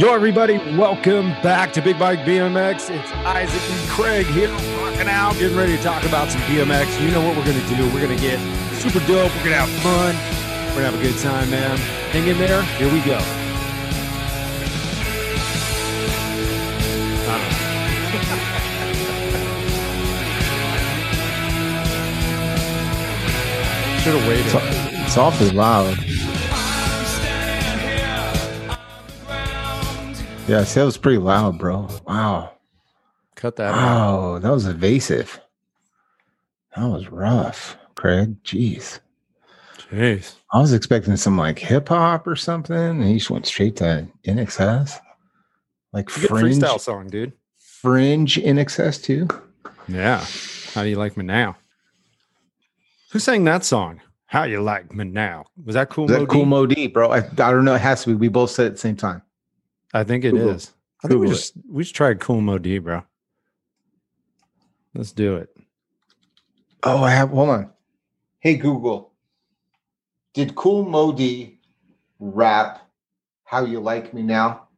[0.00, 2.88] Yo, everybody, welcome back to Big Bike BMX.
[2.88, 4.48] It's Isaac and Craig here,
[4.78, 6.98] rocking out, getting ready to talk about some BMX.
[7.02, 7.84] You know what we're going to do?
[7.92, 8.40] We're going to get
[8.76, 9.30] super dope.
[9.36, 10.16] We're going to have fun.
[10.74, 11.76] We're going to have a good time, man.
[12.12, 12.62] Hang in there.
[12.62, 13.18] Here we go.
[24.00, 24.46] Should have waited.
[24.46, 24.54] It's,
[25.08, 25.98] it's awfully loud.
[30.50, 31.86] Yeah, see, that was pretty loud, bro.
[32.08, 32.54] Wow.
[33.36, 33.76] Cut that out.
[33.76, 35.40] Wow, that was evasive.
[36.74, 38.42] That was rough, Craig.
[38.42, 38.98] Jeez.
[39.78, 40.34] Jeez.
[40.52, 44.08] I was expecting some like hip hop or something, and he just went straight to
[44.26, 44.98] INXS.
[45.92, 47.32] Like Good fringe, freestyle song, dude.
[47.56, 49.28] fringe in excess too.
[49.86, 50.24] Yeah.
[50.74, 51.58] How do you like me now?
[53.12, 54.00] Who sang that song?
[54.26, 55.44] How you like me now?
[55.64, 56.06] Was that cool?
[56.06, 56.46] Is that Mo cool D?
[56.46, 57.12] Mo D, bro?
[57.12, 57.20] I, I
[57.52, 57.76] don't know.
[57.76, 58.14] It has to be.
[58.14, 59.22] We both said it at the same time.
[59.92, 60.40] I think it is.
[60.42, 60.56] Google.
[61.02, 61.34] I think we Google it.
[61.34, 63.02] just we should try cool Mo D, bro.
[64.94, 65.48] Let's do it.
[66.82, 67.30] Oh, I have.
[67.30, 67.70] Hold on.
[68.38, 69.12] Hey Google,
[70.32, 71.58] did Cool Mo D
[72.18, 72.88] rap
[73.44, 74.68] "How You Like Me Now"?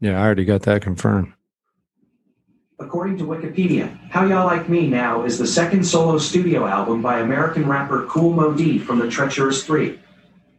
[0.00, 1.32] Yeah, I already got that confirmed.
[2.78, 7.20] According to Wikipedia, How Y'all Like Me Now is the second solo studio album by
[7.20, 9.98] American rapper Cool Mo D from the Treacherous Three.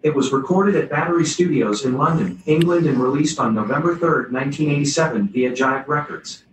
[0.03, 5.29] It was recorded at Battery Studios in London, England, and released on November 3rd, 1987
[5.29, 6.43] via Jive Records.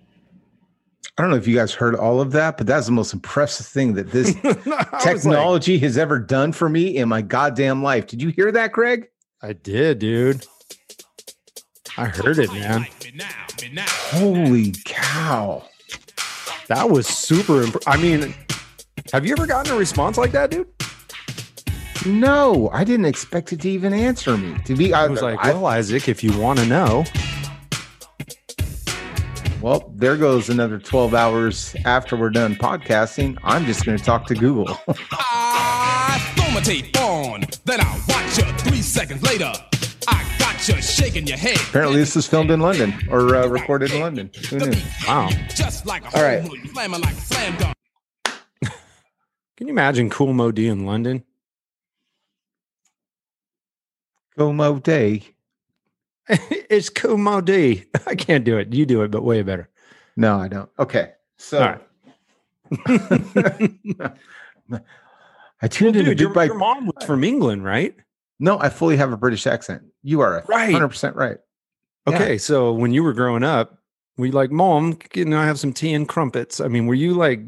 [1.19, 3.67] I don't know if you guys heard all of that, but that's the most impressive
[3.67, 7.83] thing that this I was like, technology has ever done for me in my goddamn
[7.83, 8.07] life.
[8.07, 9.09] Did you hear that, Craig?
[9.43, 10.47] I did, dude.
[11.99, 12.87] I heard it, man.
[13.89, 15.65] Holy cow!
[16.69, 17.65] That was super.
[17.65, 18.33] Imp- I mean,
[19.13, 20.69] have you ever gotten a response like that, dude?
[22.07, 24.57] No, I didn't expect it to even answer me.
[24.65, 27.05] To be, I I was like, I- well, Isaac, if you want to know,
[29.61, 33.37] well, there goes another twelve hours after we're done podcasting.
[33.45, 34.79] I'm just going to talk to Google.
[35.11, 39.53] I throw my tape on, then I watch you three seconds later.
[40.09, 41.57] I got you shaking your head.
[41.69, 44.31] Apparently, this was filmed in London or uh, recorded in London.
[44.49, 44.73] Who knew?
[45.07, 45.29] Wow.
[45.55, 46.41] Just like a All right.
[46.41, 47.75] home hood, slamming like a slam dunk.
[49.59, 51.23] can you imagine Cool Mo D in London?
[54.41, 55.23] Go Mo Day.
[56.27, 57.85] it's Cool Mo D.
[58.07, 58.73] I can't do it.
[58.73, 59.69] You do it, but way better.
[60.17, 60.71] No, I don't.
[60.79, 61.79] Okay, so right.
[65.61, 66.49] I tuned Well, into dude, your, Bike.
[66.49, 67.95] your mom was from England, right?
[68.39, 69.83] No, I fully have a British accent.
[70.03, 70.73] You are Right.
[70.73, 71.37] hundred percent right.
[72.09, 72.15] Yeah.
[72.15, 73.77] Okay, so when you were growing up,
[74.17, 77.13] were you like, "Mom, can I have some tea and crumpets?" I mean, were you
[77.13, 77.41] like,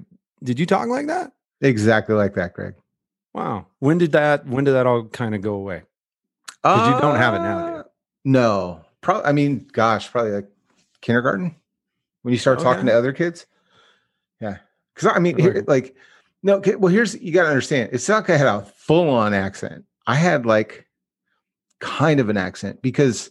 [0.44, 1.32] did you talk like that?
[1.62, 2.74] Exactly like that, Greg.
[3.32, 3.68] Wow.
[3.78, 4.46] When did that?
[4.46, 5.84] When did that all kind of go away?
[6.62, 7.74] 'Cause you don't have it now, do?
[7.76, 7.82] Uh,
[8.24, 9.24] No, probably.
[9.24, 10.48] I mean, gosh, probably like
[11.00, 11.56] kindergarten
[12.22, 12.92] when you start talking Okay.
[12.92, 13.46] to other kids.
[14.40, 14.58] Yeah,
[14.94, 15.96] because I mean, here, like,
[16.42, 16.56] no.
[16.56, 17.90] okay, Well, here's you got to understand.
[17.92, 19.84] It's not like I had a full on accent.
[20.06, 20.86] I had like
[21.80, 23.30] kind of an accent because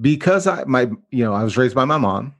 [0.00, 2.34] because I my you know I was raised by my mom.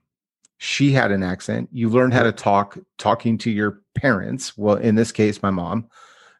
[0.59, 1.69] She had an accent.
[1.73, 4.57] You learn how to talk talking to your parents.
[4.57, 5.89] Well, in this case, my mom.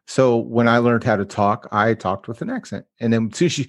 [0.05, 2.85] So when I learned how to talk, I talked with an accent.
[2.99, 3.65] And then as soon as you,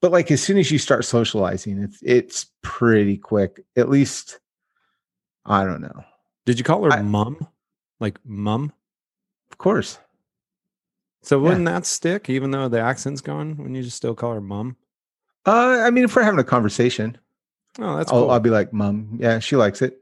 [0.00, 3.64] but like as soon as you start socializing, it's it's pretty quick.
[3.76, 4.38] At least
[5.44, 6.04] I don't know.
[6.46, 7.46] Did you call her I- mum?
[8.00, 8.72] Like mum?
[9.50, 9.98] Of course.
[11.24, 13.56] So wouldn't that stick, even though the accent's gone?
[13.56, 14.76] When you just still call her mum?
[15.46, 17.16] Uh, I mean, if we're having a conversation,
[17.78, 18.30] Oh, that's I'll, cool.
[18.32, 20.00] I'll be like, "Mom, yeah, she likes it."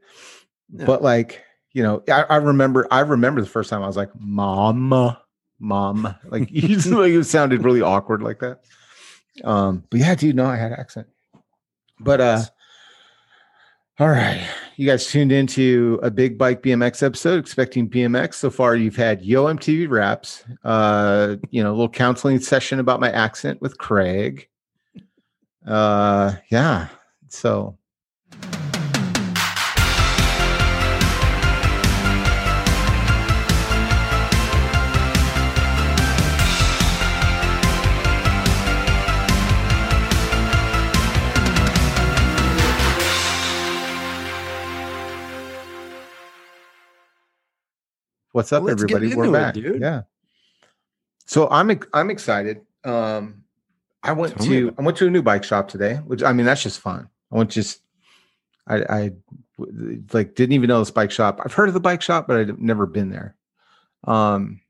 [0.73, 0.85] Yeah.
[0.85, 1.43] But like,
[1.73, 5.15] you know, I, I remember, I remember the first time I was like, "Mom,
[5.61, 8.61] mom," like you just like it sounded really awkward like that.
[9.43, 11.07] Um, but yeah, dude, no, I had accent.
[11.99, 12.41] But uh,
[13.99, 14.43] all right,
[14.77, 18.33] you guys tuned into a big bike BMX episode, expecting BMX.
[18.33, 22.99] So far, you've had Yo MTV Raps, uh, you know, a little counseling session about
[22.99, 24.47] my accent with Craig.
[25.67, 26.87] Uh, yeah,
[27.27, 27.77] so
[48.53, 49.15] up, Let's everybody?
[49.15, 49.53] We're into it, back.
[49.53, 49.81] dude.
[49.81, 50.01] Yeah.
[51.25, 52.61] So I'm I'm excited.
[52.83, 53.43] Um,
[54.03, 56.45] I went Tell to I went to a new bike shop today, which I mean
[56.45, 57.07] that's just fun.
[57.31, 57.81] I went just
[58.67, 59.11] I
[60.13, 61.41] like didn't even know this bike shop.
[61.43, 63.35] I've heard of the bike shop, but I've never been there.
[64.05, 64.61] Um,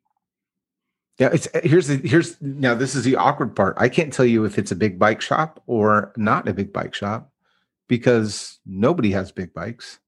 [1.18, 3.76] yeah, it's here's the here's now this is the awkward part.
[3.78, 6.96] I can't tell you if it's a big bike shop or not a big bike
[6.96, 7.32] shop
[7.88, 10.00] because nobody has big bikes.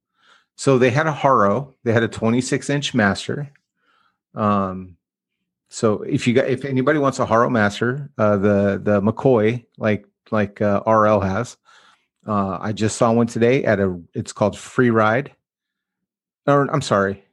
[0.56, 3.52] So they had a Haro, they had a 26 inch master.
[4.36, 4.98] Um,
[5.70, 10.06] so if you got if anybody wants a Haro master, uh, the the McCoy like
[10.32, 11.58] like uh, RL has,
[12.28, 14.00] uh, I just saw one today at a.
[14.14, 15.32] It's called Free Ride.
[16.46, 17.24] Or I'm sorry.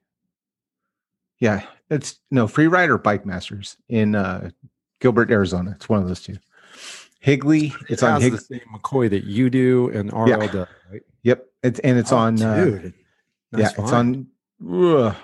[1.39, 4.51] Yeah, it's no Free Ride or Bike Masters in uh,
[5.01, 5.73] Gilbert, Arizona.
[5.77, 6.37] It's one of those two.
[7.21, 7.75] Higley.
[7.91, 8.39] It's it on Higley.
[8.39, 10.47] the same McCoy that you do and RL Yeah.
[10.47, 11.03] does, right?
[11.23, 12.41] Yep, it's and it's Oh, on.
[12.43, 12.91] Uh,
[13.53, 13.61] dude.
[13.61, 14.27] yeah, Nice it's on
[14.69, 15.15] ugh,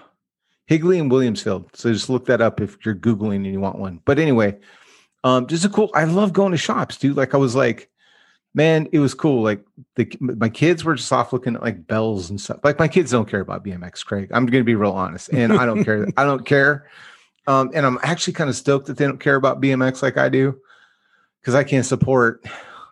[0.67, 1.75] Higley and Williamsfield.
[1.75, 4.01] So just look that up if you're googling and you want one.
[4.05, 4.59] But anyway,
[5.25, 5.91] um, just a cool.
[5.95, 7.17] I love going to shops, dude.
[7.17, 7.91] Like I was like,
[8.55, 9.43] man, it was cool.
[9.43, 9.65] Like
[9.95, 12.61] the my kids were just off looking at like bells and stuff.
[12.65, 14.31] Like my kids don't care about BMX, Craig.
[14.33, 16.09] I'm going to be real honest, and I don't care.
[16.17, 16.89] I don't care.
[17.49, 20.29] Um, and I'm actually kind of stoked that they don't care about BMX like I
[20.29, 20.59] do,
[21.41, 22.45] because I can't support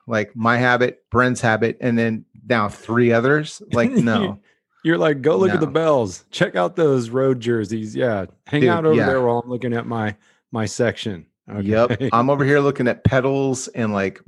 [0.06, 3.60] like my habit, Brent's habit, and then now three others.
[3.72, 4.38] Like no.
[4.84, 6.24] You're like, go look at the bells.
[6.30, 7.96] Check out those road jerseys.
[7.96, 8.26] Yeah.
[8.46, 9.06] Hang Dude, out over yeah.
[9.06, 10.14] there while I'm looking at my
[10.52, 11.26] my section.
[11.50, 11.66] Okay.
[11.66, 12.10] Yep.
[12.12, 14.20] I'm over here looking at pedals and like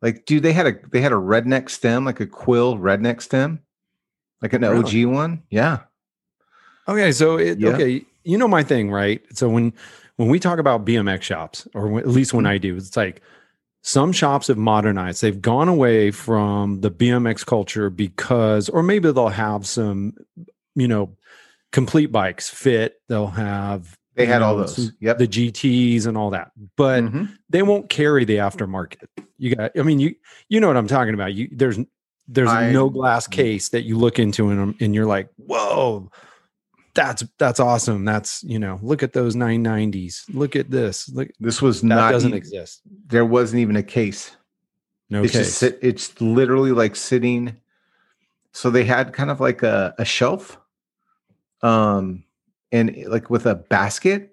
[0.00, 3.60] like dude, they had a they had a redneck stem, like a quill redneck stem.
[4.40, 5.06] Like an Really?
[5.06, 5.42] OG one.
[5.50, 5.80] Yeah.
[6.88, 7.70] Okay, so it, Yeah.
[7.70, 9.20] okay, you know my thing, right?
[9.36, 9.72] So when
[10.16, 12.52] when we talk about BMX shops, or when, at least when Mm-hmm.
[12.52, 13.22] I do, it's like
[13.82, 15.22] some shops have modernized.
[15.22, 20.14] They've gone away from the BMX culture because, or maybe they'll have some,
[20.74, 21.16] you know,
[21.72, 22.94] complete bikes fit.
[23.08, 24.76] They'll have They had all those.
[24.76, 25.18] some- Yep.
[25.18, 27.30] the GTS and all that, but Mhm.
[27.48, 29.06] they won't carry the aftermarket.
[29.38, 30.14] You got, I mean, you
[30.48, 31.32] you know what I'm talking about.
[31.32, 31.78] You there's
[32.28, 36.10] there's I- no glass case that you look into and and you're like, whoa,
[37.00, 38.04] that's that's awesome.
[38.04, 40.24] That's you know, look at those 990s.
[40.34, 41.08] Look at this.
[41.08, 42.82] Look, This was that not doesn't e- exist.
[43.06, 44.36] there wasn't even a case.
[45.08, 45.60] No it's case.
[45.60, 47.56] just it's literally like sitting.
[48.52, 50.58] So they had kind of like a, a shelf.
[51.62, 52.24] Um
[52.72, 54.30] and like with a basket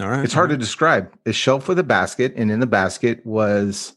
[0.00, 3.24] all right, it's hard to describe a shelf with a basket and in the basket
[3.24, 3.94] was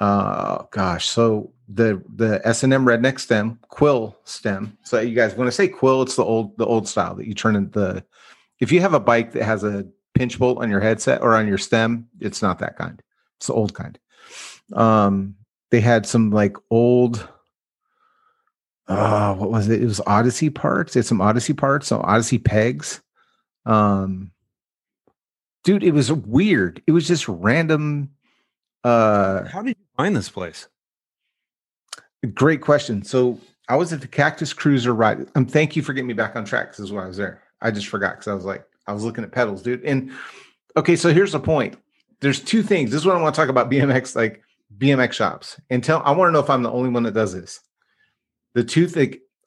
[0.00, 4.76] uh gosh so the the s&m redneck stem quill stem.
[4.82, 7.34] So you guys when i say quill it's the old the old style that you
[7.34, 8.02] turn in the
[8.58, 11.46] if you have a bike that has a pinch bolt on your headset or on
[11.46, 13.02] your stem it's not that kind.
[13.36, 13.98] It's the old kind.
[14.72, 15.36] Um
[15.70, 17.28] they had some like old
[18.88, 19.82] uh what was it?
[19.82, 20.94] It was odyssey parts.
[20.94, 23.02] Had some odyssey parts some odyssey pegs.
[23.66, 24.30] Um
[25.64, 26.82] dude it was weird.
[26.86, 28.12] It was just random
[28.84, 30.66] uh How did you find this place?
[32.26, 33.02] Great question.
[33.02, 36.34] So i was at the cactus cruiser ride um thank you for getting me back
[36.36, 37.42] on track this is why i was there.
[37.60, 39.84] I just forgot because i was like i was looking at pedals dude.
[39.84, 40.12] And
[40.76, 41.76] okay so here's the point.
[42.20, 42.90] There's two things.
[42.90, 44.42] This is what i want to talk about bmx like
[44.78, 45.60] bmx shops.
[45.70, 47.60] And tell i want to know if i'm the only one that does this.
[48.54, 48.88] The two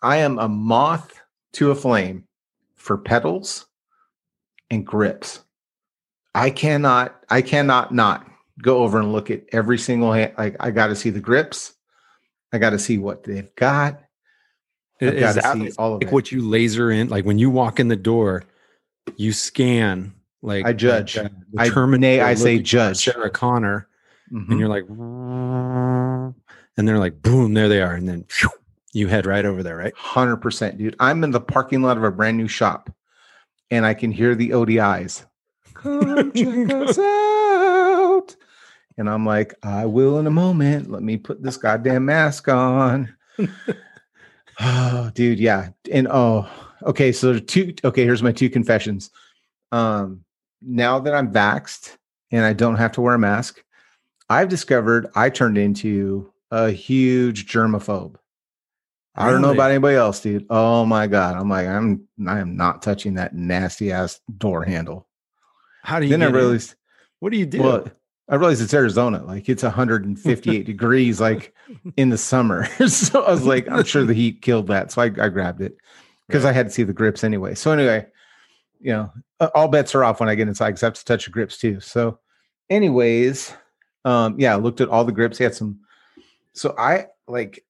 [0.01, 1.19] i am a moth
[1.53, 2.25] to a flame
[2.75, 3.68] for pedals
[4.69, 5.41] and grips.
[6.33, 8.25] I cannot, I cannot not
[8.62, 10.33] go over and look at every single hand.
[10.38, 11.73] Like I got to see the grips.
[12.53, 14.01] I got to see what they've got.
[15.01, 16.13] I've Is got to that see all of like it.
[16.13, 17.07] what you laser in?
[17.09, 18.43] Like when you walk in the door,
[19.15, 20.13] you scan.
[20.43, 21.17] Like I judge.
[21.17, 22.97] like, uh, I- Terminator nay, I say judge.
[23.03, 23.87] Sarah Connor,
[24.31, 24.49] Mhm.
[24.49, 24.85] and you're like,
[26.77, 28.25] and they're like, boom, there they are, and then
[28.93, 29.93] you head right over there, right?
[29.95, 30.95] Hundred percent, dude.
[30.99, 32.89] I'm in the parking lot of a brand new shop,
[33.69, 35.25] and I can hear the ODIs.
[35.73, 37.03] Come check us out,
[38.98, 40.92] and I'm like, I will in a moment.
[40.92, 43.14] Let me put this goddamn mask on.
[44.60, 46.50] oh, dude, yeah, and oh,
[46.83, 47.12] okay.
[47.12, 47.74] So two.
[47.83, 49.10] Okay, here's my two confessions.
[49.71, 50.24] Um,
[50.62, 51.98] now that I'm vaxxed
[52.31, 53.64] and I don't have to wear a mask,
[54.30, 58.16] I've discovered I turned into a huge germaphobe.
[59.14, 60.45] I don't know about anybody else, dude.
[60.50, 65.07] Oh my god, I'm like, I'm, I am not touching that nasty ass door handle.
[65.83, 66.12] How do you?
[66.12, 66.76] Then I realized,
[67.19, 67.62] What do you do?
[67.62, 67.88] well,
[68.31, 71.54] I realized it's Arizona, like it's 158 degrees, like
[71.97, 72.66] in the summer.
[72.88, 75.78] so I was like, I'm sure the heat killed that, so I, I grabbed it
[76.28, 77.54] because I had to see the grips anyway.
[77.56, 78.07] So anyway,
[78.80, 79.11] you know,
[79.54, 81.57] all bets are off when I get inside because I have to touch the grips
[81.57, 81.80] too.
[81.81, 82.19] So,
[82.69, 83.54] anyways,
[84.06, 85.38] um, yeah, I looked at all the grips.
[85.38, 85.80] Had some.
[86.54, 87.64] So I like,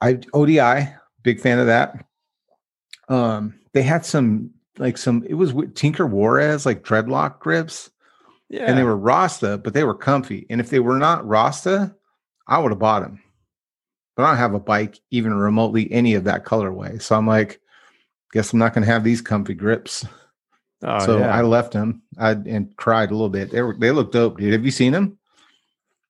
[0.00, 2.04] I ODI, big fan of that.
[3.08, 5.24] Um, they had some like some.
[5.26, 7.90] It was Tinker Juarez like dreadlock grips,
[8.50, 10.46] yeah, and they were Rasta, but they were comfy.
[10.50, 11.94] And if they were not Rasta,
[12.46, 13.22] I would have bought them.
[14.16, 17.00] But I don't have a bike even remotely any of that colorway.
[17.00, 17.60] So I'm like,
[18.32, 20.04] guess I'm not going to have these comfy grips.
[20.82, 21.34] Oh, so yeah.
[21.34, 23.52] I left them I, and cried a little bit.
[23.52, 24.52] They were they look dope, dude.
[24.52, 25.16] Have you seen them?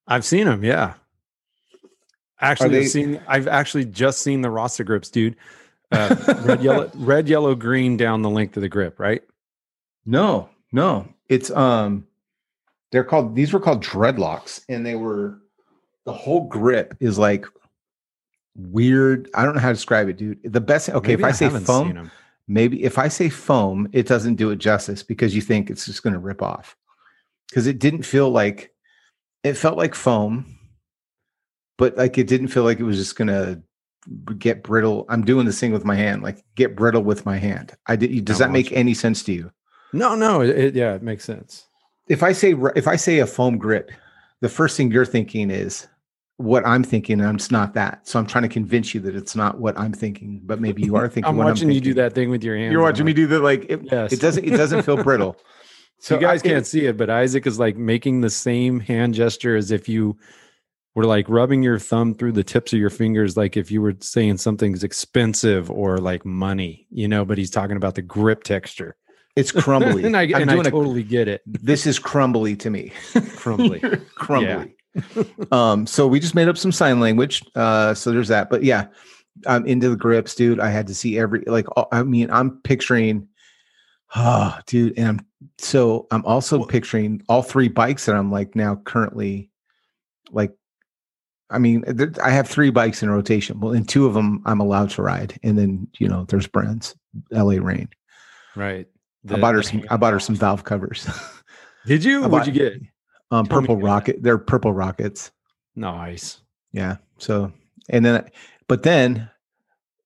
[0.07, 0.65] I've seen them.
[0.65, 0.95] Yeah,
[2.41, 3.21] Actually, they- I've seen.
[3.29, 5.37] I've actually just seen the Rasta grips, dude.
[5.93, 9.23] Uh, red, yellow, red, yellow, green down the length of the grip, right?
[10.07, 11.09] No, no.
[11.29, 12.07] It's um
[12.93, 15.39] they're called these were called dreadlocks and they were
[16.05, 17.47] the whole grip is like
[18.57, 19.31] weird.
[19.35, 20.39] I don't know how to describe it, dude.
[20.53, 22.11] The best okay, Maybe if I, say haven't seen foam,
[22.49, 26.03] maybe if I say foam, it doesn't do it justice because you think it's just
[26.03, 26.77] going to rip off.
[27.53, 28.73] Cuz it didn't feel like
[29.45, 30.59] it felt like foam,
[31.79, 33.63] but like it didn't feel like it was just going to
[34.39, 35.05] get brittle.
[35.09, 37.77] I'm doing this thing with my hand, like get brittle with my hand.
[37.87, 39.53] I did does that make any sense to you?
[39.93, 40.41] No, no.
[40.41, 41.67] It, it- yeah, it makes sense.
[42.11, 43.90] If I say if I say a foam grip,
[44.43, 45.87] the first thing you're thinking is
[46.37, 48.07] what I'm thinking, and it's not that.
[48.09, 50.97] So I'm trying to convince you that it's not what I'm thinking, but maybe you
[50.97, 51.29] are thinking.
[51.31, 52.73] I'm watching you do that thing with your hands.
[52.73, 53.40] You're watching me do that.
[53.40, 54.12] Like it, Yes.
[54.12, 54.45] it doesn't.
[54.45, 55.37] It doesn't feel brittle.
[56.02, 59.12] So you guys I- can't see it, but Isaac is like making the same hand
[59.12, 60.17] gesture as if you
[60.95, 63.93] were like rubbing your thumb through the tips of your fingers, like if you were
[64.00, 67.26] saying something's expensive or like money, you know.
[67.26, 68.97] But he's talking about the grip texture,
[69.41, 70.05] It's crumbly.
[70.07, 71.43] and I, and I doing a- totally get it.
[71.47, 72.93] this is crumbly to me.
[73.37, 73.81] Crumbly.
[74.15, 74.75] crumbly.
[75.51, 77.43] um, so we just made up some sign language.
[77.55, 78.51] Uh, so there's that.
[78.51, 78.87] But yeah,
[79.47, 80.61] I'm into the grips, dude.
[80.61, 81.67] I had to see every like.
[81.77, 83.29] all- I mean, I'm picturing.
[84.15, 85.27] Oh, dude, and I'm
[85.59, 89.51] so I'm also picturing all three bikes that I'm like now currently,
[90.31, 90.53] like.
[91.53, 93.59] I mean, there- I have three bikes in rotation.
[93.59, 96.95] Well, and two of them I'm allowed to ride, and then you know there's Brent's
[97.33, 97.59] L.A.
[97.61, 97.89] Rain.
[98.57, 98.87] Right.
[99.29, 99.85] I bought her some.
[99.91, 101.09] I bought her some valve covers.
[101.87, 102.25] Did you?
[102.25, 102.81] I What'd you get?
[103.31, 104.23] um, Tell purple rocket.
[104.23, 105.31] They're purple rockets.
[105.77, 106.41] Nice.
[106.73, 106.97] Yeah.
[107.19, 107.53] So
[107.89, 108.25] and then,
[108.69, 109.29] but then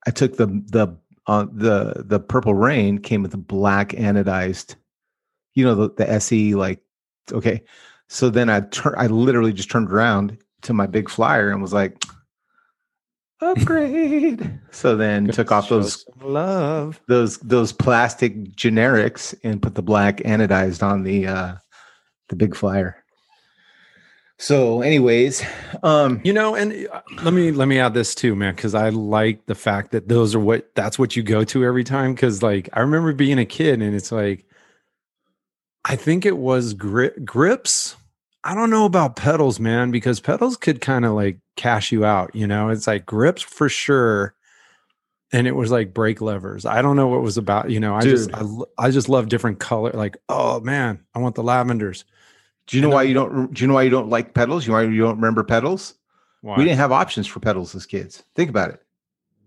[0.06, 4.76] I took the the uh, the the purple rain came with the black anodized,
[5.54, 6.80] you know the the SE like
[7.32, 7.62] okay.
[8.08, 11.72] So then I turn I literally just turned around to my big flyer and was
[11.72, 12.04] like
[13.44, 14.60] upgrade.
[14.70, 17.00] so then took off those love.
[17.08, 21.54] those those plastic generics and put the black anodized on the uh
[22.28, 22.96] the big flyer.
[24.38, 25.44] So anyways,
[25.82, 28.88] um You know, and uh, let me let me add this too, man, because I
[28.88, 32.14] like the fact that those are what that's what you go to every time.
[32.14, 34.44] Because like I remember being a kid, and it's like
[35.84, 37.96] I think it was grip grips.
[38.46, 42.34] I don't know about pedals, man, because pedals could kind of like cash you out.
[42.34, 44.34] You know, it's like grips for sure.
[45.32, 46.66] And it was like brake levers.
[46.66, 47.70] I don't know what it was about.
[47.70, 48.44] You know, I just I,
[48.78, 49.90] I just love different color.
[49.92, 52.04] Like, oh man, I want the lavenders.
[52.66, 53.52] Do you know And why you don't?
[53.52, 54.66] Do you know why you don't like pedals?
[54.66, 55.94] You know why you don't remember pedals?
[56.42, 56.58] Why?
[56.58, 58.22] We didn't have options for pedals as kids.
[58.36, 58.82] Think about it.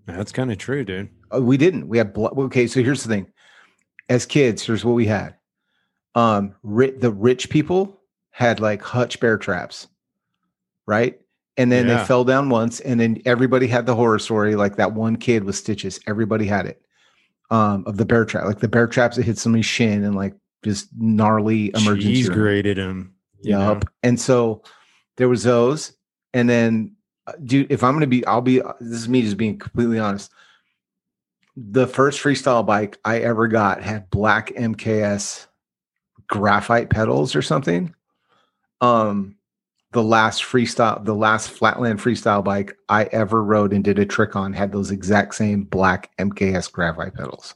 [0.07, 1.09] That's kind of true, dude.
[1.33, 1.87] Uh, we didn't.
[1.87, 2.67] We had blo- okay.
[2.67, 3.31] So here's the thing:
[4.09, 5.35] as kids, here's what we had.
[6.15, 7.96] Um, ri- the rich people
[8.38, 9.88] had like hutch bear traps,
[10.86, 11.20] right?
[11.58, 11.98] And then Yeah.
[11.98, 14.56] they fell down once, and then everybody had the horror story.
[14.56, 16.00] Like that one kid with stitches.
[16.06, 16.79] Everybody had it.
[17.50, 20.36] Um, of the bear trap, like the bear traps that hit somebody's shin and like
[20.63, 22.13] just gnarly emergency.
[22.13, 22.38] Cheese room.
[22.38, 23.15] grated him.
[23.41, 23.79] you know?
[24.03, 24.62] And so
[25.15, 25.94] there was those.
[26.36, 29.38] And then, uh, dude, if I'm going to be, I'll be, this is me just
[29.38, 30.32] being completely honest.
[31.56, 35.48] The first freestyle bike I ever got had black MKS
[36.27, 37.96] graphite pedals or something.
[38.81, 39.36] Um,
[39.91, 44.36] the last freestyle, the last flatland freestyle bike I ever rode and did a trick
[44.36, 47.55] on had those exact same black MKS graphite pedals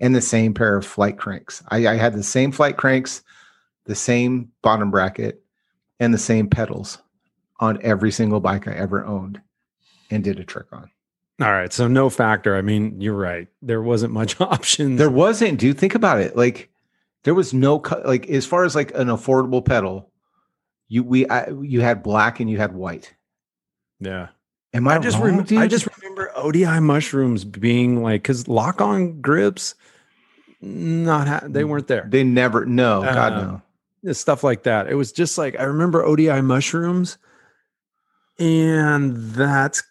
[0.00, 1.62] and the same pair of flight cranks.
[1.68, 3.22] I, I had the same flight cranks,
[3.84, 5.42] the same bottom bracket,
[6.00, 6.98] and the same pedals
[7.60, 9.40] on every single bike I ever owned
[10.10, 10.90] and did a trick on.
[11.40, 11.72] All right.
[11.72, 12.56] So no factor.
[12.56, 13.48] I mean, you're right.
[13.62, 14.98] There wasn't much options.
[14.98, 15.78] There wasn't, dude.
[15.78, 16.36] Think about it.
[16.36, 16.70] Like
[17.24, 20.09] there was no like as far as like an affordable pedal,
[20.90, 23.14] you we I, you had black and you had white.
[24.00, 24.28] yeah.
[24.74, 28.80] Am I, I just wrong, rem- I just remember ODI mushrooms being like because lock
[28.80, 29.74] on grips,
[30.60, 32.06] not ha- they weren't there.
[32.08, 33.60] they never no God Uh,
[34.04, 34.12] no.
[34.12, 34.86] Stuff like that.
[34.88, 37.18] It was just like I remember ODI mushrooms,
[38.38, 39.82] and that's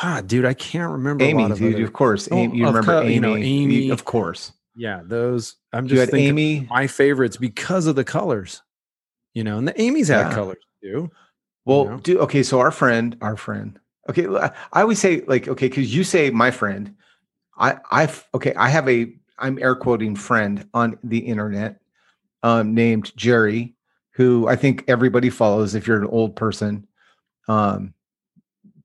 [0.00, 0.44] God, dude.
[0.44, 1.24] I can't remember.
[1.24, 2.28] a AME, lot of dude, other- of course.
[2.30, 3.90] Oh, AME, you of remember co- AME, you know, AME.
[3.92, 4.52] of course.
[4.74, 5.56] yeah, those.
[5.72, 6.66] I'm You just had thinking AME.
[6.68, 8.62] my favorites because of the colors.
[9.36, 10.34] You know, and the AME's had Yeah.
[10.34, 11.10] colors too.
[11.66, 11.96] Well, know?
[11.98, 12.42] do okay.
[12.42, 13.78] So our friend, our friend.
[14.08, 14.26] Okay,
[14.72, 16.94] I always say like okay because you say my friend.
[17.58, 18.54] I I okay.
[18.54, 21.80] I have a I'm air quoting friend on the internet,
[22.42, 23.74] um, named Jerry,
[24.12, 25.74] who I think everybody follows.
[25.74, 26.86] If you're an old person,
[27.46, 27.92] um,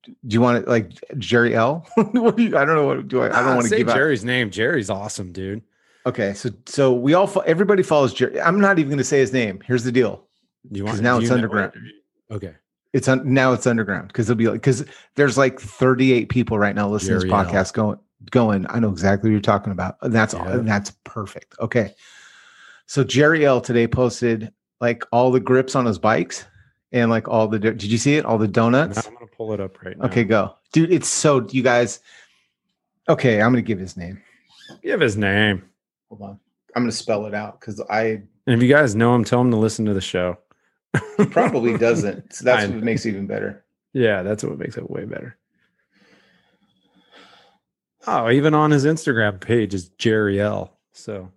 [0.04, 1.86] do you want to like Jerry L?
[1.96, 3.28] You- I don't know what do I.
[3.28, 3.94] I don't want to say give out.
[3.96, 4.50] Jerry's name.
[4.50, 5.62] Jerry's awesome, dude.
[6.04, 8.38] Okay, so so we all everybody follows Jerry.
[8.38, 9.62] I'm not even going to say his name.
[9.64, 10.26] Here's the deal.
[10.70, 11.72] Do you want now it's underground.
[12.30, 12.54] Okay.
[12.92, 16.74] It's un, now it's underground because it'll be like because there's like 38 people right
[16.74, 17.98] now listening to this podcast going
[18.30, 18.66] going.
[18.68, 19.96] I know exactly what you're talking about.
[20.02, 20.34] And that's.
[20.34, 20.52] Yeah.
[20.52, 21.54] And that's perfect.
[21.60, 21.94] Okay.
[22.86, 26.44] So Jerry L today posted like all the grips on his bikes
[26.92, 28.24] and like all the did you see it?
[28.24, 29.06] All the donuts.
[29.06, 30.06] I'm gonna pull it up right now.
[30.06, 30.56] Okay, go.
[30.72, 32.00] Dude, it's so you guys.
[33.08, 34.22] Okay, I'm gonna give his name.
[34.82, 35.62] give his name.
[36.10, 36.40] Hold on.
[36.76, 39.50] I'm gonna spell it out because I And if you guys know him, tell him
[39.50, 40.36] to listen to the show.
[41.30, 42.32] Probably doesn't.
[42.34, 43.64] So that's what makes it even better.
[43.92, 45.36] Yeah, that's what makes it way better.
[48.06, 50.76] Oh, even on his Instagram page is Jerry L.
[50.92, 51.30] So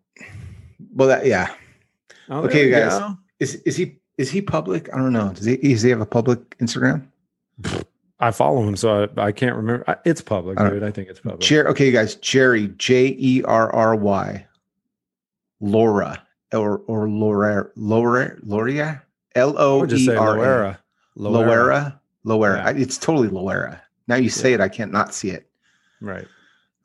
[0.94, 1.54] Well, that yeah.
[2.30, 2.98] oh, Okay, you guys.
[3.00, 3.18] go.
[3.40, 4.90] Is is he is he public?
[4.94, 5.32] I don't know.
[5.34, 7.06] Does he does he have a public Instagram?
[8.20, 9.84] I follow him, so I, I can't remember.
[9.90, 10.84] I- It's public, I dude.
[10.84, 11.42] I think it's public.
[11.42, 12.16] Jer- okay, guys.
[12.16, 14.46] Jerry J E R R Y
[15.60, 16.22] Laura
[16.54, 19.04] or or Laura Laura Loria
[19.36, 20.80] L O E R A
[21.18, 22.00] Loera.
[22.26, 22.56] Loera.
[22.56, 22.82] Yeah.
[22.82, 23.80] It's totally Loera.
[24.08, 25.50] Now you say it, I can't not see it.
[26.02, 26.28] Right.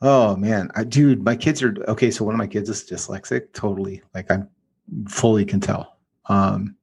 [0.02, 2.10] Oh man, I dude, my kids are okay.
[2.10, 4.02] So one of my kids is dyslexic, totally.
[4.14, 4.38] Like I
[5.08, 5.98] fully can tell.
[6.26, 6.74] Um,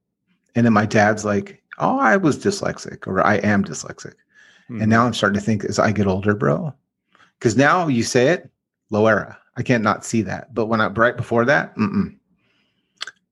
[0.55, 4.13] and then my dad's like, "Oh, I was dyslexic, or I am dyslexic."
[4.69, 6.73] And now I'm starting to think as I get older, bro,
[7.39, 8.51] because now you say it,
[8.91, 9.37] Loera.
[9.55, 10.53] I can't not see that.
[10.53, 12.15] But when I right before that, mm-mm.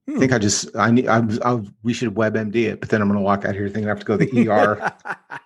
[0.07, 3.07] I think I just I need I, I we should WebMD it, but then I'm
[3.07, 4.93] gonna walk out here thinking I have to go to the ER.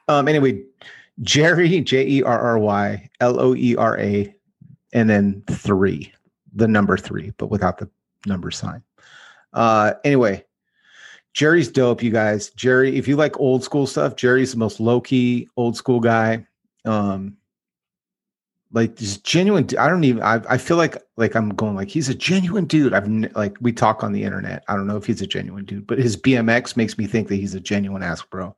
[0.07, 0.63] Um, anyway,
[1.21, 4.33] Jerry, J E R R Y L O E R A,
[4.91, 6.11] and then three,
[6.53, 7.87] the number three, but without the
[8.25, 8.81] number sign.
[9.53, 10.43] Uh, anyway,
[11.33, 12.49] Jerry's dope, you guys.
[12.49, 16.45] Jerry, if you like old school stuff, Jerry's the most low key, old school guy.
[16.85, 17.37] Um,
[18.71, 19.67] like just genuine.
[19.79, 20.21] I don't even.
[20.23, 22.93] I, I feel like like I'm going like he's a genuine dude.
[22.93, 24.63] I've like we talk on the internet.
[24.67, 27.35] I don't know if he's a genuine dude, but his BMX makes me think that
[27.35, 28.55] he's a genuine ass bro.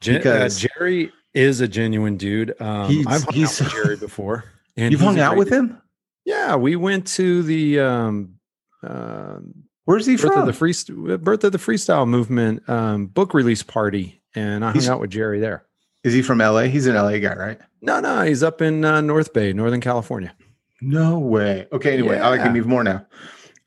[0.00, 2.54] Gen- uh, because- Jerry is a genuine dude.
[2.60, 4.44] Um, He's- I've hung he's- out with Jerry before.
[4.76, 5.58] And You've hung out with dude.
[5.70, 5.82] him.
[6.24, 8.34] Yeah, we went to the um,
[8.82, 10.40] um Where's he birth from?
[10.40, 10.74] of the free
[11.18, 15.10] birth of the freestyle movement um, book release party, and I He's- hung out with
[15.10, 15.64] Jerry there.
[16.04, 16.62] Is he from LA?
[16.62, 17.58] He's an LA guy, right?
[17.82, 20.34] No, no, he's up in uh, North Bay, Northern California.
[20.80, 21.66] No way.
[21.72, 21.92] Okay.
[21.94, 23.04] Anyway, I like him even more now.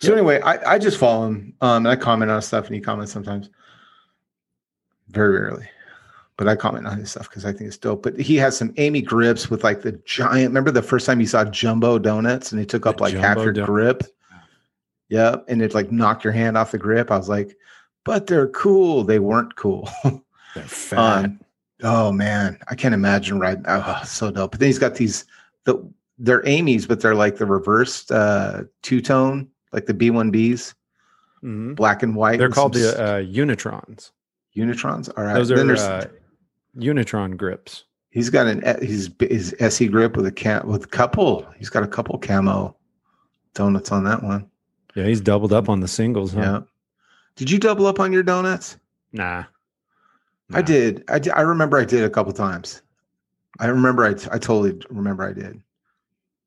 [0.02, 0.18] So Yeah.
[0.18, 1.54] anyway, I, I just follow him.
[1.62, 3.50] Um, and I comment on stuff, and he comments sometimes.
[5.10, 5.68] Very rarely,
[6.38, 8.02] but I comment on his stuff because I think it's dope.
[8.02, 10.48] But he has some AME grips with like the giant.
[10.50, 13.38] Remember the first time you saw jumbo donuts, and they took up The like half
[13.38, 13.70] your donuts.
[13.70, 14.04] grip.
[15.10, 17.12] Yep, and it like knocked your hand off the grip.
[17.12, 17.56] I was like,
[18.04, 19.04] but they're cool.
[19.04, 19.88] They weren't cool.
[20.04, 21.26] They're fat.
[21.26, 21.40] Um,
[21.84, 23.66] oh man, I can't imagine riding.
[23.68, 24.52] Oh, so dope.
[24.52, 25.26] But then he's got these
[25.66, 25.78] the
[26.20, 30.74] they're AME's, but they're like the reversed uh two tone, like the B1Bs,
[31.44, 31.76] Mhm.
[31.76, 32.38] black and white.
[32.40, 34.12] They're with called the uh, Unitrons.
[34.56, 35.10] Unitrons.
[35.18, 35.34] All right.
[35.34, 36.08] Those then are there's uh,
[36.78, 37.84] Unitron grips.
[38.12, 41.46] he's got an his his SE grip with a cam with a couple.
[41.58, 42.76] He's got a couple camo
[43.56, 44.50] donuts on that one.
[44.96, 46.34] Yeah, he's doubled up on the singles.
[46.34, 46.42] Huh?
[46.42, 46.60] Yeah.
[47.36, 48.78] Did you double up on your donuts?
[49.12, 49.44] Nah.
[50.52, 51.04] I did.
[51.08, 51.34] I did.
[51.34, 52.82] I remember I did a couple times.
[53.60, 55.62] I remember I, I totally remember I did.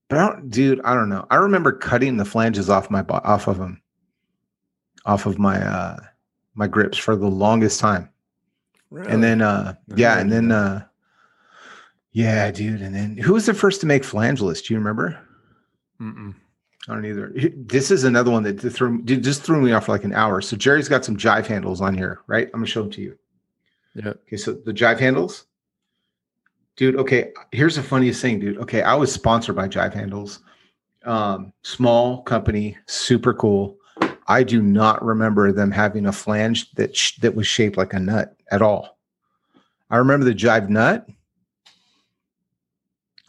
[0.08, 1.26] But I don't, dude, I don't know.
[1.30, 3.80] I remember cutting the flanges off my off of them,
[5.04, 5.96] off of my uh
[6.54, 8.08] my grips for the longest time.
[8.92, 10.84] And then uh yeah, and then uh
[12.12, 14.62] yeah, dude, and then who was the first to make flangeless?
[14.62, 15.18] Do you remember?
[16.00, 16.34] Mm-mm.
[16.88, 17.32] I don't either.
[17.56, 20.40] This is another one that threw dude, just threw me off for like an hour.
[20.40, 22.46] So Jerry's got some jive handles on here, right?
[22.46, 23.18] I'm gonna show them to you.
[23.96, 24.10] Yeah.
[24.26, 25.46] Okay, so the Jive handles,
[26.76, 26.96] dude.
[26.96, 28.58] Okay, here's the funniest thing, dude.
[28.58, 30.40] Okay, I was sponsored by Jive Handles,
[31.06, 33.78] um, small company, super cool.
[34.28, 37.98] I do not remember them having a flange that sh- that was shaped like a
[38.00, 38.98] nut at all.
[39.88, 41.08] I remember the Jive nut,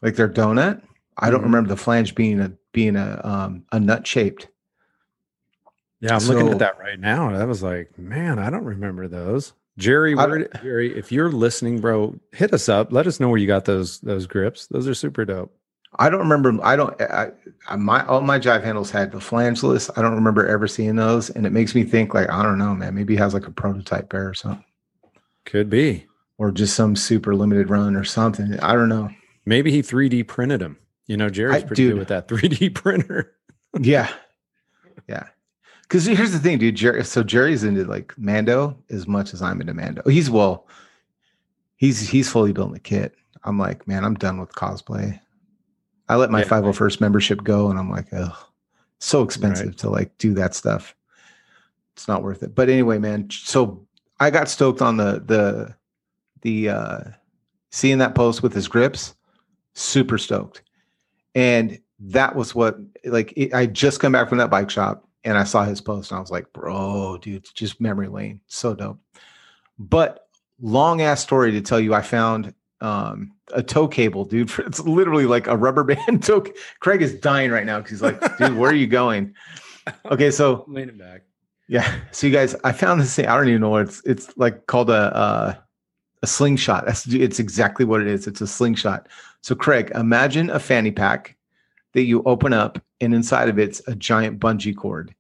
[0.02, 0.82] like their donut.
[1.18, 1.46] I don't Mhm.
[1.46, 4.50] remember the flange being a being a um, a nut shaped.
[6.02, 7.32] Yeah, I'm looking at that right now.
[7.36, 9.54] That was like, man, I don't remember those.
[9.78, 12.92] Jerry, where, Jerry, if you're listening, bro, hit us up.
[12.92, 14.68] Let us know where you got those those grips.
[14.68, 15.54] Those are super dope.
[16.00, 16.58] I don't remember.
[16.64, 17.00] I don't.
[17.02, 17.32] I,
[17.68, 19.90] I my all my jive handles had the flangeless.
[19.96, 22.74] I don't remember ever seeing those, and it makes me think like I don't know,
[22.76, 22.96] man.
[22.96, 24.64] Maybe he has like a prototype pair or something,
[25.46, 26.06] Could be.
[26.38, 28.60] or just some super limited run or something.
[28.60, 29.10] I don't know.
[29.46, 30.78] Maybe he 3D printed them.
[31.06, 31.94] You know, Jerry's I- pretty dude.
[31.94, 33.34] good with that 3D printer.
[33.80, 34.12] Yeah,
[35.08, 35.28] yeah.
[35.88, 36.76] Because here's the thing, dude.
[36.76, 40.02] Jerry, so Jerry's into like Mando as much as I'm into Mando.
[40.06, 40.68] He's well,
[41.78, 43.16] he's he's fully built the kit.
[43.44, 45.20] I'm like, man, I'm done with cosplay.
[46.10, 46.48] I let my Yeah.
[46.48, 48.38] 501st membership go, and I'm like, oh,
[49.00, 50.94] so expensive to like do that stuff.
[51.94, 52.54] It's not worth it.
[52.54, 53.30] But anyway, man.
[53.32, 53.86] So
[54.20, 55.76] I got stoked on the the
[56.42, 57.00] the uh
[57.72, 59.16] seeing that post with his grips,
[59.74, 60.64] super stoked.
[61.34, 65.38] And that was what like it, I just come back from that bike shop and
[65.38, 68.40] I saw his post and I was like, bro, dude, just memory lane.
[68.48, 69.00] So dope.
[69.80, 70.28] But
[70.62, 74.52] long ass story to tell you, I found um a tow cable, dude.
[74.52, 76.46] For, it's literally like a rubber band tow.
[76.80, 79.34] Craig is dying right now because he's like, dude, where are you going?
[80.06, 81.24] Okay, so Lean it back.
[81.68, 82.00] yeah.
[82.12, 83.26] So you guys, I found this thing.
[83.28, 85.56] I don't even know what it's it's like called a uh,
[86.24, 86.86] a slingshot.
[86.86, 88.28] That's it's exactly what it is.
[88.28, 89.08] It's a slingshot.
[89.42, 91.36] So Craig, imagine a fanny pack
[91.94, 95.14] that you open up, and inside of it's a giant bungee cord,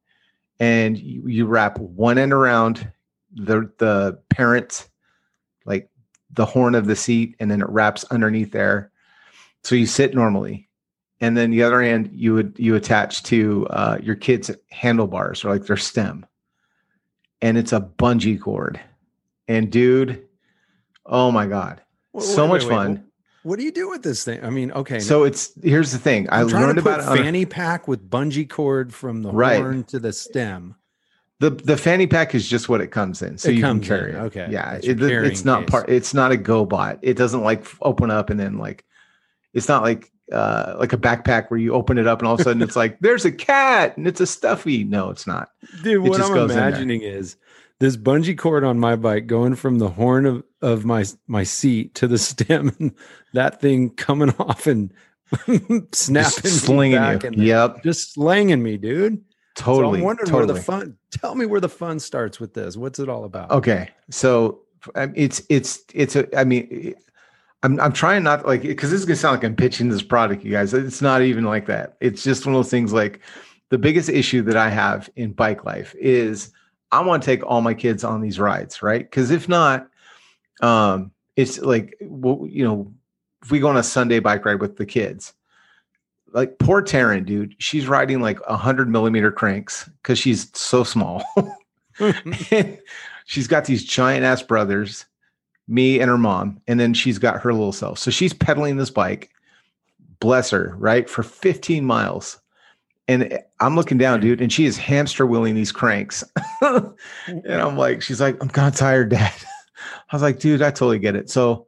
[0.59, 2.91] and you, you wrap one end around
[3.33, 4.89] the the parent,
[5.65, 5.89] like
[6.31, 8.91] the horn of the seat, and then it wraps underneath there.
[9.63, 10.69] So you sit normally,
[11.21, 15.49] and then the other end you would you attach to uh, your kids' handlebars or
[15.49, 16.25] like their stem,
[17.41, 18.79] and it's a bungee cord.
[19.47, 20.25] And dude,
[21.05, 21.81] oh my god,
[22.13, 23.06] Wait, so wait, much wait, fun.
[23.47, 24.43] What do you do with this thing?
[24.43, 24.99] I mean, okay.
[24.99, 26.27] So it's here's the thing.
[26.31, 29.57] I learned about fanny pack with bungee cord from the Right.
[29.61, 30.75] horn to the stem.
[31.39, 33.95] the the fanny pack is just what it comes in, so It you comes can
[33.95, 34.25] in, carry it.
[34.25, 34.47] okay.
[34.49, 35.69] yeah, It's it- it's not case.
[35.69, 35.89] part.
[35.89, 36.99] It's not a GoBot.
[37.03, 38.83] It doesn't like open up and then like.
[39.53, 42.39] It's not like uh like a backpack where you open it up and all of
[42.41, 44.83] a sudden it's like there's a cat and it's a stuffy.
[44.83, 45.51] No, it's not.
[45.83, 47.37] Dude, It what just I'm goes imagining is
[47.79, 51.93] this bungee cord on my bike going from the horn of, of my my seat
[51.95, 52.93] to the stem, and
[53.33, 54.91] that thing coming off and
[55.93, 57.27] snapping, Just slinging back you.
[57.29, 59.21] and Yep, just slanging me, dude.
[59.55, 59.95] totally.
[59.99, 60.47] So I'm wondering totally.
[60.47, 60.97] where the fun.
[61.11, 62.77] Tell me where the fun starts with this.
[62.77, 63.51] What's it all about?
[63.51, 64.61] Okay, so
[64.95, 66.39] um, it's it's it's a.
[66.39, 66.95] I mean,
[67.63, 70.43] I'm I'm trying not like because this is gonna sound like I'm pitching this product,
[70.43, 70.73] you guys.
[70.73, 71.97] It's not even like that.
[72.01, 72.93] It's just one of those things.
[72.93, 73.19] Like
[73.69, 76.51] the biggest issue that I have in bike life is
[76.91, 79.03] I want to take all my kids on these rides, right?
[79.03, 79.87] Because if not,
[80.61, 82.91] um, it's like well, you know,
[83.43, 85.33] if we go on a Sunday bike ride with the kids.
[86.33, 91.23] Like poor Taryn, dude, she's riding like a hundred millimeter cranks because she's so small.
[93.25, 95.05] she's got these giant ass brothers,
[95.67, 97.99] me and her mom, and then she's got her little self.
[97.99, 99.31] So she's pedaling this bike,
[100.19, 102.39] bless her, right, for 15 miles.
[103.07, 106.23] And I'm looking down, dude, and she is hamster wheeling these cranks.
[106.61, 109.33] and I'm like, she's like, I'm kind of tired, dad.
[110.11, 111.29] I was like, dude, I totally get it.
[111.29, 111.67] So,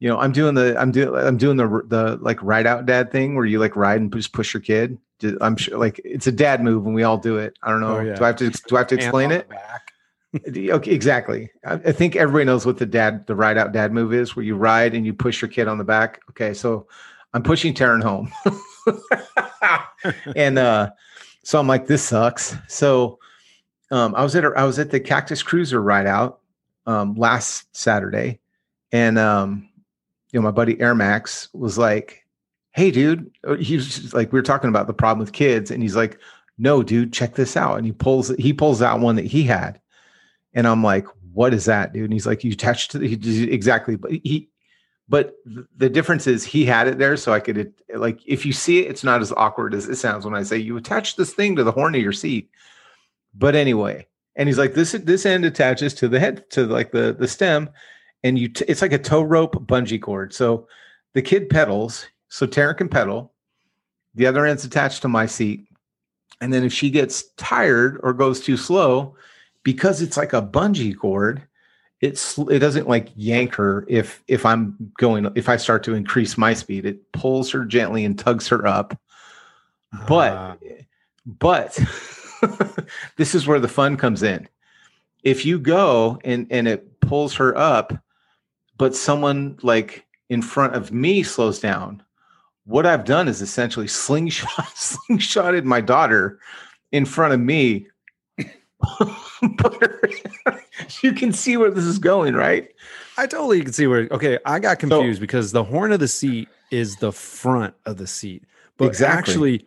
[0.00, 3.12] you know, I'm doing the, I'm doing, I'm doing the, the like ride out dad
[3.12, 4.96] thing where you like ride and just push your kid.
[5.40, 7.58] I'm sure like it's a dad move and we all do it.
[7.62, 7.98] I don't know.
[7.98, 8.14] Oh, yeah.
[8.14, 9.48] Do I have to, do I have to explain it?
[10.46, 11.50] Okay, exactly.
[11.64, 14.44] I, I think everybody knows what the dad, the ride out dad move is, where
[14.44, 16.20] you ride and you push your kid on the back.
[16.28, 16.86] Okay, so
[17.32, 18.30] I'm pushing Taryn home,
[20.36, 20.90] and uh,
[21.42, 22.56] so I'm like, this sucks.
[22.68, 23.18] So
[23.90, 26.40] um, I was at I was at the Cactus Cruiser ride out
[26.86, 28.40] um, last Saturday,
[28.92, 29.68] and um,
[30.32, 32.26] you know my buddy Air Max was like,
[32.72, 35.82] "Hey, dude," uh, he was like, we were talking about the problem with kids, and
[35.82, 36.18] he's like,
[36.58, 39.80] "No, dude, check this out," and he pulls he pulls out one that he had.
[40.54, 41.06] And I'm like,
[41.38, 42.04] what is that, dude?
[42.04, 43.94] And he's like, you attached to the, he, exactly.
[43.94, 44.48] But he,
[45.08, 45.36] but
[45.76, 47.16] the difference is he had it there.
[47.16, 50.24] So I could, like, if you see it, it's not as awkward as it sounds
[50.24, 52.50] when I say you attach this thing to the horn of your seat.
[53.34, 57.16] But anyway, and he's like, this, this end attaches to the head, to like the,
[57.18, 57.70] the stem.
[58.22, 60.34] And you, t- it's like a tow rope bungee cord.
[60.34, 60.68] So
[61.14, 62.06] the kid pedals.
[62.28, 63.32] So Tara can pedal.
[64.14, 65.66] The other end's attached to my seat.
[66.42, 69.16] And then if she gets tired or goes too slow,
[69.62, 71.47] because it's like a bungee cord
[72.00, 76.38] it's it doesn't like yank her if if i'm going if i start to increase
[76.38, 76.86] my speed.
[76.86, 78.98] It pulls her gently and tugs her up.
[80.06, 80.56] But Ah.
[81.26, 81.78] but
[83.16, 84.48] this is where the fun comes in.
[85.24, 87.92] If you go and and it pulls her up
[88.76, 92.02] but someone like in front of me slows down
[92.64, 96.38] what i've done is essentially slingshot slingshotted my daughter
[96.92, 97.86] in front of me
[101.02, 102.68] you can see where this is going right
[103.16, 104.06] I totally can see where.
[104.12, 108.06] Okay, I got confused because the horn of the seat is the front of the
[108.06, 108.44] seat,
[108.76, 109.32] but Exactly.
[109.32, 109.66] actually,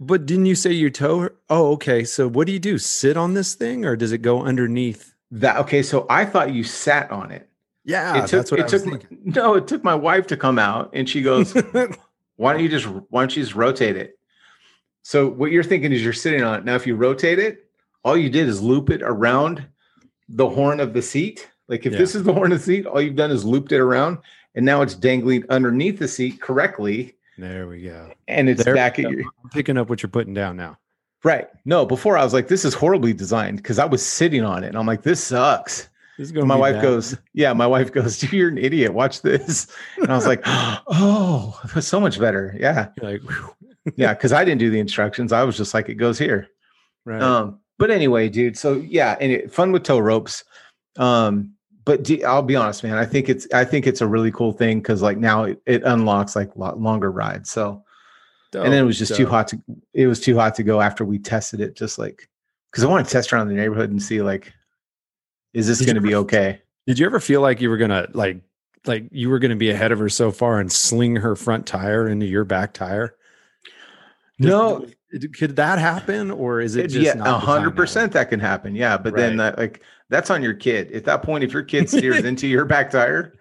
[0.00, 1.34] but didn't you say you tow her?
[1.50, 2.04] Oh, okay.
[2.04, 2.78] So what do you do?
[2.78, 5.14] Sit on this thing, or does it go underneath?
[5.30, 7.50] that okay so i thought you sat on it
[7.84, 10.38] Yeah, it took that's what it I took my- no it took my wife to
[10.38, 11.52] come out and she goes
[12.36, 14.18] why don't you just why don't you just rotate it
[15.02, 17.67] so what you're thinking is you're sitting on it now if you rotate it
[18.08, 19.64] all you did is loop it around
[20.28, 21.98] the horn of the seat like if Yeah.
[21.98, 24.18] this is the horn of the seat all you've done is looped it around
[24.54, 28.12] and now it's dangling underneath the seat correctly There we go.
[28.26, 29.30] and it's There back at you.
[29.44, 30.78] I'm picking up what you're putting down now.
[31.24, 34.64] right no before i was like this is horribly designed because i was sitting on
[34.64, 36.82] it and i'm like this sucks This my wife bad.
[36.82, 38.92] goes, "Yeah." My wife goes, "Dude, you're an idiot.
[38.92, 39.68] Watch this."
[39.98, 43.22] And I was like, "Oh, that's so much better." Yeah, You're like,
[43.96, 44.14] yeah.
[44.14, 45.32] Because I didn't do the instructions.
[45.32, 46.48] I was just like, "It goes here."
[47.04, 47.22] right.
[47.22, 48.58] Um, but anyway, dude.
[48.58, 50.44] So yeah, and it, fun with tow ropes.
[50.96, 52.98] Um, but do, I'll be honest, man.
[52.98, 55.82] I think it's I think it's a really cool thing because like now it, it
[55.84, 57.50] unlocks like lot longer rides.
[57.50, 57.82] So
[58.52, 59.58] and then it was just too hot to
[59.94, 61.76] it was too hot to go after we tested it.
[61.76, 62.28] Just like
[62.70, 64.52] because I want to test around the neighborhood and see like,
[65.54, 66.60] is this going to be okay?
[66.86, 68.40] Did you ever feel like you were gonna like
[68.86, 72.08] like you were gonna be ahead of her so far and sling her front tire
[72.08, 73.14] into your back tire?
[74.40, 74.86] Does- No,
[75.38, 78.74] could that happen, or is it just yeah, not a hundred percent that can happen.
[78.74, 80.92] Yeah, but then that like that's on your kid.
[80.92, 83.32] At that point, if your kid steers into your back tire,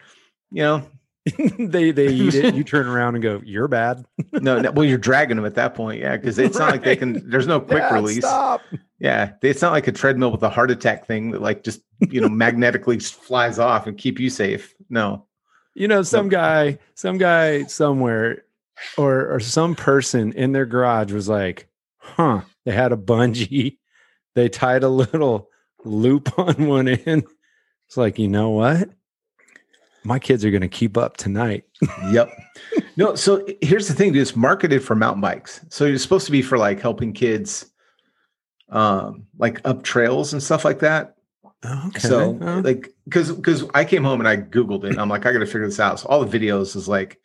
[0.49, 0.89] you know,
[1.59, 2.55] they they eat it.
[2.55, 5.75] You turn around and go, "You're bad." no, no well, you're dragging them at that
[5.75, 5.99] point.
[5.99, 7.29] Yeah, because it's not like they can.
[7.29, 8.19] There's no quick Dad, release.
[8.19, 8.61] Stop.
[8.99, 12.21] Yeah, it's not like a treadmill with a heart attack thing that like just you
[12.21, 14.73] know magnetically flies off and keep you safe.
[14.89, 15.25] No,
[15.75, 18.43] You know, some guy, some guy somewhere,
[18.97, 23.77] or or some person in their garage was like, "Huh." They had a bungee.
[24.35, 25.49] They tied a little
[25.83, 27.23] loop on one end.
[27.87, 28.87] It's like, you know what?
[30.03, 31.63] My kids are going to keep up tonight.
[32.11, 32.29] Yep.
[32.97, 34.21] no, so here's the thing, dude.
[34.21, 35.65] It's marketed for mountain bikes.
[35.69, 37.65] So it's supposed to be for like helping kids
[38.69, 41.15] um like up trails and stuff like that.
[41.65, 41.99] Okay.
[41.99, 45.25] So Oh, like because because I came home and I Googled it and I'm like,
[45.25, 45.99] I gotta figure this out.
[45.99, 47.19] So all the videos is like,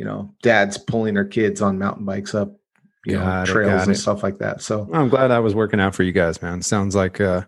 [0.00, 2.56] you know, dads pulling their kids on mountain bikes up,
[3.04, 3.96] you know, Got it, trails and it.
[3.98, 4.62] stuff like that.
[4.62, 6.62] So I'm glad that was working out for you guys, man.
[6.62, 7.42] Sounds like uh,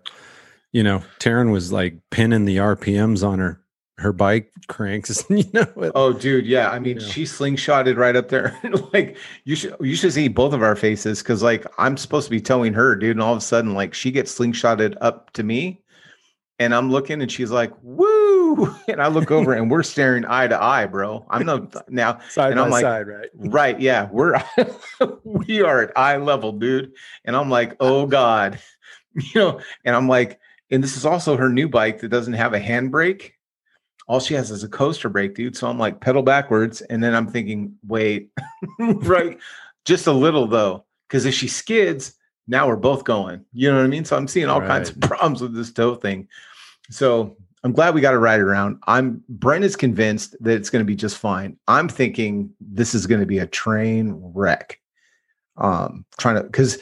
[0.72, 3.58] you know, Taryn was like pinning the RPMs on her
[3.96, 5.24] her bike cranks.
[5.30, 6.68] you know, it- Oh, dude, yeah.
[6.70, 8.58] I mean, she slingshotted right up there.
[8.92, 12.30] like you should you should see both of our faces because like I'm supposed to
[12.30, 15.42] be towing her, dude, and all of a sudden, like she gets slingshotted up to
[15.42, 15.82] me,
[16.58, 18.41] and I'm looking, and she's like, "Woo!"
[18.88, 21.24] And I look over, and we're staring eye to eye, bro.
[21.30, 23.28] I'm not now, side and by I'm like, side, right?
[23.34, 23.80] right?
[23.80, 24.42] Yeah, we're
[25.24, 26.92] we are at eye level, dude.
[27.24, 28.58] And I'm like, oh god,
[29.14, 29.60] you know.
[29.84, 30.38] And I'm like,
[30.70, 33.32] and this is also her new bike that doesn't have a handbrake.
[34.08, 35.56] All she has is a coaster brake, dude.
[35.56, 38.30] So I'm like pedal backwards, and then I'm thinking, wait,
[38.78, 39.38] right,
[39.84, 42.14] just a little though, because if she skids,
[42.48, 43.44] now we're both going.
[43.52, 44.04] You know what I mean?
[44.04, 46.28] So I'm seeing all kinds of problems with this tow thing.
[46.90, 48.78] So I'm glad we got it around.
[48.86, 51.56] I'm Brent is convinced that it's going to be just fine.
[51.68, 54.80] I'm thinking this is going to be a train wreck.
[55.58, 56.78] Um, trying to because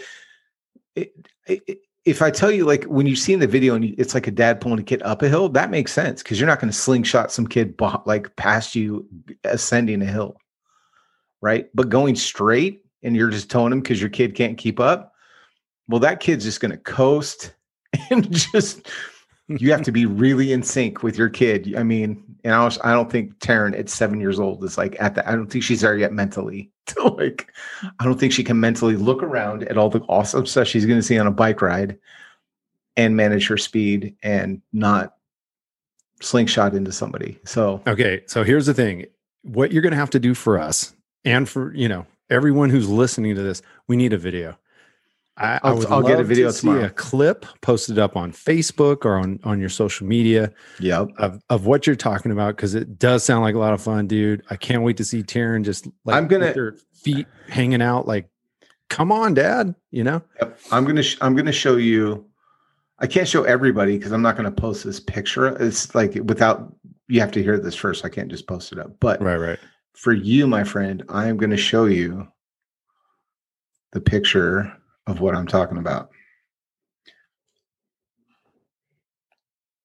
[2.05, 4.31] if I tell you like when you see in the video and it's like a
[4.31, 6.77] dad pulling a kid up a hill, that makes sense because you're not going to
[6.77, 7.75] slingshot some kid
[8.07, 9.07] like past you
[9.45, 10.37] ascending a hill,
[11.43, 11.69] right?
[11.75, 15.13] But going straight and you're just towing him because your kid can't keep up.
[15.89, 17.55] Well, that kid's just going to coast
[18.11, 18.89] and just
[19.59, 21.75] you have to be really in sync with your kid.
[21.77, 24.97] I mean, and I, was, I don't think Taryn at seven years old is like
[25.01, 25.27] at that.
[25.27, 26.71] I don't think she's there yet mentally.
[26.91, 27.53] To like,
[28.01, 30.99] I don't think she can mentally look around at all the awesome stuff she's going
[30.99, 31.97] to see on a bike ride
[32.97, 35.15] and manage her speed and not
[36.21, 37.39] slingshot into somebody.
[37.45, 39.07] So Okay, so here's the thing:
[39.43, 40.93] what you're going to have to do for us,
[41.25, 44.59] and for you know everyone who's listening to this, we need a video.
[45.41, 48.31] I, I I'll- would I'll get a video to see a clip posted up on
[48.33, 51.09] Facebook or on on your social media yep.
[51.19, 54.07] of of what you're talking about because it does sound like a lot of fun,
[54.07, 54.43] dude.
[54.51, 58.29] I can't wait to see Taryn just like I'm gonna- feet hanging out, like,
[58.91, 59.75] come on, Dad.
[59.91, 60.59] You know, Yep.
[60.71, 62.27] I'm gonna sh- I'm gonna show you.
[62.99, 65.47] I can't show everybody because I'm not gonna post this picture.
[65.65, 66.75] It's like without
[67.09, 68.05] you have to hear this first.
[68.05, 68.93] I can't just post it up.
[69.01, 69.59] But right, right.
[69.95, 72.29] for you, my friend, I am gonna show you
[73.93, 74.71] the picture
[75.11, 76.11] of what I'm talking about.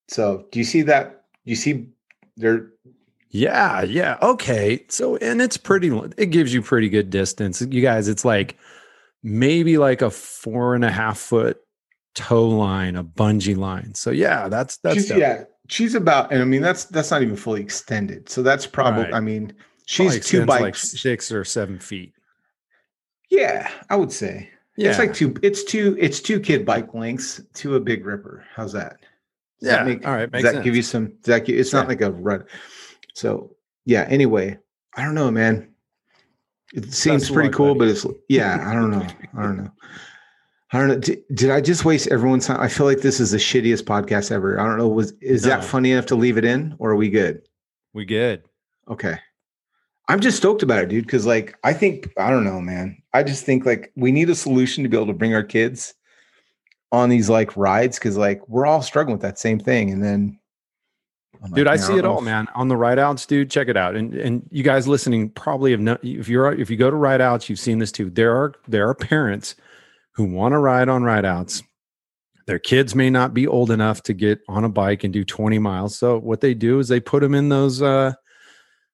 [0.08, 1.24] So do you see that?
[1.44, 1.90] You see
[2.38, 2.70] there
[3.30, 4.18] Yeah, yeah.
[4.22, 4.86] Okay.
[4.88, 7.62] So, and it's pretty, it gives you pretty good distance.
[7.62, 8.58] You guys, it's like
[9.24, 11.58] maybe like a four and a half foot
[12.14, 13.94] tow line, a bungee line.
[13.96, 17.36] So, yeah, that's, that's, she's, yeah, she's about, and I mean that's that's not even
[17.36, 18.30] fully extended.
[18.30, 19.14] So that's probably, Right.
[19.14, 20.82] I mean, Probably she's two extends like bikes.
[21.02, 22.14] six or seven feet.
[23.30, 24.50] yeah, I would say.
[24.78, 24.90] Yeah.
[24.90, 25.36] It's like two.
[25.42, 25.96] It's two.
[26.00, 28.46] It's two kid bike lengths to a big ripper.
[28.54, 28.98] How's that?
[29.62, 29.76] Does yeah.
[29.78, 30.32] that make, All right.
[30.32, 31.08] does Makes that give you some?
[31.08, 32.44] Does that give, it's not like a run.
[33.14, 34.06] So yeah.
[34.10, 34.58] Anyway,
[34.96, 35.72] I don't know, man.
[36.74, 37.80] It seems of pretty cool, buddy.
[37.80, 38.68] but it's yeah.
[38.70, 39.08] I don't know.
[39.38, 39.72] I don't know.
[40.72, 41.00] I don't know.
[41.00, 42.60] Did, did I just waste everyone's time?
[42.60, 44.60] I feel like this is the shittiest podcast ever.
[44.60, 44.90] I don't know.
[44.90, 47.48] Was is that funny enough to leave it in, or are we good?
[47.96, 48.44] we good.
[48.90, 49.18] Okay.
[50.08, 51.08] I'm just stoked about it, dude.
[51.08, 53.02] Cause like I think, I don't know, man.
[53.16, 55.94] I just think like we need a solution to be able to bring our kids
[56.92, 59.92] on these like rides because like we're all struggling with that same thing.
[59.92, 60.40] And then
[61.44, 62.48] I'm dude like, i see it all if- man.
[62.56, 63.96] On the ride outs dude check it out.
[63.96, 67.22] And and you guys listening probably have no if you're if you go to ride
[67.22, 68.10] outs you've seen this too.
[68.10, 69.56] There are there are parents
[70.14, 71.62] who want to ride on ride outs.
[72.48, 75.58] Their kids may not be old enough to get on a bike and do 20
[75.60, 75.98] miles.
[75.98, 78.14] So what they do is they put them in those uh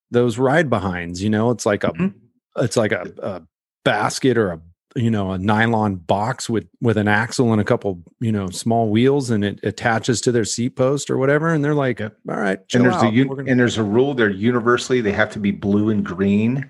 [0.09, 1.51] those ride behinds you know?
[1.51, 2.13] It's like a Mhm.
[2.57, 3.41] it's like a, a
[3.83, 4.61] basket or a
[4.95, 8.89] you know a nylon box with with an axle and a couple you know small
[8.89, 11.49] wheels and it attaches to their seat post or whatever.
[11.53, 13.05] And they're like all right and there's out.
[13.05, 16.05] a un- gonna- and there's a rule they're universally they have to be blue and
[16.05, 16.69] green.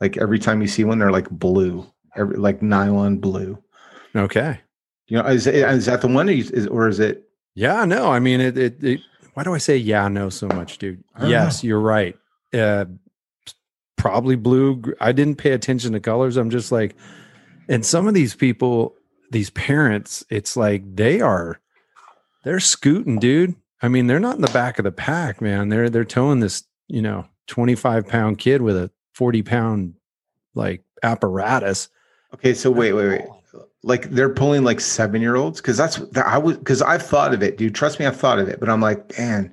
[0.00, 3.62] Like every time you see one they're like blue every like nylon blue.
[4.16, 4.58] Okay.
[5.08, 8.20] You know is, is that the one or is, or is it yeah no i
[8.20, 9.00] mean it, it, it
[9.34, 11.02] why do i say yeah no so much dude?
[11.22, 11.68] Yes know.
[11.68, 12.16] you're right.
[12.54, 12.86] Uh
[14.00, 16.38] probably blue i didn't pay attention to colors.
[16.38, 16.96] I'm just like
[17.68, 18.96] and some of these people
[19.30, 21.60] these parents it's like they are
[22.42, 23.54] they're scooting dude.
[23.82, 25.68] I mean they're not in the back of the pack man.
[25.68, 29.94] They're they're towing this you know 25 pound kid with a 40 pound
[30.54, 31.90] like apparatus.
[32.32, 33.62] Okay so wait wait wait.
[33.82, 37.34] Like they're pulling like seven year olds because that's that i was because i've thought
[37.34, 37.74] of it dude.
[37.74, 39.52] Trust me i've thought of it but i'm like man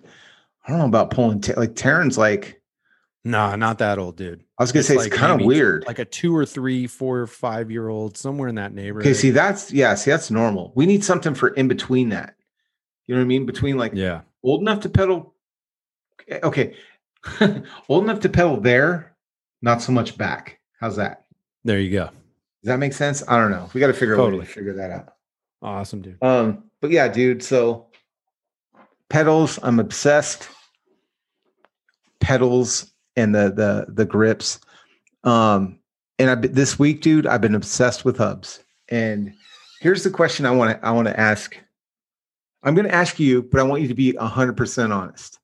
[0.66, 2.57] i don't know about pulling ta- like taryn's like
[3.28, 4.44] nah not that old dude.
[4.58, 5.86] I was gonna It's say like it's kind of weird.
[5.86, 9.14] like a two or three four or five year old somewhere in that neighborhood okay
[9.14, 10.72] see that's yeah see that's normal.
[10.76, 12.36] We need something for in between that.
[13.06, 13.46] You know what i mean?
[13.46, 14.22] Between like yeah.
[14.44, 15.34] old enough to pedal
[16.44, 16.76] okay.
[17.90, 19.16] Old enough to pedal there
[19.62, 20.60] not so much back.
[20.80, 21.24] How's that?
[21.64, 22.06] There you go.
[22.06, 23.24] Does that make sense?
[23.28, 23.70] I don't know.
[23.74, 24.44] We got to figure totally.
[24.44, 25.14] out figure that out.
[25.62, 26.22] Awesome dude.
[26.24, 27.88] Um but yeah dude so
[29.10, 30.50] pedals i'm obsessed.
[32.20, 34.60] Pedals and the the the grips.
[35.26, 35.80] Um
[36.20, 38.62] and i've this week dude i've been obsessed with hubs.
[38.90, 39.34] And
[39.82, 41.58] here's the question i want to i want to ask.
[42.64, 45.40] I'm going to ask you but i want you to be 100% honest.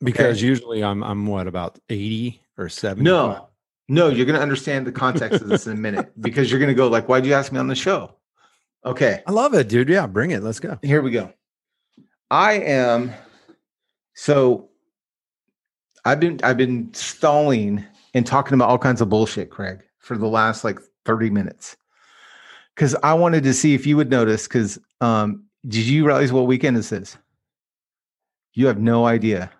[0.00, 3.48] Because usually i'm i'm what about 80 or 70 No,
[3.88, 6.68] no, you're going to understand the context of this in a minute because you're going
[6.68, 8.14] to go like, "Why'd you ask me on the show?"
[8.84, 9.88] Okay, i love it dude.
[9.88, 10.42] Yeah bring it.
[10.42, 10.78] Let's go.
[10.82, 11.32] Here we go.
[12.30, 13.12] I am
[14.14, 14.67] so
[16.08, 20.26] I've been I've been stalling and talking about all kinds of bullshit, Craig, for the
[20.26, 21.76] last like 30 minutes.
[22.76, 26.46] Cuz I wanted to see if you would notice cuz um did you realize what
[26.46, 27.18] weekend this is?
[28.54, 29.50] You have no idea.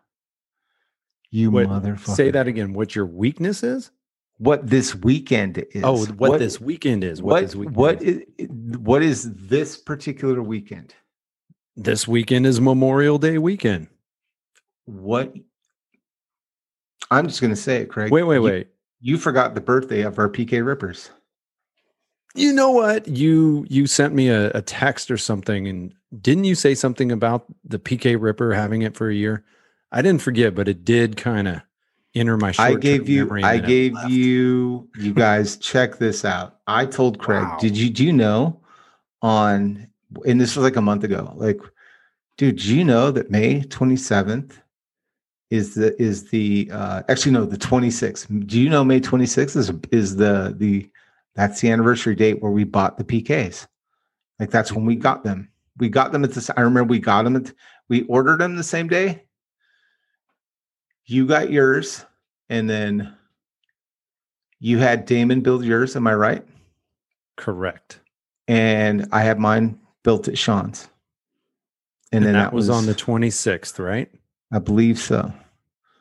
[1.31, 2.17] You Wait, motherfucker.
[2.17, 3.91] say that again what your weakness is
[4.39, 5.83] What this weekend is.
[5.85, 8.23] oh what, this weekend is what, what this weekend what is.
[8.39, 10.95] is, what is this particular weekend?
[11.77, 13.89] this weekend is memorial day weekend
[14.87, 15.35] What
[17.11, 18.11] I'm just going to say it, Craig.
[18.13, 18.69] wait wait wait
[19.01, 21.11] You, forgot the birthday of our PK Rippers.
[22.35, 26.55] you know what you you sent me a, a text or something and didn't you
[26.55, 29.45] say something about the pk ripper having it for a year
[29.93, 31.61] i didn't forget but it did kind of
[32.15, 33.31] enter my I gave you.
[33.45, 34.89] I gave you.
[34.99, 36.59] You guys check this out.
[36.67, 37.45] I told Craig.
[37.45, 37.59] Wow.
[37.61, 37.91] Did you?
[37.91, 38.61] Do you know?
[39.23, 39.87] On
[40.25, 41.33] and this was like a month ago.
[41.37, 41.61] Like,
[42.37, 44.59] dude, do you know that May twenty seventh
[45.51, 48.27] is the is the uh actually no the twenty sixth.
[48.47, 50.91] Do you know May twenty sixth is is the the
[51.35, 53.67] that's the anniversary date where we bought the PKs.
[54.39, 55.51] Like that's when we got them.
[55.79, 56.51] We got them at this.
[56.57, 57.53] I remember we got them at.
[57.89, 59.25] We ordered them the same day.
[61.07, 62.05] You got yours,
[62.51, 63.15] and then
[64.61, 65.97] you had Damon build yours.
[65.97, 66.45] Am I right?
[67.39, 68.01] correct
[68.49, 70.89] And I had mine built at Sean's.
[72.13, 74.11] And, then that, was, on the 26th right
[74.53, 75.33] I believe so.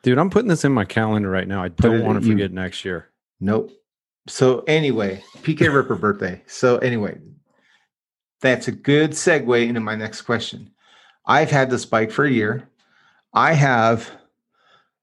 [0.02, 2.52] dude i'm putting this in my calendar right now i don't want to you- forget
[2.52, 3.08] next year
[3.40, 3.70] Nope.
[4.26, 6.42] So anyway, PK Ripper birthday.
[6.48, 7.18] So anyway,
[8.40, 10.72] that's a good segue into my next question.
[11.24, 12.68] I've had this bike for a year.
[13.32, 14.10] I have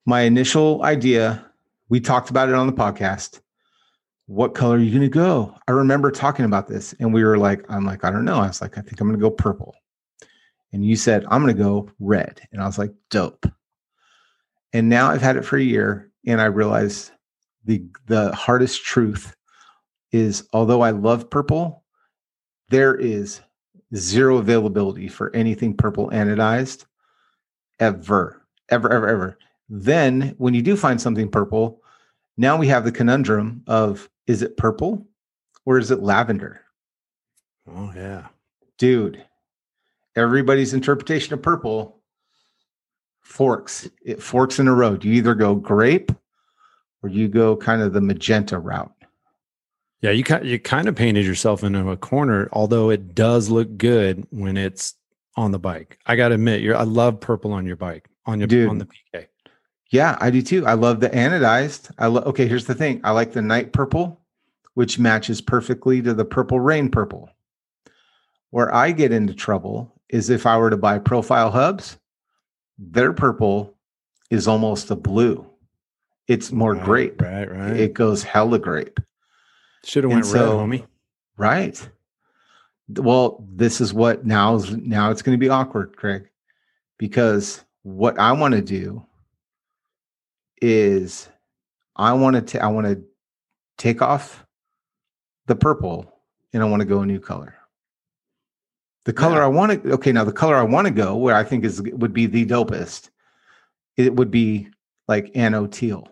[0.05, 1.45] my initial idea.
[1.87, 3.39] We talked about it on the podcast.
[4.27, 5.55] What color are you going to go?
[5.67, 8.39] I remember talking about this and we were like, I'm like, I don't know.
[8.39, 9.75] I was like, I think I'm going to go purple.
[10.73, 12.41] And you said, I'm going to go red.
[12.51, 13.45] And I was like, dope.
[14.73, 17.11] And now I've had it for a year and I realized
[17.63, 19.35] the the hardest truth
[20.11, 21.83] is although I love purple,
[22.69, 23.41] there is
[23.95, 26.85] zero availability for anything purple anodized
[27.79, 29.37] ever, ever, ever, ever.
[29.69, 31.81] Then when you do find something purple,
[32.37, 35.07] now we have the conundrum of is it purple
[35.65, 36.61] or is it lavender?
[37.67, 38.27] oh yeah
[38.77, 39.23] Dude,
[40.15, 42.01] everybody's interpretation of purple
[43.21, 43.89] forks.
[44.03, 45.03] It forks in a road.
[45.03, 46.11] You either go grape
[47.03, 48.91] or you go kind of the magenta route.
[50.01, 53.77] Yeah, you kind you kind of painted yourself into a corner, although it does look
[53.77, 54.93] good when it's
[55.35, 55.97] on the bike.
[56.05, 58.07] I got to admit, you're I love purple on your bike.
[58.25, 58.69] on your Dude.
[58.69, 59.27] on the PK.
[59.91, 60.65] Yeah, I do too.
[60.65, 61.91] I love the anodized.
[61.97, 62.25] I love.
[62.27, 63.01] Okay, here's the thing.
[63.03, 64.21] I like the Knight purple,
[64.73, 67.29] which matches perfectly to the purple rain purple.
[68.51, 71.97] Where I get into trouble is if I were to buy profile hubs,
[72.77, 73.75] their purple
[74.29, 75.45] is almost a blue.
[76.27, 77.21] It's more Right, grape.
[77.21, 77.77] Right, right.
[77.77, 78.99] It goes hella grape.
[79.83, 80.87] Should have went red, homie.
[81.37, 81.89] Right.
[82.89, 86.29] Well, this is what now is now it's going to be awkward, Craig,
[86.97, 89.05] because what I want to do
[90.61, 91.29] is
[91.95, 93.03] I want to I want to
[93.77, 94.45] take off
[95.47, 96.11] the purple
[96.53, 97.55] and I want to go a new color.
[99.05, 99.45] The color Yeah.
[99.45, 101.81] I want to okay now the color I want to go where I think is
[101.81, 103.09] would be the dopest.
[103.97, 104.67] It would be
[105.07, 106.07] like ano teal.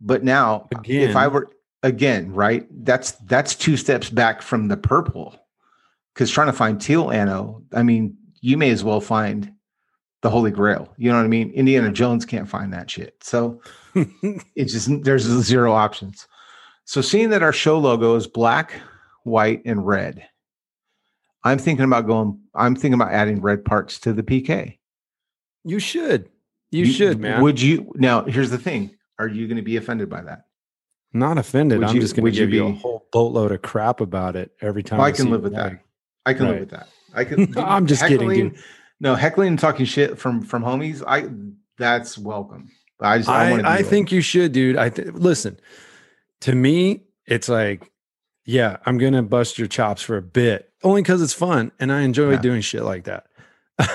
[0.00, 1.48] But now if I were
[1.82, 2.66] again, right?
[2.84, 5.38] That's that's two steps back from the purple.
[6.14, 9.52] Because trying to find teal ano, I mean, you may as well find
[10.22, 10.92] the Holy Grail.
[10.96, 11.50] You know what I mean?
[11.52, 13.22] Indiana Jones can't find that shit.
[13.22, 13.60] So
[13.94, 16.26] it's just there's zero options.
[16.84, 18.72] So seeing that our show logo is black,
[19.22, 20.26] white, and red,
[21.44, 22.40] I'm thinking about going.
[22.54, 24.78] I'm thinking about adding red parts to the PK.
[25.64, 26.28] you should.
[26.70, 27.40] You, should, man.
[27.42, 27.92] Would you?
[27.94, 30.46] Now, here's the thing: Are you going to be offended by that?
[31.14, 31.78] Not offended.
[31.78, 34.00] Would I'm you- just going to would you give you, a whole boatload of crap
[34.00, 34.98] about it every time.
[34.98, 35.64] Well, I I can see live with that.
[35.72, 35.84] Like,
[36.26, 36.88] I can live with that.
[37.14, 37.56] I can.
[37.56, 38.58] I'm just kidding, dude.
[39.00, 41.02] No, heckling and talking shit from from homies.
[41.06, 41.28] I
[41.78, 42.70] that's welcome.
[43.00, 43.76] I just I, I.
[43.76, 44.76] I think you should, dude.
[44.76, 45.58] I th- listen.
[46.40, 47.90] To me, it's like,
[48.48, 52.00] yeah, I'm gonna bust your chops for a bit, only because it's fun and I
[52.00, 52.40] enjoy Yeah.
[52.40, 53.26] doing shit like that.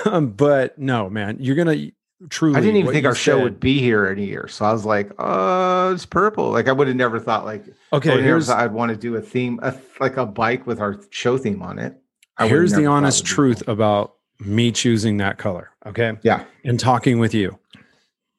[0.06, 1.90] Um, but no, man, you're gonna
[2.30, 2.56] truly.
[2.56, 4.86] I didn't even think our show would be here in a year, so I was
[4.86, 8.22] like, "Oh, it's purple." Like I would have never thought like Okay, okay.
[8.22, 11.60] here's I'd want to do a theme, a, like a bike with our show theme
[11.62, 12.00] on it.
[12.38, 13.74] I here's the honest truth cool.
[13.74, 15.70] about me choosing that color.
[15.84, 16.16] Okay.
[16.22, 16.44] Yeah.
[16.64, 17.58] And talking with you.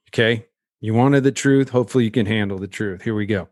[0.10, 0.46] Okay.
[0.82, 1.70] You wanted the truth.
[1.70, 3.02] Hopefully you can handle the truth.
[3.04, 3.50] Here we go.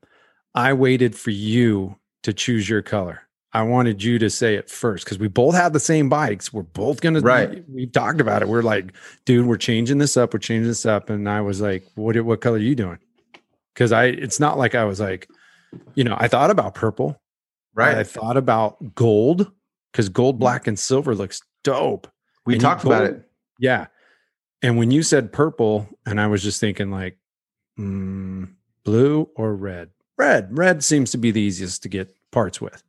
[0.55, 3.21] I waited for you to choose your color.
[3.55, 6.51] I wanted you to say it first because we both have the same bikes.
[6.51, 7.63] We're both gonna Right.
[7.69, 8.47] We talked about it.
[8.47, 8.93] We're like,
[9.25, 10.33] dude, we're changing this up.
[10.33, 11.09] We're changing this up.
[11.11, 12.97] And I was like, what what color are you doing?
[13.73, 15.29] Because I it's not like I was like,
[15.93, 17.21] you know, I thought about purple.
[17.75, 17.95] Right.
[17.95, 19.51] I thought about gold
[19.91, 22.07] because gold, black, and silver looks dope.
[22.45, 23.29] we and talked about it.
[23.59, 23.87] Yeah.
[24.63, 27.17] And when you said purple, and I was just thinking like,
[27.77, 28.49] mm,
[28.83, 29.89] blue or red?
[30.17, 30.57] Red.
[30.57, 32.83] Red seems to be the easiest to get parts with.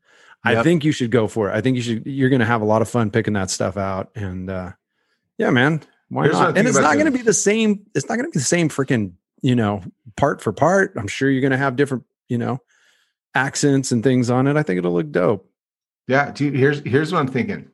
[0.44, 1.54] I think you should go for it.
[1.54, 2.06] I think you should.
[2.06, 4.10] You're going to have a lot of fun picking that stuff out.
[4.14, 4.72] And uh,
[5.38, 6.58] yeah, man, why Here's not?
[6.58, 7.86] And it's not going to be the same.
[7.94, 9.82] It's not going to be the same freaking you know
[10.16, 10.92] part for part.
[10.96, 12.60] I'm sure you're going to have different you know
[13.34, 14.56] accents and things on it.
[14.56, 15.50] I think it'll look dope.
[16.08, 16.54] Yeah, dude.
[16.54, 17.70] Here's here's what I'm thinking.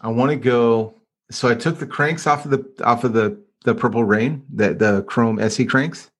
[0.00, 0.94] I want to go.
[1.30, 4.74] So I took the cranks off of the off of the the purple rain, the
[4.74, 6.10] the chrome SE cranks.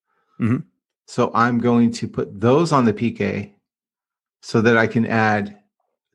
[0.41, 0.65] Mhm.
[1.07, 3.53] So I'm going to put those on the PK,
[4.43, 5.59] so that I can add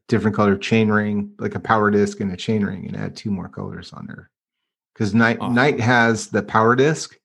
[0.08, 3.32] different color chain ring, like a power disc and a chain ring, and add two
[3.32, 4.30] more colors on there.
[4.94, 5.56] Because Knight Awesome.
[5.56, 7.18] Knight has the power disc,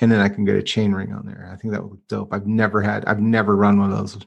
[0.00, 1.50] and then I can get a chain ring on there.
[1.52, 2.32] I think that would look dope.
[2.32, 3.04] I've never had.
[3.04, 4.18] I've never run one of those.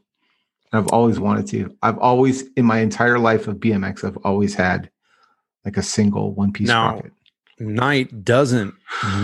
[0.73, 1.75] I've always wanted to.
[1.81, 4.89] I've always, in my entire life of BMX, I've always had
[5.65, 7.13] like a single one piece Now- rocket.
[7.59, 8.75] Knight doesn't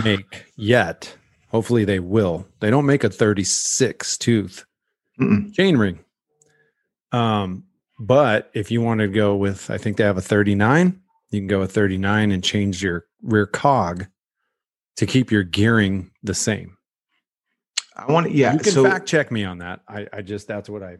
[0.02, 1.16] make yet.
[1.54, 2.48] Hopefully they will.
[2.58, 4.64] They don't make a 36 tooth
[5.20, 5.54] Mm-mm.
[5.54, 6.00] chain ring.
[7.12, 11.00] Um, but if you want to go with, I think they have a 39,
[11.30, 14.08] you can go with 39 and change your rear cog
[14.96, 16.76] to keep your gearing the same.
[17.94, 18.54] I want to, yeah.
[18.54, 19.78] you can so, fact check me on that.
[19.86, 20.96] I, I just, that's what I,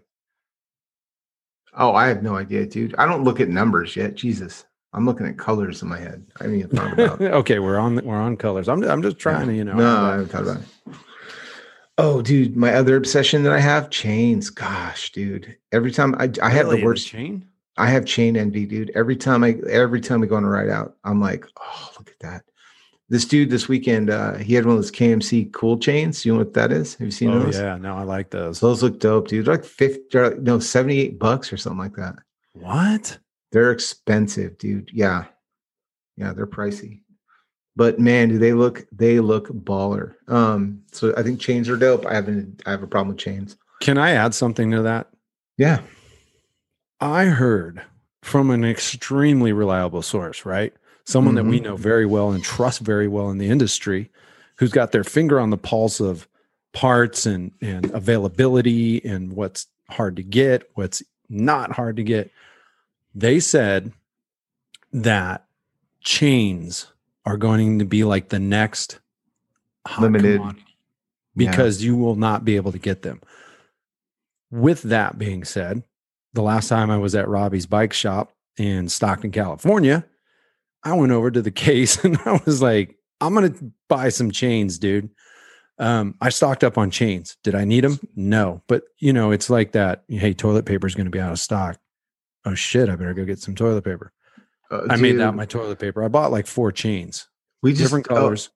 [1.76, 2.94] oh, I have no idea, dude.
[2.96, 4.14] I don't look at numbers yet.
[4.14, 4.64] Jesus.
[4.94, 6.24] I'm looking at colors in my head.
[6.40, 8.68] I haven't even thought about okay, we're on, we're on colors.
[8.68, 10.94] I'm, I'm just trying to, you know, No, I haven't thought about it.
[11.96, 14.50] Oh, dude, my other obsession that I have chains.
[14.50, 15.56] Gosh, dude.
[15.70, 16.76] Every time I, I have Really?
[16.76, 17.46] the The worst chain.
[17.76, 18.90] I have chain envy, dude.
[18.94, 22.08] Every time I every time we go on a ride out, I'm like, oh, look
[22.08, 22.42] at that.
[23.08, 26.24] This dude this weekend, uh, he had one of those KMC cool chains.
[26.24, 26.94] You know what that is?
[26.94, 27.58] Have you seen Oh those?
[27.58, 27.76] yeah.
[27.76, 28.60] No, I like those.
[28.60, 29.44] Those look dope, dude.
[29.46, 32.14] They're like 50, they're like, no, 78 bucks or something like that.
[32.54, 33.18] What?
[33.54, 34.90] They're expensive, dude.
[34.92, 35.26] Yeah.
[36.16, 37.02] Yeah, they're pricey.
[37.76, 40.14] But man, do they look they look baller.
[40.28, 42.04] Um, so I think chains are dope.
[42.04, 43.56] I haven't I have a problem with chains.
[43.80, 45.08] Can I add something to that?
[45.56, 45.82] Yeah.
[47.00, 47.80] I heard
[48.22, 50.72] from an extremely reliable source, right?
[51.06, 51.64] Someone that we Mhm.
[51.64, 54.10] know very well and trust very well in the industry,
[54.58, 56.26] who's got their finger on the pulse of
[56.72, 62.30] parts and and availability and what's hard to get, what's not hard to get.
[63.14, 63.92] They said
[64.92, 65.46] that
[66.00, 66.86] chains
[67.24, 69.00] are going to be like the next
[70.00, 70.38] Limited.
[70.38, 70.64] commodity
[71.34, 71.50] Yeah.
[71.50, 73.20] because you will not be able to get them.
[74.50, 75.82] With that being said,
[76.32, 80.04] the last time I was at Robbie's bike shop in Stockton, California,
[80.82, 84.30] I went over to the case and I was like, I'm going to buy some
[84.30, 85.10] chains, dude.
[85.78, 87.36] Um, I stocked up on chains.
[87.42, 87.98] Did I need them?
[88.14, 88.62] No.
[88.68, 90.04] But you know, it's like that.
[90.08, 91.78] Hey, toilet paper is going to be out of stock.
[92.44, 92.88] Oh shit!
[92.88, 94.12] I better go get some toilet paper.
[94.70, 96.02] Uh, I made out my toilet paper.
[96.04, 97.28] I bought like four chains,
[97.62, 98.50] we just different oh, colors.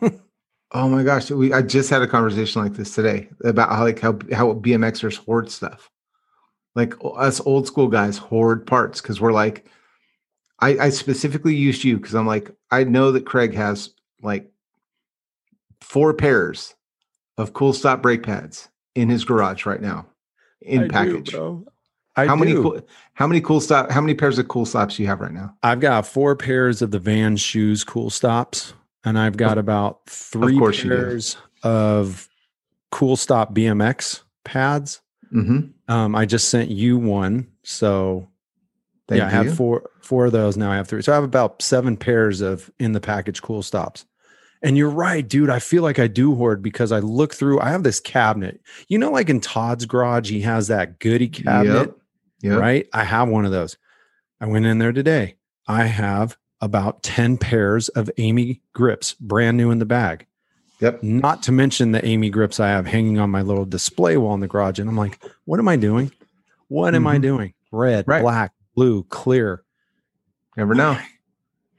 [0.72, 4.00] Oh my gosh, we I just had a conversation like this today about how like
[4.00, 5.90] how how BMXers hoard stuff.
[6.74, 9.66] Like us old school guys hoard parts because we're like,
[10.60, 14.50] I, I specifically used you because I'm like, I know that Craig has like
[15.80, 16.74] four pairs
[17.38, 20.06] of Kool Stop brake pads in his garage right now
[20.60, 21.32] in I do, package.
[21.32, 21.64] bro.
[22.18, 22.80] I how many cool,
[23.14, 25.54] how many Kool Stop how many pairs of Kool Stops do you have right now?
[25.62, 30.58] I've got four pairs of the Van shoes Kool Stops, and I've got about three
[30.58, 30.88] do.
[30.88, 32.28] pairs of
[32.90, 35.00] Kool Stop BMX pads.
[35.32, 35.92] Mm-hmm.
[35.92, 38.28] Um, I just sent you one, so
[39.08, 39.54] Thank yeah, I have you.
[39.54, 40.72] four four of those now.
[40.72, 44.04] I have three, so I have about seven pairs of in the package Kool Stops.
[44.62, 45.50] And you're right, dude.
[45.50, 47.60] I feel like I do hoard because I look through.
[47.60, 48.60] I have this cabinet.
[48.88, 51.88] You know, like in Todd's garage, he has that goody cabinet.
[51.88, 51.96] Yep.
[52.42, 52.88] Right?
[52.92, 53.76] I have one of those.
[54.40, 55.36] I went in there today.
[55.66, 60.26] I have about 10 pairs of AME grips, brand new in the bag.
[60.80, 61.02] Yep.
[61.02, 64.40] Not to mention the AME grips I have hanging on my little display wall in
[64.40, 64.78] the garage.
[64.78, 66.12] And I'm like, what am I doing?
[66.68, 67.22] What am I Mhm.
[67.22, 67.54] doing?
[67.72, 68.22] Red, Right.
[68.22, 69.62] black, blue, clear.
[70.56, 70.96] Never know.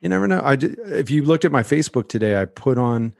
[0.01, 0.41] You never know.
[0.43, 3.14] I did, if you looked at my Facebook today, I put on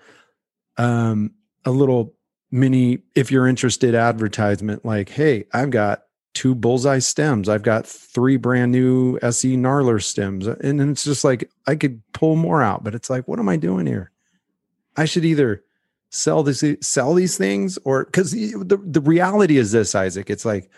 [0.78, 1.32] um,
[1.66, 2.14] a little
[2.52, 6.04] mini, if you're interested, advertisement like, hey, I've got
[6.34, 7.50] two bullseye stems.
[7.50, 10.48] I've got three brand new SE Gnarler stems.
[10.48, 13.58] And it's just like, I could pull more out, but it's like, what am I
[13.58, 14.12] doing here?
[14.96, 15.64] I should either
[16.12, 20.70] sell this, sell these things or because the, the reality is this, Isaac, it's like,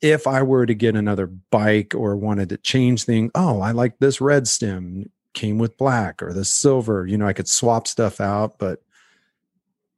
[0.00, 3.98] if I were to get another bike or wanted to change thing, oh, I like
[3.98, 8.20] this red stem came with black or the silver, you know, I could swap stuff
[8.20, 8.82] out, but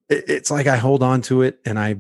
[0.09, 1.96] it, it's like I hold on to it and I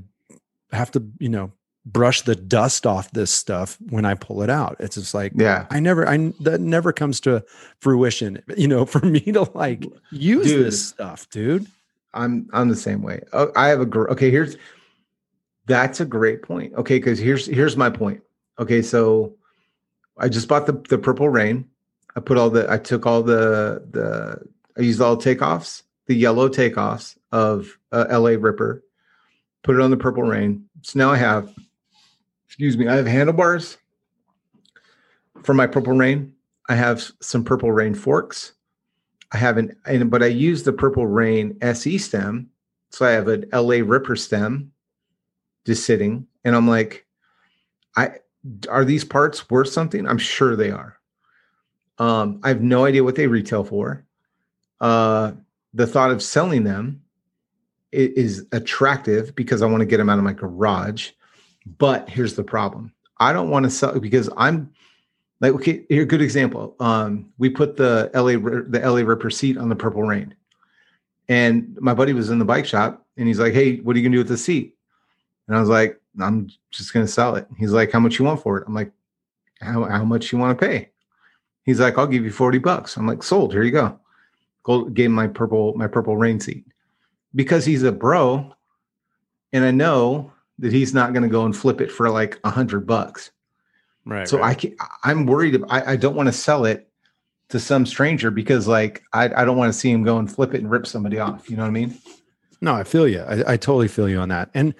[0.72, 1.52] have to, you know,
[1.86, 4.76] brush the dust off this stuff when I pull it out.
[4.80, 5.66] It's just like, Yeah.
[5.70, 7.44] I never, I that never comes to
[7.78, 10.66] fruition, you know, for me to like use Dude.
[10.66, 11.66] this stuff, dude.
[12.12, 13.20] I'm I'm the same way.
[13.32, 14.30] Oh, I have a gr- okay.
[14.30, 14.56] Here's
[15.66, 16.72] that's a great point.
[16.74, 18.22] Okay, because here's here's my point.
[18.58, 19.34] Okay, so
[20.16, 21.68] I just bought the the purple rain.
[22.16, 24.40] I put all the I took all the the
[24.78, 28.82] I used all takeoffs, the yellow takeoffs of uh, LA Ripper,
[29.62, 30.64] put it on the purple rain.
[30.82, 31.52] So now I have,
[32.46, 33.78] excuse me, I have handlebars
[35.44, 36.32] for my purple rain.
[36.68, 38.52] I have some purple rain forks.
[39.32, 42.48] I have an, and but I use the Purple Rain SE stem,
[42.90, 44.72] so I have an LA Ripper stem,
[45.64, 47.06] just sitting, and I'm like,
[47.96, 48.12] I
[48.68, 50.06] are these parts worth something?
[50.06, 50.96] I'm sure they are.
[51.98, 54.04] Um, I have no idea what they retail for.
[54.80, 55.32] Uh,
[55.74, 57.02] the thought of selling them
[57.90, 61.10] is attractive because I want to get them out of my garage.
[61.78, 64.72] But here's the problem: I don't want to sell because I'm
[65.40, 66.76] like okay here good example.
[66.80, 70.34] Um we put the la the la ripper seat on the purple rain.
[71.28, 74.04] And my buddy was in the bike shop and he's like hey what are you
[74.04, 74.74] gonna do with the seat?
[75.46, 77.46] And i was like i'm just gonna sell it.
[77.58, 78.64] He's like how much you want for it?
[78.66, 78.92] I'm like
[79.60, 80.90] how, how much you want to pay?
[81.64, 82.96] He's like i'll give you 40 bucks.
[82.96, 83.98] I'm like sold here you go.
[84.62, 86.64] Go gave my purple my purple rain seat.
[87.34, 88.54] Because he's a bro
[89.52, 92.50] and i know that he's not going to go and flip it for like a
[92.50, 93.30] hundred bucks
[94.06, 94.28] Right.
[94.28, 95.60] so I can, I'm worried.
[95.68, 96.88] I, I don't want to sell it
[97.48, 100.54] to some stranger because like I, I don't want to see him go and flip
[100.54, 101.50] it and rip somebody off.
[101.50, 101.98] You know what I mean?
[102.60, 103.20] No, I feel you.
[103.20, 104.50] I, I totally feel you on that.
[104.54, 104.74] And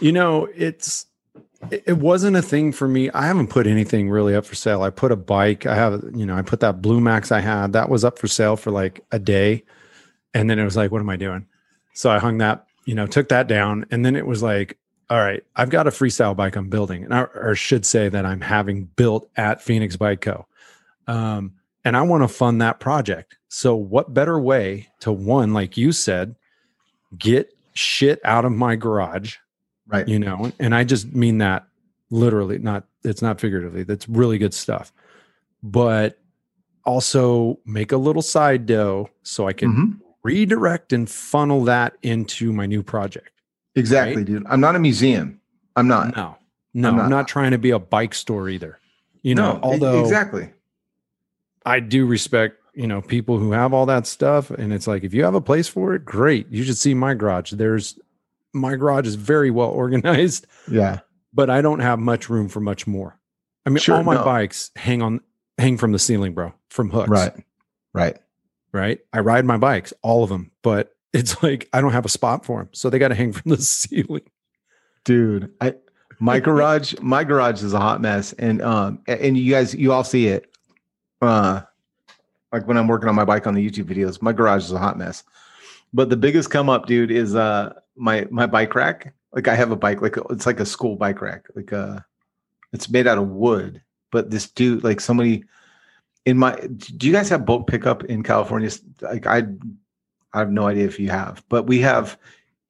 [0.00, 1.06] you know, it's
[1.70, 3.10] it, it wasn't a thing for me.
[3.10, 4.82] I haven't put anything really up for sale.
[4.82, 5.66] I put a bike.
[5.66, 7.74] I have, you know, I put that Blue Max I had.
[7.74, 9.64] That was up for sale for like a day,
[10.32, 11.46] and then it was like, what am I doing?
[11.92, 14.78] So I hung that, you know, took that down, and then it was like,
[15.10, 18.24] all right, I've got a freestyle bike I'm building, and I or should say that
[18.24, 20.46] I'm having built at Phoenix Bike Co.
[21.06, 23.36] Um, and I want to fund that project.
[23.48, 26.34] So what better way to one, like you said,
[27.18, 29.36] get shit out of my garage,
[29.86, 30.08] Right.
[30.08, 31.66] you know, and I just mean that
[32.10, 33.82] literally, not it's not figuratively.
[33.82, 34.92] That's really good stuff.
[35.62, 36.18] But
[36.86, 40.00] also make a little side dough so I can Mhm.
[40.22, 43.30] redirect and funnel that into my new project.
[43.74, 44.26] Exactly, Right?
[44.26, 44.46] dude.
[44.48, 45.40] I'm not a museum.
[45.76, 46.14] I'm not.
[46.16, 46.36] No,
[46.74, 48.78] no, I'm I'm not- not, trying to be a bike store either.
[49.22, 50.50] You know, No, although exactly.
[51.64, 54.50] I do respect you know, people who have all that stuff.
[54.50, 56.48] And it's like, if you have a place for it, great.
[56.50, 57.52] You should see my garage.
[57.52, 57.96] There's
[58.52, 60.98] my garage is very well organized, Yeah.
[61.32, 63.16] but I don't have much room for much more.
[63.64, 64.24] I mean, Sure, all my no.
[64.24, 65.20] bikes hang on
[65.56, 67.08] hang from the ceiling, bro, from hooks.
[67.08, 67.32] Right.
[67.92, 68.16] Right.
[68.72, 68.98] Right.
[69.12, 72.44] I ride my bikes, all of them, but it's like I don't have a spot
[72.44, 72.68] for them.
[72.72, 74.28] So they got to hang from the ceiling.
[75.04, 75.74] dude i
[76.20, 80.04] my garage my garage is a hot mess and um and you guys you all
[80.04, 80.50] see it
[81.22, 81.60] uh
[82.52, 84.78] like when i'm working on my bike on the youtube videos my garage is a
[84.78, 85.24] hot mess
[85.92, 89.70] but the biggest come up dude is uh my my bike rack like i have
[89.70, 91.98] a bike like it's like a school bike rack like uh
[92.72, 95.44] it's made out of wood but this dude like somebody
[96.24, 96.56] in my
[96.96, 98.70] do you guys have bulk pickup in california
[99.02, 99.42] like i
[100.34, 102.18] i have no idea if you have but we have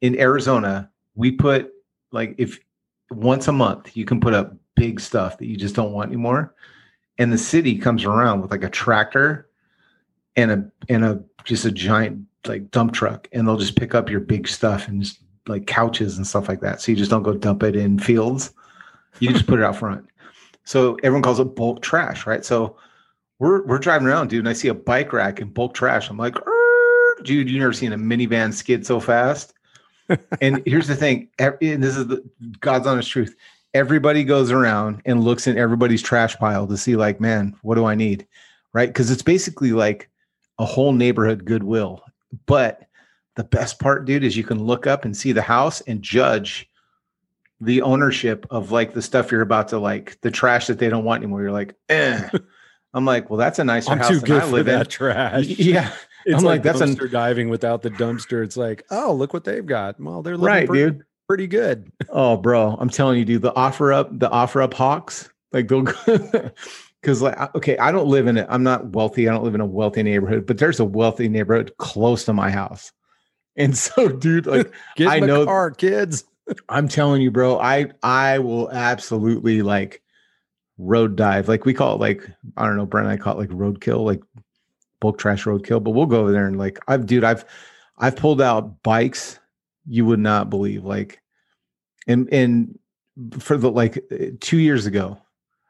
[0.00, 1.72] in arizona we put
[2.12, 2.58] like if
[3.10, 6.54] once a month you can put up big stuff that you just don't want anymore.
[7.18, 9.48] And the city comes around with like a tractor
[10.36, 14.10] and a and a just a giant like dump truck and they'll just pick up
[14.10, 16.80] your big stuff and just like couches and stuff like that.
[16.80, 18.52] So you just don't go dump it in fields.
[19.20, 20.06] You just put it out front.
[20.64, 22.44] So everyone calls it bulk trash right?
[22.44, 22.76] So
[23.38, 26.10] we're we're driving around dude and i see a bike rack and bulk trash.
[26.10, 26.53] I'm like "Er,
[27.24, 29.52] dude you never seen a minivan skid so fast.
[30.42, 32.22] And here's the thing and this is the
[32.60, 33.34] god's honest truth.
[33.72, 37.86] Everybody goes around and looks in everybody's trash pile to see like man what do
[37.86, 38.26] i need
[38.74, 38.88] right?
[38.88, 40.10] Because it's basically like
[40.58, 42.02] a whole neighborhood goodwill.
[42.44, 42.82] But
[43.36, 46.68] the best part dude is you can look up and see the house and judge
[47.60, 51.04] the ownership of like the stuff you're about to like the trash that they don't
[51.04, 51.40] want anymore.
[51.40, 52.28] You're like eh.
[52.94, 54.78] i'm like well that's a nicer I'm house too than good I for live in.
[54.78, 55.46] that trash.
[55.46, 55.92] yeah
[56.26, 58.42] It's I'm like, like, that's an- dumpster diving without the dumpster.
[58.42, 60.00] It's like, oh, look what they've got.
[60.00, 61.90] Well, they're living right pretty, dude pretty good.
[62.10, 65.82] Oh, bro, I'm telling you, dude, the offer up, the offer up hawks, like they'll
[65.82, 68.46] because like okay, I don't live in it.
[68.48, 69.28] I'm not wealthy.
[69.28, 72.50] I don't live in a wealthy neighborhood, but there's a wealthy neighborhood close to my
[72.50, 72.92] house.
[73.56, 76.24] And so, dude, like Get I in the know- car, kids.
[76.68, 80.02] I'm telling you, bro, I I will absolutely like
[80.76, 81.46] road dive.
[81.46, 84.04] Like we call it like, I don't know, Brent, and I call it like roadkill,
[84.04, 84.20] like
[85.04, 85.84] bulk trash roadkill.
[85.84, 87.44] But we'll go over there and like I've dude, I've
[87.98, 89.38] I've pulled out bikes
[89.86, 90.84] you would not believe.
[90.84, 91.20] Like
[92.06, 92.78] and and
[93.38, 94.02] for the like
[94.40, 95.18] two years ago,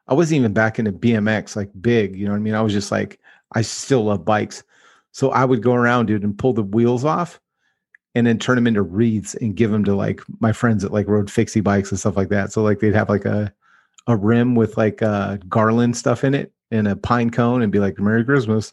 [0.07, 2.55] I wasn't even back into BMX like big, you know what I mean?
[2.55, 3.18] I was just like,
[3.53, 4.62] I still love bikes.
[5.11, 7.41] So I would go around, dude, and pull the wheels off
[8.14, 11.09] and then turn them into wreaths and give them to like my friends that like
[11.09, 12.53] rode fixie bikes and stuff like that.
[12.53, 13.53] So like they'd have like a
[14.07, 17.78] a rim with like uh garland stuff in it and a pine cone and be
[17.78, 18.72] like Merry Christmas.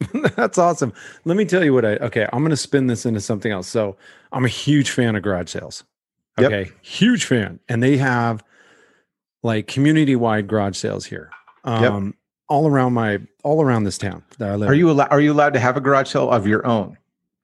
[0.36, 0.92] That's awesome.
[1.24, 3.68] Let me tell you what I okay, I'm gonna spin this into something else.
[3.68, 3.96] So
[4.32, 5.84] I'm a huge fan of garage sales.
[6.38, 6.52] Yep.
[6.52, 7.60] Okay, huge fan.
[7.68, 8.42] And they have
[9.42, 11.30] like community wide garage sales here.
[11.66, 11.92] Yep.
[11.92, 12.14] Um
[12.48, 14.68] all around my all around this town that I live.
[14.68, 16.98] Are you allowed are you allowed to have a garage sale of your own?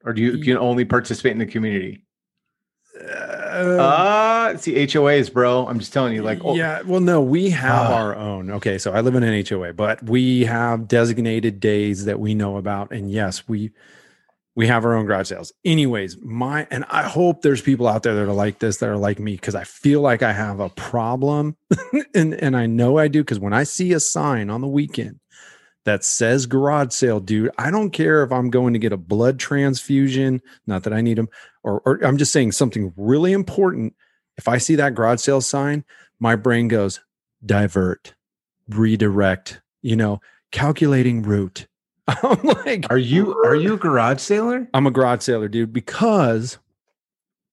[0.04, 2.02] Or do you, you can only participate in the community?
[3.00, 5.66] Uh, Uh it's the HOAs, bro.
[5.66, 7.94] I'm just telling you, like oh, yeah, well, no, we have Ah.
[7.96, 8.50] our own.
[8.50, 12.56] Okay, so I live in an HOA, but we have designated days that we know
[12.56, 13.70] about, and yes, we
[14.56, 15.52] we have our own garage sales.
[15.64, 18.96] Anyways, my and I hope there's people out there that are like this that are
[18.96, 21.56] like me because I feel like I have a problem,
[22.14, 25.20] and and I know I do because when I see a sign on the weekend
[25.84, 29.38] that says garage sale, dude, I don't care if I'm going to get a blood
[29.38, 31.28] transfusion, not that I need them,
[31.62, 33.94] or, or I'm just saying something really important.
[34.36, 35.84] If I see that garage sale sign,
[36.18, 37.00] my brain goes
[37.44, 38.14] divert,
[38.68, 40.20] redirect, you know,
[40.52, 41.66] calculating route.
[42.08, 44.68] I'm like, Are you are you a garage sailor?
[44.74, 46.58] I'm a garage sailor, dude, because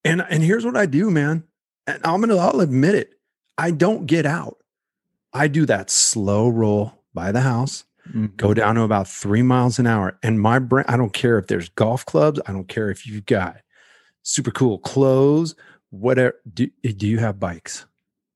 [0.04, 1.44] and and here's what I do, man.
[1.86, 3.14] And I'm gonna I'll admit it.
[3.58, 4.58] I don't get out.
[5.34, 8.53] I do that slow roll by the house, go mm-hmm.
[8.53, 10.18] down to about three miles an hour.
[10.24, 13.26] And my brain, I don't care if there's golf clubs, I don't care if you've
[13.26, 13.58] got
[14.24, 15.55] super cool clothes,
[15.89, 16.36] whatever.
[16.53, 17.86] Do, do you have bikes?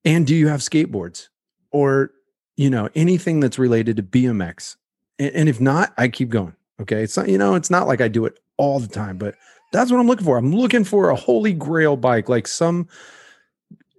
[0.05, 1.29] And do you have skateboards?
[1.71, 2.11] Or,
[2.57, 4.75] you know, anything that's related to BMX?
[5.19, 6.55] And, and if not, I keep going.
[6.81, 7.03] Okay.
[7.03, 9.35] It's not, you know, it's not like I do it all the time, but
[9.71, 10.37] that's what I'm looking for.
[10.37, 12.87] I'm looking for a holy grail bike, like some,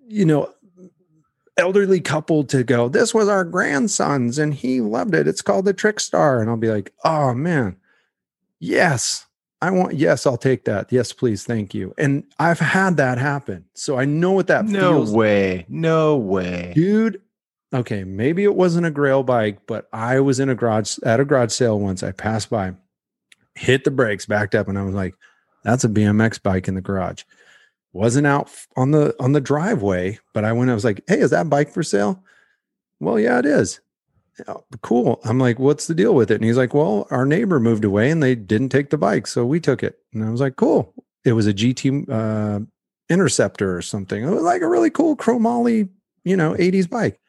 [0.06, 0.52] you know,
[1.56, 5.28] elderly couple to go, this was our grandson's and he loved it.
[5.28, 6.40] It's called the Trick Star.
[6.40, 7.76] And I'll be like, oh man,
[8.58, 9.26] yes,
[9.60, 10.90] I want, yes, I'll take that.
[10.90, 11.44] Yes, please.
[11.44, 11.94] Thank you.
[11.96, 13.64] And I've had that happen.
[13.74, 15.66] So I know what that No feels way.
[15.68, 16.72] No way.
[16.74, 17.20] dude
[17.74, 21.24] okay maybe it wasn't a grail bike but i was in a garage at a
[21.24, 22.72] garage sale once i passed by
[23.54, 25.14] hit the brakes backed up and i was like
[25.64, 27.22] that's a bmx bike in the garage
[27.92, 31.30] wasn't out on the on the driveway but i went i was like hey is
[31.30, 32.22] that bike for sale
[33.00, 33.80] well yeah it is
[34.48, 35.20] "Oh, cool.
[35.24, 36.36] I'm like, what's the deal with it?
[36.36, 39.44] And he's like, well, our neighbor moved away and they didn't take the bike, so
[39.44, 39.98] we took it.
[40.12, 40.94] And I was like, cool.
[41.24, 42.60] It was a GT uh,
[43.08, 44.24] Interceptor or something.
[44.24, 45.88] It was like a really cool chromoly,
[46.24, 47.20] you know, 80s bike.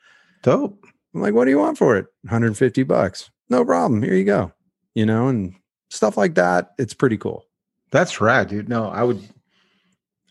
[0.41, 0.85] Dope.
[1.13, 2.07] I'm like, what do you want for it?
[2.23, 3.29] 150 bucks.
[3.49, 4.01] No problem.
[4.01, 4.51] Here you go.
[4.95, 5.55] You know, and
[5.89, 6.71] stuff like that.
[6.77, 7.45] It's pretty cool.
[7.91, 8.69] That's rad, dude.
[8.69, 9.21] No, I would.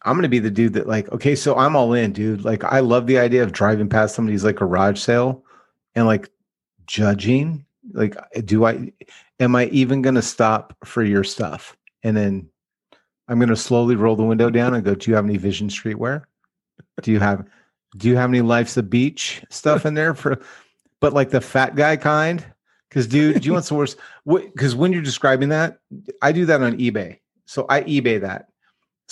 [0.04, 1.10] I'm gonna be the dude that like.
[1.12, 2.44] Okay, so I'm all in, dude.
[2.44, 5.44] Like, I love the idea of driving past somebody's like garage sale
[5.94, 6.30] and like
[6.86, 7.64] judging.
[7.92, 8.92] Like, do I?
[9.40, 11.76] Am I even gonna stop for your stuff?
[12.02, 12.48] And then
[13.28, 14.94] I'm gonna slowly roll the window down and go.
[14.94, 16.24] Do you have any Vision Streetwear?
[17.02, 17.46] Do you have?
[17.96, 20.40] Do you have any Life's a Beach stuff in there for?
[21.00, 22.44] But like the fat guy kind.
[22.88, 23.96] Because, dude, do you want some worse?
[24.26, 25.78] Because when you're describing that,
[26.20, 27.20] I do that on eBay.
[27.46, 28.48] So I eBay that.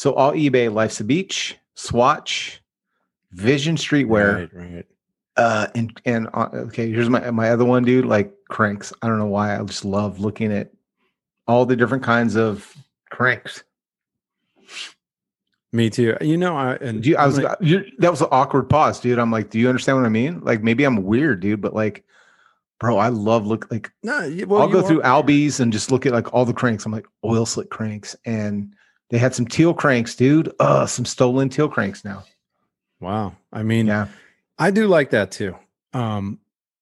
[0.01, 2.62] So I'll eBay Life's a Beach, Swatch,
[3.32, 4.86] Vision Streetwear, Right, right.
[5.36, 8.07] uh, and and uh, okay, here's my my other one, dude.
[8.07, 8.94] Like cranks.
[9.03, 9.55] I don't know why.
[9.55, 10.72] I just love looking at
[11.46, 12.74] all the different kinds of
[13.11, 13.62] cranks.
[15.70, 16.16] Me too.
[16.22, 19.18] You know, I and you, I was like- you, that was an awkward pause, dude.
[19.18, 20.40] I'm like, do you understand what I mean?
[20.40, 22.05] Like maybe I'm weird, dude, but like,
[22.78, 26.07] bro, I love look like no, well, I'll go are- through Albe's and just look
[26.07, 26.86] at like all the cranks.
[26.86, 28.74] I'm like oil slick cranks, and
[29.11, 30.52] they had some teal cranks, dude.
[30.58, 32.24] Uh, some stolen teal cranks now.
[33.00, 33.36] Wow.
[33.52, 34.08] I mean, Yeah,
[34.58, 35.56] I do like that too.
[35.92, 36.38] Um,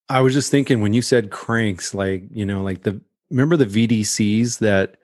[0.08, 3.00] I was just thinking when you said cranks, like you know, like the
[3.30, 4.96] remember the VDCs that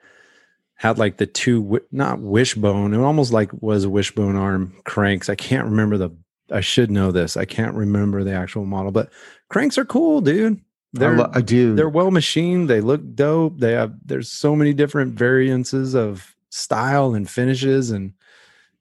[0.75, 5.29] had like the two not wishbone, it almost like was a wishbone arm cranks.
[5.29, 6.09] I can't remember the.
[6.51, 7.37] I should know this.
[7.37, 9.09] I can't remember the actual model, but
[9.49, 10.61] cranks are cool, dude.
[10.93, 11.75] They're lo- I do.
[11.75, 12.69] they're well machined.
[12.69, 13.59] They look dope.
[13.59, 18.13] They have there's so many different variances of style and finishes, and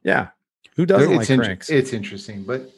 [0.03, 0.29] yeah,
[0.77, 1.71] who doesn't it's like in- cranks?
[1.71, 2.71] It's interesting, but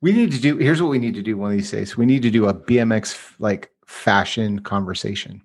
[0.00, 0.56] we need to do.
[0.56, 1.96] Here's what we need to do one of these days.
[1.96, 5.42] We need to do a BMX like fashion conversation.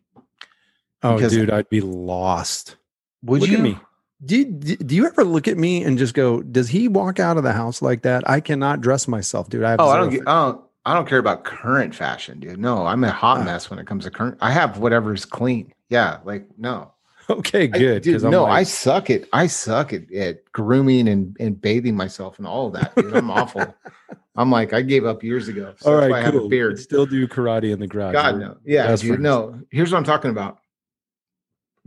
[1.04, 2.76] oh, because- dude, I'd be lost.
[3.24, 3.58] Would look you?
[3.58, 3.78] at me.
[4.24, 7.38] Do you, do you ever look at me and just go, does he walk out
[7.38, 8.28] of the house like that?
[8.30, 9.64] I cannot dress myself, dude.
[9.64, 10.10] I have Oh, I don't.
[10.12, 10.62] Get, I don't.
[10.86, 12.60] I don't care about current fashion, dude.
[12.60, 13.44] No, I'm a hot Ah.
[13.44, 14.38] mess when it comes to current.
[14.42, 15.74] I have whatever's clean.
[15.90, 16.92] Yeah, like no.
[17.40, 18.04] okay, good.
[18.04, 22.48] dude, no, I suck at I suck at, at grooming and and bathing myself and
[22.48, 22.96] all of that.
[22.96, 23.16] Dude.
[23.16, 23.74] I'm awful.
[24.36, 25.74] I'm like I gave up years ago.
[25.78, 26.46] So all why I have cool.
[26.46, 26.80] a beard.
[26.80, 28.14] Still do karate in the garage.
[28.14, 28.58] God no.
[28.66, 29.20] Yeah, dude.
[29.20, 29.62] No.
[29.72, 30.60] Here's what I'm talking about.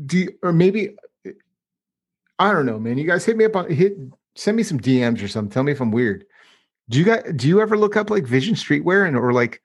[0.04, 0.96] Do you, or maybe
[2.38, 2.98] I don't know, man.
[2.98, 3.96] You guys hit me up on hit
[4.36, 5.50] send me some DMs or something.
[5.50, 6.24] Tell me if I'm weird.
[6.88, 9.62] Do you guys do you ever look up like Vision Streetwear and or like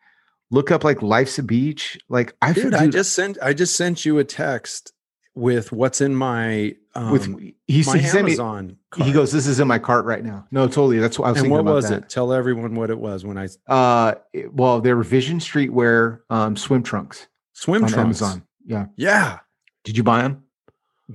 [0.52, 2.00] look up like Life's a Beach?
[2.10, 4.94] Like I Dude, dude, I just sent I just sent you a text
[5.40, 8.78] with what's in my um, with he, my he sent me Amazon.
[8.98, 10.46] he goes, This is in my cart right now.
[10.52, 11.00] No, totally.
[11.00, 12.04] That's what I was and what was that.
[12.04, 12.10] it?
[12.10, 16.56] Tell everyone what it was when I Uh it- well, they were Vision Streetwear um
[16.58, 18.22] swim trunks swim on trunks.
[18.22, 18.44] Amazon.
[18.66, 18.86] Yeah.
[18.98, 19.40] Yeah,
[19.84, 20.44] Did you buy them?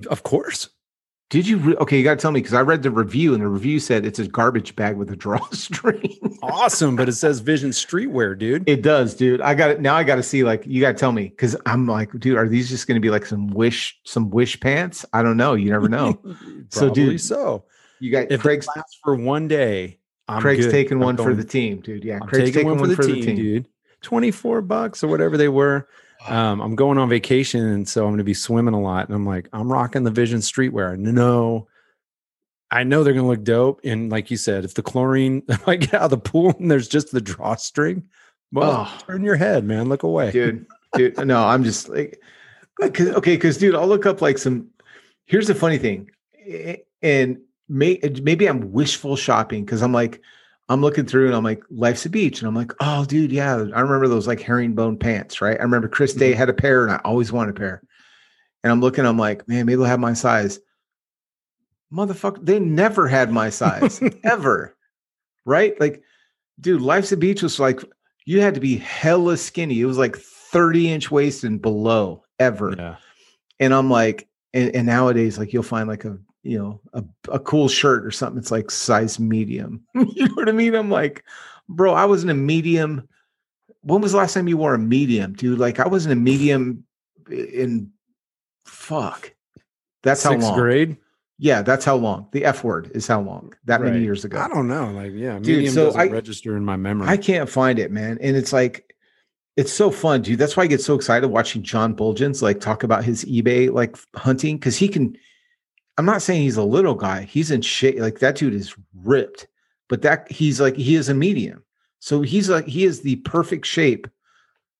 [0.09, 0.69] of course.
[1.31, 1.57] Did you?
[1.57, 3.79] Re- okay, you got to tell me because I read the review and the review
[3.79, 6.17] said it's a garbage bag with a drawstring.
[6.43, 8.69] Awesome, but it says Vision Streetwear, dude.
[8.69, 9.41] it does, dude.
[9.41, 9.95] I got it now.
[9.95, 10.43] I got to see.
[10.43, 12.99] Like, you got to tell me because I'm like, dude, are these just going to
[13.01, 15.05] be like some wish, some wish pants?
[15.11, 15.55] I don't know.
[15.55, 16.19] You never know.
[16.69, 17.65] So, dude, so.
[17.99, 18.67] You got If Craig's.
[18.75, 20.71] lasts for one day, I'm Craig's good.
[20.71, 22.03] taking I'm one for the team, dude.
[22.03, 23.67] Yeah, I'm Craig's taking, one for, the, team, dude.
[24.01, 25.87] 24 bucks or whatever they were.
[26.27, 29.07] Um, I'm going on vacation, and so I'm going to be swimming a lot.
[29.07, 30.97] And I'm like, I'm rocking the Vision streetwear.
[30.97, 31.67] No,
[32.71, 33.81] I know they're going to look dope.
[33.83, 36.69] And like you said, if the chlorine, if I get out of the pool and
[36.71, 38.03] there's just the drawstring,
[38.51, 38.97] well, Oh.
[39.05, 39.89] turn your head, man.
[39.89, 40.31] Look away.
[40.31, 40.65] dude.
[40.95, 42.21] Dude, no, I'm just like,
[42.79, 44.67] cause, okay, because dude, I'll look up like some.
[45.25, 46.09] Here's the funny thing,
[46.47, 50.21] eh, and may, maybe I'm wishful shopping because I'm like,
[50.67, 53.53] I'm looking through and I'm like, life's a beach, and I'm like, oh, dude, yeah,
[53.53, 55.59] I remember those like herringbone pants, right?
[55.59, 56.39] I remember Chris Day mm-hmm.
[56.39, 57.83] had a pair, and I always wanted a pair.
[58.63, 60.59] And I'm looking, I'm like, man, maybe they'll have my size.
[61.93, 64.75] Motherfucker, they never had my size ever,
[65.45, 65.79] right?
[65.79, 66.01] Like,
[66.59, 67.81] dude, life's a beach was like
[68.25, 69.79] you had to be hella skinny.
[69.79, 72.73] It was like 30 inch waist and below ever.
[72.75, 72.95] Yeah.
[73.59, 77.39] And I'm like, and, and nowadays, like you'll find like a, you know, a, a
[77.39, 78.37] cool shirt or something.
[78.37, 79.83] It's like size medium.
[79.95, 80.75] you know what I mean?
[80.75, 81.23] I'm like,
[81.67, 83.09] bro, I wasn't a medium.
[83.81, 85.59] When was the last time you wore a medium, dude?
[85.59, 86.85] Like I wasn't a medium
[87.29, 87.91] in
[88.65, 89.33] fuck.
[90.03, 90.55] That's how long.
[90.55, 90.97] grade.
[91.39, 92.27] Yeah, that's how long.
[92.31, 93.53] The F word is how long.
[93.65, 94.39] That many years ago.
[94.39, 94.91] I don't know.
[94.91, 97.07] Like, yeah, Dude, medium so doesn't I- register in my memory.
[97.09, 98.19] I can't find it, man.
[98.21, 98.95] And it's like,
[99.57, 100.37] it's so fun, dude.
[100.37, 103.97] That's why I get so excited watching John Buultjens like talk about his eBay like
[104.15, 105.17] hunting because he can.
[105.97, 107.23] I'm not saying he's a little guy.
[107.23, 107.99] He's in shape.
[107.99, 109.47] Like that dude is ripped,
[109.87, 111.63] but that he's like he is a medium.
[111.99, 114.07] So he's like he is the perfect shape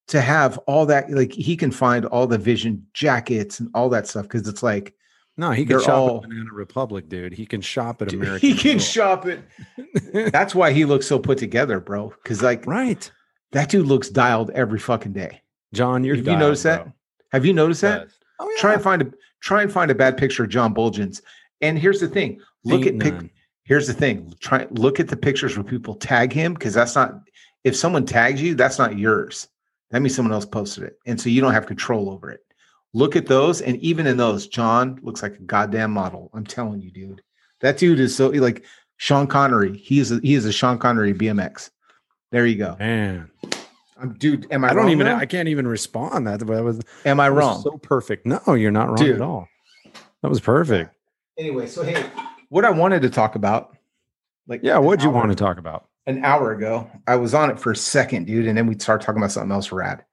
[0.08, 4.08] to have all that like he can find all the vision jackets and all that
[4.08, 4.94] stuff because it's like
[5.38, 7.34] No, he can shop all- at Banana Republic, dude.
[7.34, 8.48] He can shop at American.
[8.50, 8.80] he can Eagle.
[8.82, 9.42] shop it.
[10.32, 12.14] That's why he looks so put together, bro.
[12.22, 13.10] Because like right.
[13.54, 15.42] that dude looks dialed every fucking day.
[15.74, 16.88] John, you're Have you noticed that?
[17.32, 18.10] Have you noticed that?
[18.40, 18.62] Oh, yeah.
[18.62, 19.12] Try and find a
[19.42, 21.22] try and find a bad picture of John Buultjens.
[21.62, 23.30] And here's the thing: look Ain't at pic- none.
[23.64, 24.34] here's the thing.
[24.40, 27.20] Try look at the pictures where people tag him because that's not
[27.64, 29.48] if someone tags you, that's not yours.
[29.92, 32.42] That means someone else posted it, and so you don't have control over it.
[32.94, 36.30] Look at those, and even in those, John looks like a goddamn model.
[36.34, 37.22] I'm telling you, dude.
[37.62, 38.66] That dude is so like
[38.98, 39.78] Sean Connery.
[39.78, 41.70] He is a, he is a Sean Connery BMX.
[42.32, 42.76] There you go.
[42.80, 43.30] Man,
[43.98, 45.06] I'm, dude, am I, I, don't wrong, even.
[45.06, 45.16] though?
[45.16, 46.28] I can't even respond.
[46.28, 47.62] That, that was, am I wrong?
[47.62, 48.26] So perfect.
[48.26, 49.16] No, you're not wrong Dude.
[49.16, 49.48] at all.
[50.22, 50.94] That was perfect.
[51.38, 52.06] anyway, so hey,
[52.50, 53.78] what I wanted to talk about,
[54.48, 54.78] like Yeah.
[54.80, 55.88] What'd you hour- want to talk about?
[56.08, 59.02] An hour ago, I was on it for a second, dude, and then we start
[59.02, 60.04] talking about something else rad.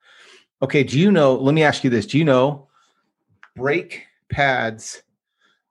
[0.62, 1.35] Okay, do you know?
[1.35, 2.68] Let me ask you this: Do you know
[3.57, 5.03] brake pads?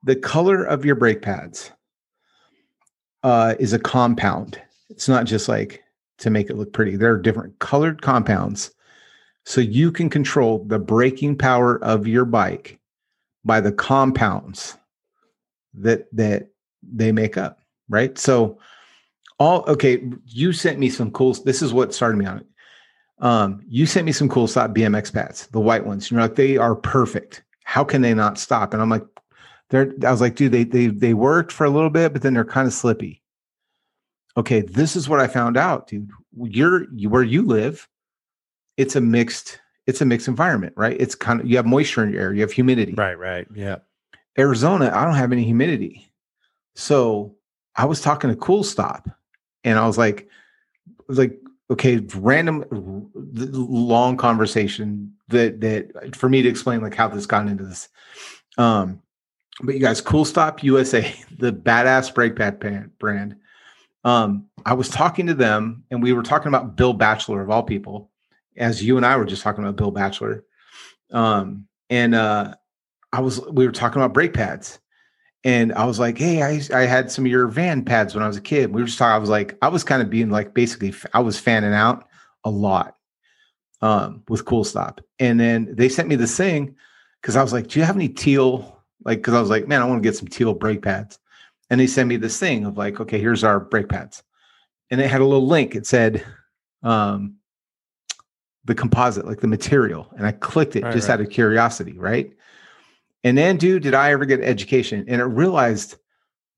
[0.03, 1.71] The color of your brake pads
[3.23, 4.61] uh, is a compound.
[4.89, 5.81] It's not just like
[6.21, 6.95] to make it look pretty.
[6.95, 8.71] There are different colored compounds,
[9.45, 12.79] so you can control the braking power of your bike
[13.43, 14.77] by the compounds
[15.73, 16.49] that that
[16.83, 17.61] they make up
[17.91, 18.17] right?
[18.17, 18.57] So
[19.37, 22.47] all okay you sent me some cool this is what started me on it.
[23.19, 26.57] Um you sent me some Kool Stop bmx pads the white ones you're like they
[26.57, 27.43] are perfect.
[27.63, 28.73] How can they not stop?
[28.73, 29.05] And i'm like
[29.69, 32.33] they're i was like dude they they they worked for a little bit but then
[32.33, 33.21] they're kind of slippy
[34.37, 36.09] okay this is what i found out dude
[36.43, 37.87] you're you, where you live
[38.77, 42.11] it's a mixed it's a mixed environment right it's kind of you have moisture in
[42.13, 43.17] your air you have humidity Right.
[43.17, 43.47] Right.
[43.55, 43.77] Yeah.
[44.37, 46.11] Arizona, I don't have any humidity.
[46.75, 47.35] So
[47.75, 49.09] I was talking to Kool Stop
[49.63, 50.27] and I was like,
[51.07, 51.37] like,
[51.69, 52.63] okay, random
[53.13, 57.89] long conversation that that for me to explain like how this got into this.
[58.57, 59.01] Um,
[59.61, 62.59] but you guys, Kool Stop USA, the badass brake pad
[62.99, 63.35] brand.
[64.03, 67.63] Um, I was talking to them and we were talking about Bill Bachelor of all
[67.63, 68.09] people,
[68.57, 70.43] as you and I were just talking about Bill Bachelor.
[71.11, 72.55] Um, and uh
[73.13, 74.79] I was we were talking about brake pads,
[75.43, 78.27] and I was like, "Hey, I I had some of your van pads when I
[78.27, 79.13] was a kid." We were just talking.
[79.13, 82.07] I was like, I was kind of being like, basically, I was fanning out
[82.43, 82.95] a lot
[83.81, 86.75] um, with Kool Stop, and then they sent me this thing
[87.21, 89.81] because I was like, "Do you have any teal?" Like, because I was like, "Man,
[89.81, 91.19] I want to get some teal brake pads,"
[91.71, 94.21] and they sent me this thing of like, "Okay, here's our brake pads,"
[94.91, 95.73] and it had a little link.
[95.73, 96.23] It said,
[96.83, 97.37] um,
[98.65, 101.15] the composite, like the material, and I clicked it Right, just right.
[101.15, 102.31] out of curiosity, right?
[103.23, 105.05] And then, dude, did I ever get education?
[105.07, 105.95] And I realized,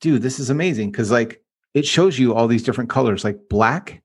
[0.01, 1.43] dude, this is amazing because like
[1.74, 3.24] it shows you all these different colors.
[3.24, 4.01] Like black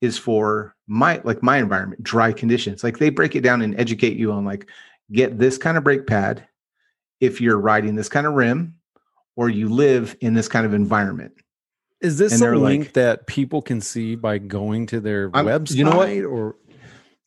[0.00, 2.82] is for my like my environment, dry conditions.
[2.82, 4.68] Like they break it down and educate you on like
[5.12, 6.46] get this kind of brake pad
[7.20, 8.74] if you're riding this kind of rim
[9.36, 11.32] or you live in this kind of environment.
[12.00, 15.30] Is this And a they're like- link that people can see by going to their
[15.34, 15.76] I'm- website?
[15.76, 16.08] you know what?
[16.24, 16.56] Or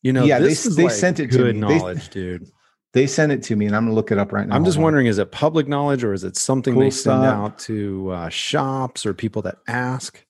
[0.02, 1.66] you know, Yeah, they this s- is they like sent it to good me.
[1.66, 2.46] They- knowledge, dude.
[2.92, 4.54] They sent it to me and I'm gonna look it up right now.
[4.54, 7.24] I'm just wondering, is it public knowledge or is it something Cool they send stuff.
[7.34, 10.24] out to uh, shops or people that ask?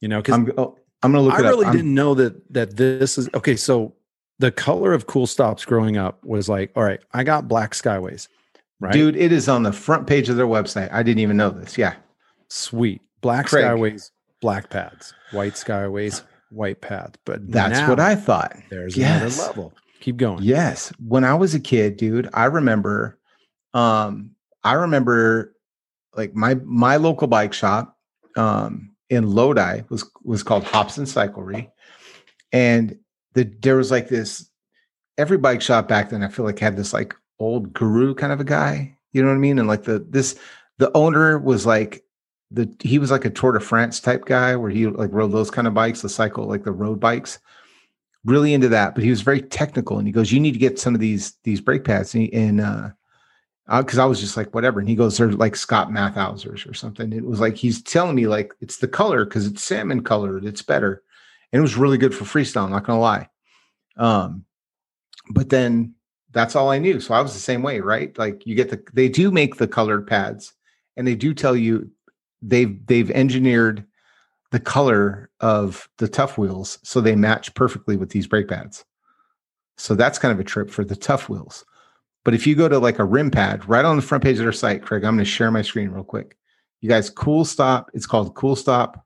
[0.00, 1.68] You know, because I'm oh, I'm gonna look I it really up.
[1.68, 3.56] I'm- didn't know that that this is okay.
[3.56, 3.94] So
[4.38, 8.28] the color of Kool Stops growing up was like, all right, I got black skyways,
[8.80, 8.92] right?
[8.92, 10.92] Dude, it is on the front page of their website.
[10.92, 11.76] I didn't even know this.
[11.78, 11.94] Yeah.
[12.48, 13.00] sweet.
[13.22, 13.64] Black Craig.
[13.64, 14.10] skyways,
[14.40, 17.18] black pads, white skyways, white pads.
[17.24, 18.54] But That's what I thought.
[18.70, 19.36] there's Yes.
[19.36, 19.72] another level.
[20.00, 20.42] Keep going.
[20.42, 20.92] Yes.
[21.04, 23.18] When I was a kid, dude, I remember
[23.74, 24.30] um
[24.62, 25.54] I remember
[26.14, 27.96] like my my local bike shop
[28.36, 31.70] um in Lodi was was called Hobson Cyclery.
[32.52, 32.96] And
[33.32, 34.48] the there was like this
[35.18, 38.40] every bike shop back then I feel like had this like old guru kind of
[38.40, 39.58] a guy, you know what I mean?
[39.58, 40.38] And like the this
[40.78, 42.04] the owner was like
[42.50, 45.50] the he was like a Tour de France type guy where he like rode those
[45.50, 47.38] kind of bikes, the cycle like the road bikes
[48.24, 49.98] really into that, but he was very technical.
[49.98, 52.32] And he goes, "You need to get some of these these brake pads." And, he-
[52.32, 52.90] and uh,
[53.78, 54.80] because I was just like, whatever.
[54.80, 58.26] And he goes, "They're like Scott Mathausers or something." It was like he's telling me
[58.26, 60.44] like it's the color because it's salmon colored.
[60.44, 61.02] It's better,
[61.52, 62.64] and it was really good for freestyle.
[62.64, 63.28] I'm not gonna lie.
[63.96, 64.44] Um,
[65.30, 65.94] but then
[66.36, 67.00] that's all I knew.
[67.00, 68.16] So I was the same way, right?
[68.18, 70.52] Like you get the they do make the colored pads,
[70.94, 71.90] and they do tell you
[72.42, 73.82] they've they've engineered
[74.50, 78.84] the color of the tough wheels so they match perfectly with these brake pads.
[79.78, 81.64] So that's kind of a trip for the tough wheels.
[82.22, 84.44] But if you go to like a rim pad right on the front page of
[84.44, 86.36] their site, Craig, I'm going to share my screen real quick.
[86.82, 87.90] You guys, Kool Stop.
[87.94, 89.00] It's called koolstop.com,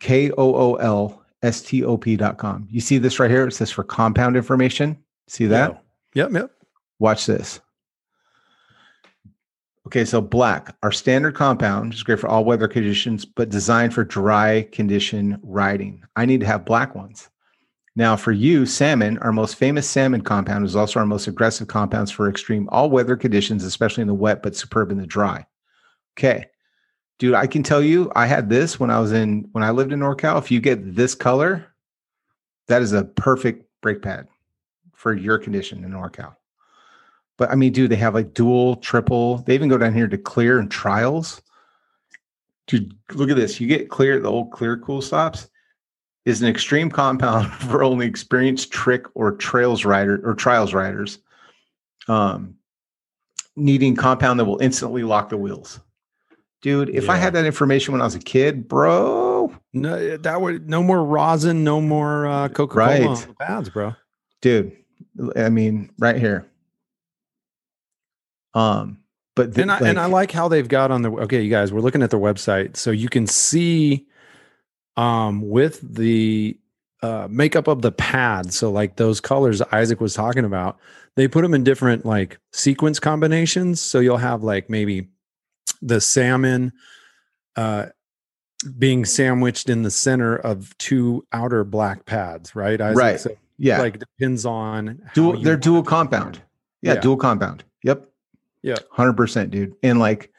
[0.00, 2.66] K O O L stop.com.
[2.68, 3.46] You see this right here?
[3.46, 4.98] It says for compound information.
[5.28, 5.84] See that?
[6.14, 6.50] Yep, yep.
[6.98, 7.60] Watch this.
[9.86, 14.04] Okay, so black, our standard compound, is great for all weather conditions, but designed for
[14.04, 16.02] dry condition riding.
[16.16, 17.28] I need to have black ones.
[17.96, 22.10] Now, for you, salmon, our most famous salmon compound is also our most aggressive compounds
[22.10, 25.46] for extreme all weather conditions, especially in the wet, but superb in the dry.
[26.18, 26.46] Okay.
[27.18, 29.92] Dude, I can tell you, I had this when I was in, when I lived
[29.92, 30.38] in NorCal.
[30.38, 31.66] If you get this color,
[32.68, 34.28] that is a perfect brake pad
[34.98, 36.34] for your condition in NorCal.
[37.36, 39.38] But I mean, dude, they have like dual, triple.
[39.38, 41.40] They even go down here to clear and trials.
[42.66, 43.60] Dude, look at this.
[43.60, 45.48] You get clear, the old clear Kool Stops
[46.24, 51.20] is an extreme compound for only experienced trick or trails rider or trials riders.
[52.08, 52.56] Um,
[53.54, 55.78] needing compound that will instantly lock the wheels.
[56.60, 60.68] Dude, if I had that information when I was a kid, bro, No, that would
[60.68, 63.02] no more rosin, no more uh, Coca Cola Right.
[63.06, 63.94] on the pads, bro.
[64.42, 64.76] dude,
[65.36, 66.46] I mean, right here.
[68.54, 68.98] Um,
[69.34, 71.72] but th- and I and I like how they've got on the okay, you guys,
[71.72, 74.06] we're looking at their website, so you can see
[74.96, 76.58] um with the
[77.02, 78.52] uh makeup of the pad.
[78.52, 80.78] So like those colors Isaac was talking about,
[81.14, 83.80] they put them in different like sequence combinations.
[83.80, 85.08] So you'll have like maybe
[85.80, 86.72] the salmon
[87.54, 87.86] uh
[88.76, 92.80] being sandwiched in the center of two outer black pads, right?
[92.80, 92.98] Isaac?
[92.98, 93.20] Right.
[93.20, 96.40] So yeah, like depends on dual, they're dual compound.
[96.82, 97.00] Yeah, Yeah.
[97.00, 97.64] dual compound.
[97.84, 98.06] Yep.
[98.62, 98.76] Yeah.
[98.90, 99.74] Hundred percent, dude.
[99.82, 100.32] And like,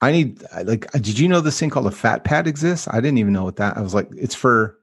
[0.00, 2.88] I need like, did you know this thing called a fat pad exists?
[2.88, 3.76] I didn't even know what that.
[3.76, 4.78] I was like, it's for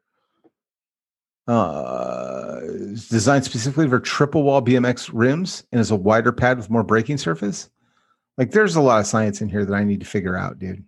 [1.47, 6.69] uh it's designed specifically for triple wall BMX rims and is a wider pad with
[6.69, 7.69] more braking surface.
[8.37, 10.83] Like, there's a lot of science in here that I need to figure out, dude.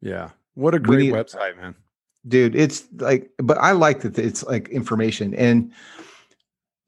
[0.00, 0.30] Yeah.
[0.54, 1.74] What a We great need- website, man.
[2.26, 5.70] dude it's like but i like that it's like information and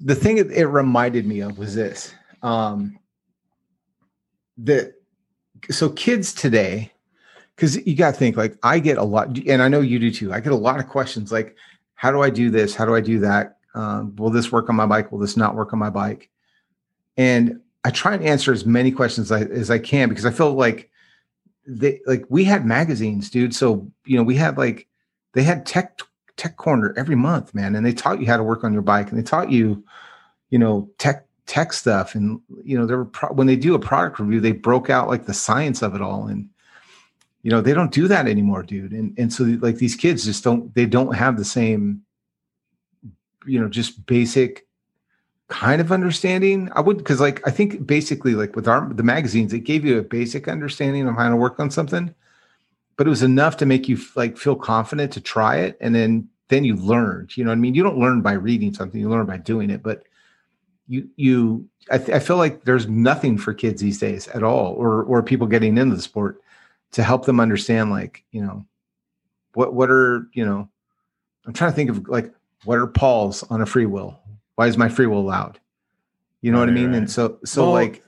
[0.00, 2.98] the thing it, it reminded me of was this um
[4.58, 4.94] that
[5.70, 6.92] so kids today
[7.54, 10.10] because you got to think like i get a lot and i know you do
[10.10, 11.56] too i get a lot of questions like
[11.96, 12.74] how do i do this?
[12.74, 13.56] How do i do that?
[13.74, 15.10] Um, will this work on my bike?
[15.10, 16.30] Will this not work on my bike?
[17.16, 20.30] And i try and answer as many questions as I, as I can because i
[20.30, 20.90] feel like
[21.66, 24.88] they like we had magazines dude so you know we had like
[25.34, 26.00] they had tech
[26.36, 29.10] tech corner every month man and they taught you how to work on your bike
[29.10, 29.84] and they taught you
[30.50, 32.14] you know tech tech stuff.
[32.14, 35.08] And you know there were pro- when they do a product review they broke out
[35.08, 36.26] like the science of it all.
[36.26, 36.48] And
[37.42, 38.92] you know they don't do that anymore dude.
[38.92, 42.02] And and so like these kids just don't they don't have the same
[43.46, 44.66] you know just basic
[45.48, 46.70] kind of understanding.
[46.74, 49.98] I would because like i think basically like with our the magazines it gave you
[49.98, 52.14] a basic understanding of how to work on something
[52.96, 55.76] but it was enough to make you like feel confident to try it.
[55.80, 57.74] And then then you learned you know what i mean?
[57.74, 59.82] You don't learn by reading something you learn by doing it.
[59.82, 60.04] But
[60.88, 64.74] you you I, th- I feel like there's nothing for kids these days at all
[64.74, 66.40] or or people getting into the sport
[66.92, 68.64] to help them understand like you know
[69.54, 70.68] what what are you know
[71.46, 72.32] i'm trying to think of like
[72.64, 74.16] what are pawls on a freewheel?
[74.56, 75.60] Why is my freewheel loud?
[76.42, 76.88] You know what i mean?
[76.88, 76.96] Right.
[76.96, 78.02] and so so Well, like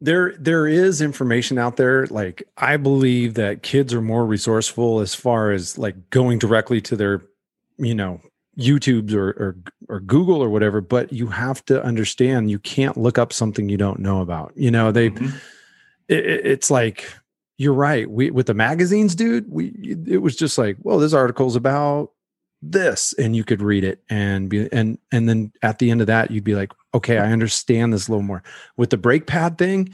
[0.00, 5.14] there there is information out there like i believe that kids are more resourceful as
[5.14, 7.22] far as like going directly to their
[7.78, 8.20] you know
[8.58, 9.56] youtubes or or,
[9.88, 13.76] or google or whatever but you have to understand you can't look up something you
[13.76, 15.34] don't know about you know they Mhm.
[16.08, 17.12] it, it- it's like
[17.58, 19.68] you're right we with the magazines dude we
[20.06, 22.10] it was just like well this article's about
[22.62, 26.06] this and you could read it and be and and then at the end of
[26.06, 28.42] that you'd be like okay i understand this a little more
[28.76, 29.92] with the brake pad thing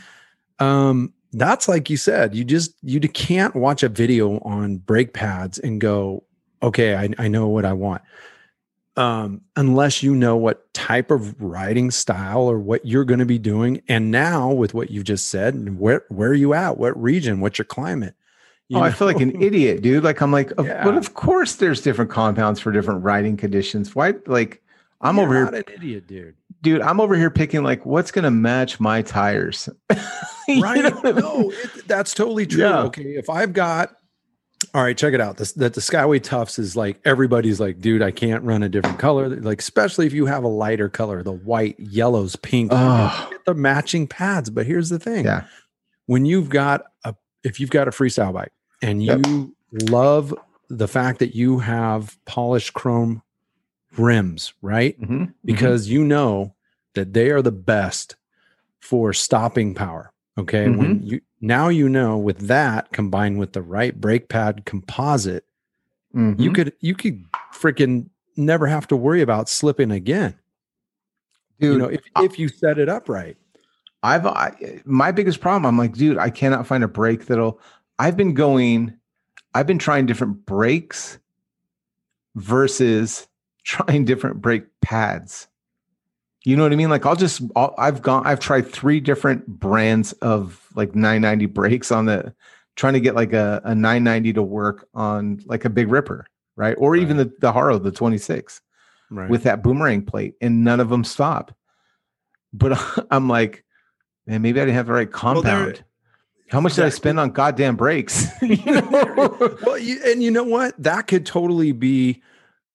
[0.59, 5.59] um that's like you said you just you can't watch a video on brake pads
[5.59, 6.23] and go
[6.63, 8.03] okay i, I know what i want
[8.97, 13.39] um unless you know what type of riding style or what you're going to be
[13.39, 17.41] doing and now with what you've just said where where are you at what region
[17.41, 18.15] what's your climate
[18.69, 20.05] You oh, I feel like an idiot, dude.
[20.05, 20.85] Like I'm like, Yeah.
[20.85, 23.95] but of course there's different compounds for different riding conditions.
[23.97, 24.15] Why?
[24.27, 24.63] Like
[25.01, 26.81] I'm You're over here, an idiot dude dude.
[26.83, 29.69] I'm over here picking like what's gonna match my tires.
[30.49, 31.15] You right know I mean?
[31.17, 32.83] no it, that's totally true Yeah.
[32.85, 33.95] okay if i've got
[34.75, 38.03] all right check it out this that the Skyway Tuffs is like everybody's like dude
[38.03, 41.33] i can't run a different color like especially if you have a lighter color the
[41.33, 43.31] white yellows pink Oh.
[43.47, 45.45] the matching pads but here's the thing Yeah.
[46.07, 48.53] when you've got a if you've got a freestyle bike
[48.83, 49.27] and Yep.
[49.27, 50.35] you love
[50.69, 53.23] the fact that you have polished chrome
[53.99, 55.35] rims right Mhm.
[55.45, 56.55] because you know
[56.95, 58.17] that they are the best
[58.81, 60.13] for stopping power.
[60.39, 60.67] Okay.
[60.67, 60.79] Mm-hmm.
[60.79, 65.45] When you now you know with that combined with the right brake pad composite,
[66.15, 66.39] Mhm.
[66.41, 67.25] you could you could
[67.55, 70.35] freaking never have to worry about slipping again.
[71.61, 73.37] Dude, you know, if if you set it up right.
[74.03, 75.67] I've I, my biggest problem.
[75.67, 77.61] I'm like, dude, I cannot find a brake that'll.
[77.99, 78.97] I've been going,
[79.55, 81.19] I've been trying different brakes
[82.35, 83.29] versus
[83.65, 85.49] trying different brake pads.
[86.45, 86.89] You know what I mean?
[86.89, 91.91] Like I'll just I'll, I've gone I've tried three different brands of like 990 brakes
[91.91, 92.35] on the
[92.77, 96.75] trying to get like a, a 990 to work on like a big ripper, right?
[96.79, 98.61] Or even the the Haro, the 26
[99.13, 99.29] Right.
[99.29, 101.53] with that boomerang plate, and none of them stop.
[102.53, 103.65] But I'm like,
[104.27, 105.83] man, maybe I didn't have the right Well, compound.
[106.51, 108.29] How much did I spend on goddamn brakes?
[108.43, 109.57] you know?
[109.63, 110.81] well, you, and you know what?
[110.83, 112.23] That could totally be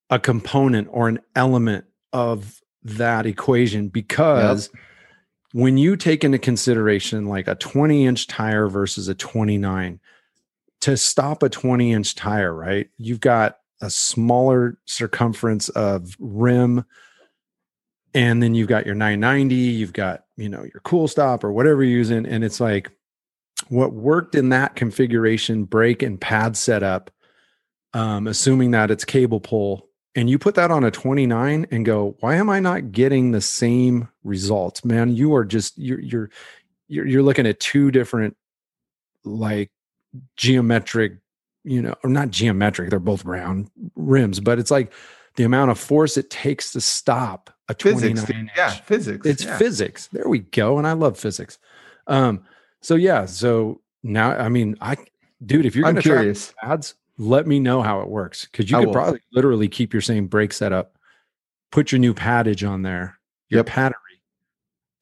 [0.09, 4.69] a component or an element of that equation because
[5.56, 10.01] when you take into consideration like a 20 inch tire versus a 29,
[10.82, 12.89] to stop a 20 inch tire, right?
[12.97, 16.84] You've got a smaller circumference of rim.
[18.14, 21.86] And then you've got your 990, you've got, you know, your Kool Stop or whatever
[21.86, 22.26] you're using.
[22.26, 22.91] And it's like,
[23.70, 27.12] what worked in that configuration brake and pad setup
[27.93, 32.16] um, assuming that it's cable pull and you put that on a 29 and go
[32.22, 36.30] why am i not getting the same results man you are just you're you're
[36.88, 38.36] you're, you're looking at two different
[39.24, 39.72] like
[40.38, 41.18] geometric
[41.63, 44.91] you know or not geometric they're both round rims but it's like
[45.36, 48.30] the amount of force it takes to stop a 29 physics.
[48.30, 49.28] inch Yeah, physics.
[49.28, 49.57] it's yeah.
[49.57, 51.57] physics there we go and i love physics
[52.07, 52.43] um
[52.82, 54.95] so yeah so now i mean i
[55.45, 56.53] dude if you're gonna try curious.
[56.61, 58.93] pads let me know how it works because you I could will.
[58.93, 60.97] probably literally keep your same brake setup
[61.72, 63.18] put your new paddage on there
[63.49, 63.66] your Yep.
[63.68, 63.93] pattery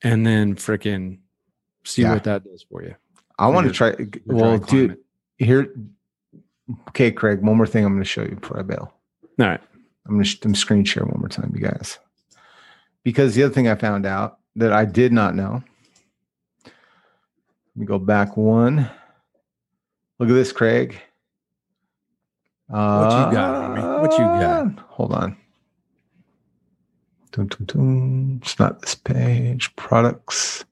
[0.04, 1.20] and then freaking
[1.86, 2.14] see Yeah.
[2.14, 2.96] what that does for you
[3.40, 3.96] I want to try.
[4.28, 5.00] Well, dude,
[5.40, 5.74] here.
[6.90, 7.42] Okay, Craig.
[7.42, 8.94] One more thing I'm going to show you before I bail.
[9.40, 9.60] all right
[10.06, 11.98] I'm going to screen share one more time, you guys.
[13.04, 15.64] Because the other thing I found out that I did not know.
[16.66, 16.74] Let
[17.76, 18.90] me go back one.
[20.20, 21.02] Look at this, Craig.
[22.74, 24.02] What you got, homie?
[24.02, 24.66] What you got?
[24.80, 25.38] Uh, Hold on.
[27.38, 29.76] It's not this page.
[29.76, 30.66] Products.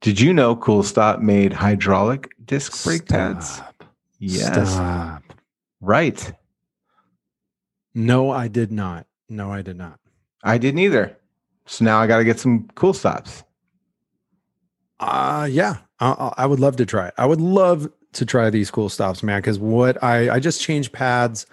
[0.00, 3.60] Did you know Kool Stop made hydraulic disc brake pads?
[4.18, 4.72] Yes.
[4.72, 5.22] Stop.
[5.80, 6.32] Right.
[7.94, 9.98] no i did not no i did not
[10.42, 11.16] I didn't either.
[11.66, 13.44] So now I got to get some Kool Stops.
[14.98, 17.14] Uh yeah, I, I- I would love to try it.
[17.18, 19.40] I would love to try these Kool Stops, man.
[19.40, 21.46] Because what I I just changed pads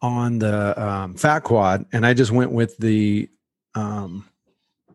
[0.00, 3.28] on the um, Fat Quad, and I just went with the
[3.74, 4.28] um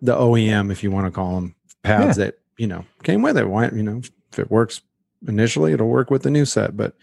[0.02, 3.50] the OEM, if you want to call them pads that you know came with it.
[3.50, 4.82] Why you know if it works
[5.28, 6.78] initially, it'll work with the new set.
[6.78, 6.96] But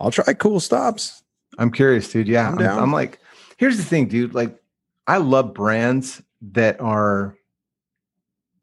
[0.00, 1.22] I'll try Kool Stops.
[1.58, 2.28] I'm curious, dude.
[2.28, 2.48] Yeah.
[2.48, 2.78] I'm I'm.
[2.78, 3.20] I'm like,
[3.56, 4.34] here's the thing, dude.
[4.34, 4.60] Like,
[5.06, 6.22] I love brands
[6.52, 7.36] that are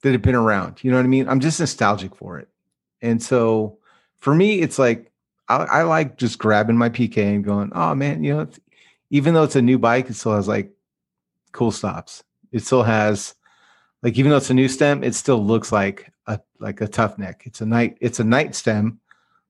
[0.01, 0.83] that have been around.
[0.83, 1.27] You know what I mean?
[1.29, 2.47] I'm just nostalgic for it.
[3.01, 3.77] And so
[4.21, 5.11] for me, it's like
[5.49, 8.59] I, I like just grabbing my PK and going, oh man, you know, it's,
[9.09, 10.71] even though it's a new bike, it still has like
[11.51, 12.23] Kool Stops.
[12.53, 13.35] It still has
[14.03, 17.17] like even though it's a new stem, it still looks like a like a Tuff
[17.17, 17.43] Neck.
[17.45, 18.99] It's a Knight, it's a Knight stem,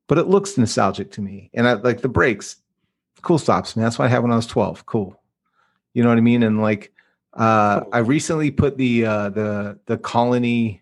[0.07, 1.52] but it looks nostalgic to me.
[1.53, 2.56] And I like the brakes,
[3.22, 3.84] Kool Stops, man.
[3.84, 4.85] That's what I had when I was 12.
[4.85, 5.22] Cool.
[5.93, 6.43] You know what I mean?
[6.43, 6.93] And like
[7.34, 10.81] uh I recently put the uh the the colony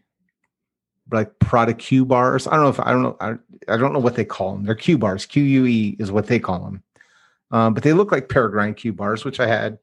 [1.12, 2.48] like Prada Q bars.
[2.48, 3.36] I don't know if I don't know I,
[3.74, 4.64] I don't know what they call them.
[4.66, 5.26] They're Q bars.
[5.26, 6.84] Q U E is what they call them.
[7.52, 9.80] Um, but they look like Peregrine Q bars, which I had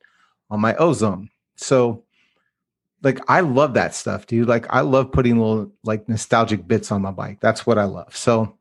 [0.51, 1.31] on my ozone.
[1.57, 2.05] So
[3.03, 4.49] like I love that stuff, dude.
[4.49, 7.39] Like I love putting little like nostalgic bits on my bike.
[7.41, 8.17] That's what I love.
[8.17, 8.57] So,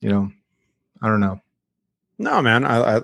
[0.00, 0.30] you know,
[1.02, 1.40] I don't know.
[2.18, 3.00] No, man, I, I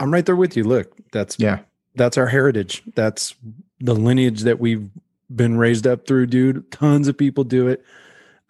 [0.00, 0.64] I'm right there with you.
[0.64, 1.60] Look, that's Yeah.
[1.94, 2.82] that's our heritage.
[2.94, 3.34] That's
[3.80, 4.88] the lineage that we've
[5.34, 6.70] been raised up through, dude.
[6.70, 7.84] Tons of people do it.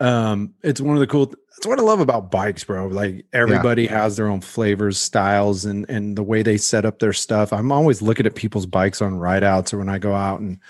[0.01, 1.27] Um, it's one of the cool.
[1.27, 2.87] That's what I love about bikes, bro.
[2.87, 7.13] Like everybody has their own flavors, styles, and and the way they set up their
[7.13, 7.53] stuff.
[7.53, 10.61] I'm always looking at people's bikes on ride outs or when I go out, and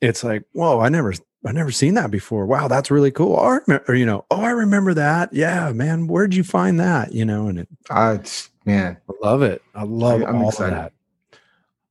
[0.00, 1.12] it's like, whoa, I never,
[1.44, 2.46] I never seen that before.
[2.46, 3.34] Wow, that's really cool.
[3.34, 5.32] Or, or you know, oh, I remember that.
[5.32, 7.12] Yeah, man, where'd you find that?
[7.12, 8.20] You know, and it, I
[8.64, 8.96] man.
[9.08, 9.62] I love it.
[9.74, 10.74] I love I'm all excited.
[10.74, 10.92] of that.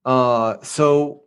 [0.10, 1.22] Uh so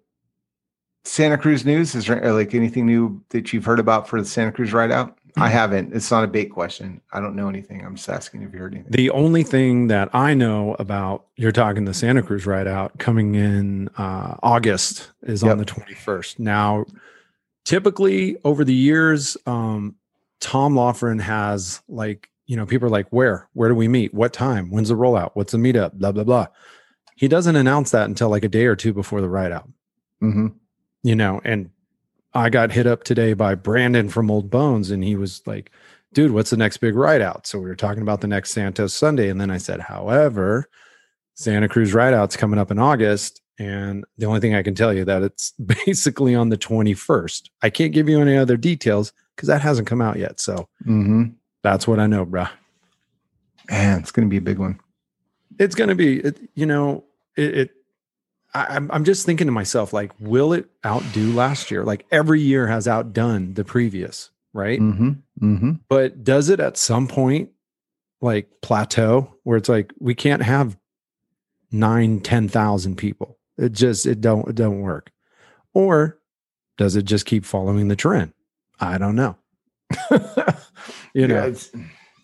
[1.05, 4.51] Santa Cruz news is there like anything new that you've heard about for the Santa
[4.52, 5.16] Cruz ride out?
[5.38, 5.94] I haven't.
[5.94, 7.00] It's not a bait question.
[7.12, 7.84] I don't know anything.
[7.84, 8.90] I'm just asking if you heard anything.
[8.90, 13.34] The only thing that I know about you're talking the Santa Cruz ride out coming
[13.34, 16.38] in uh, August is on the 21st.
[16.38, 16.86] Now,
[17.64, 19.96] typically over the years, um,
[20.40, 23.48] Tom Laughlin has like, you know, people are like, where?
[23.52, 24.14] Where do we meet?
[24.14, 24.70] What time?
[24.70, 25.32] When's the rollout?
[25.34, 25.92] What's the meetup?
[25.94, 26.46] Blah, blah, blah.
[27.16, 29.68] he doesn't announce that until like a day or two before the ride out.
[30.20, 30.48] hmm
[31.02, 31.70] you know, and
[32.36, 35.70] I got hit up today by Brandon from Old Bones, and he was like,
[36.12, 37.46] dude, what's the next big ride out?
[37.46, 39.28] So we were talking about the next Santos Sunday.
[39.28, 40.68] And then I said, however,
[41.34, 43.42] Santa Cruz ride out's coming up in August.
[43.58, 45.50] And the only thing I can tell you that it's
[45.84, 47.50] basically on the 21st.
[47.62, 50.40] I can't give you any other details because that hasn't come out yet.
[50.40, 51.24] So hmm
[51.62, 52.50] that's what I know, bruh.
[53.68, 54.78] Man, it's going to be a big one.
[55.58, 57.02] It's going to be, it, you know,
[57.36, 57.70] it, it
[58.57, 61.85] I, I'm, I'm just thinking to myself, like, will it outdo last year?
[61.85, 64.78] Like every year has outdone the previous, right?
[64.78, 67.51] hmm hmm but does it at some point
[68.23, 70.77] like plateau where it's like we can't have
[71.70, 75.12] nine ten thousand people it just it don't it don't work
[75.74, 76.19] or
[76.78, 78.33] does it just keep following the trend
[78.81, 79.37] i don't know
[81.12, 81.70] you know Yeah, it's,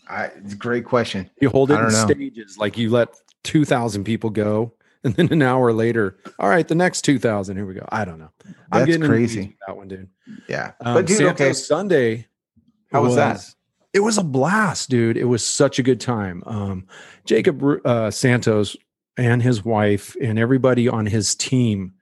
[0.09, 1.31] I, it's a great question.
[1.41, 2.07] you hold it in know.
[2.07, 3.15] stages like you let
[3.45, 4.73] 2000 people go
[5.05, 8.19] and then an hour later all right the next 2000 here we go i don't
[8.19, 9.57] know i'm That's getting the weeds crazy.
[9.67, 10.09] that one dude
[10.49, 11.53] Yeah, um, but dude, Santos okay.
[11.53, 12.27] Sunday.
[12.91, 13.45] How was that?
[13.93, 15.17] It was a blast, dude.
[15.17, 16.43] It was such a good time.
[16.47, 16.87] Um,
[17.25, 18.77] Jacob uh, Santos
[19.17, 21.95] and his wife and everybody on his team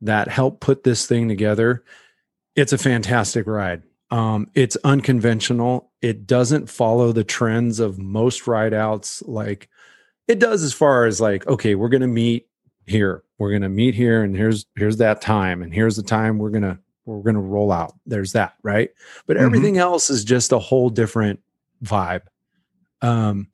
[0.00, 1.84] that helped put this thing together.
[2.56, 3.82] It's a fantastic ride.
[4.10, 5.92] Um, it's unconventional.
[6.02, 9.22] It doesn't follow the trends of most ride outs.
[9.22, 9.68] Like
[10.30, 12.46] it does as far as like, okay, we're gonna meet
[12.86, 13.22] here.
[13.38, 16.78] We're gonna meet here, and here's here's that time, and here's the time we're gonna
[17.04, 17.94] we're gonna roll out.
[18.06, 18.90] There's that, right?
[19.26, 19.42] But Mhm.
[19.42, 21.40] everything else is just a whole different
[21.82, 22.22] vibe.
[23.02, 23.48] Um,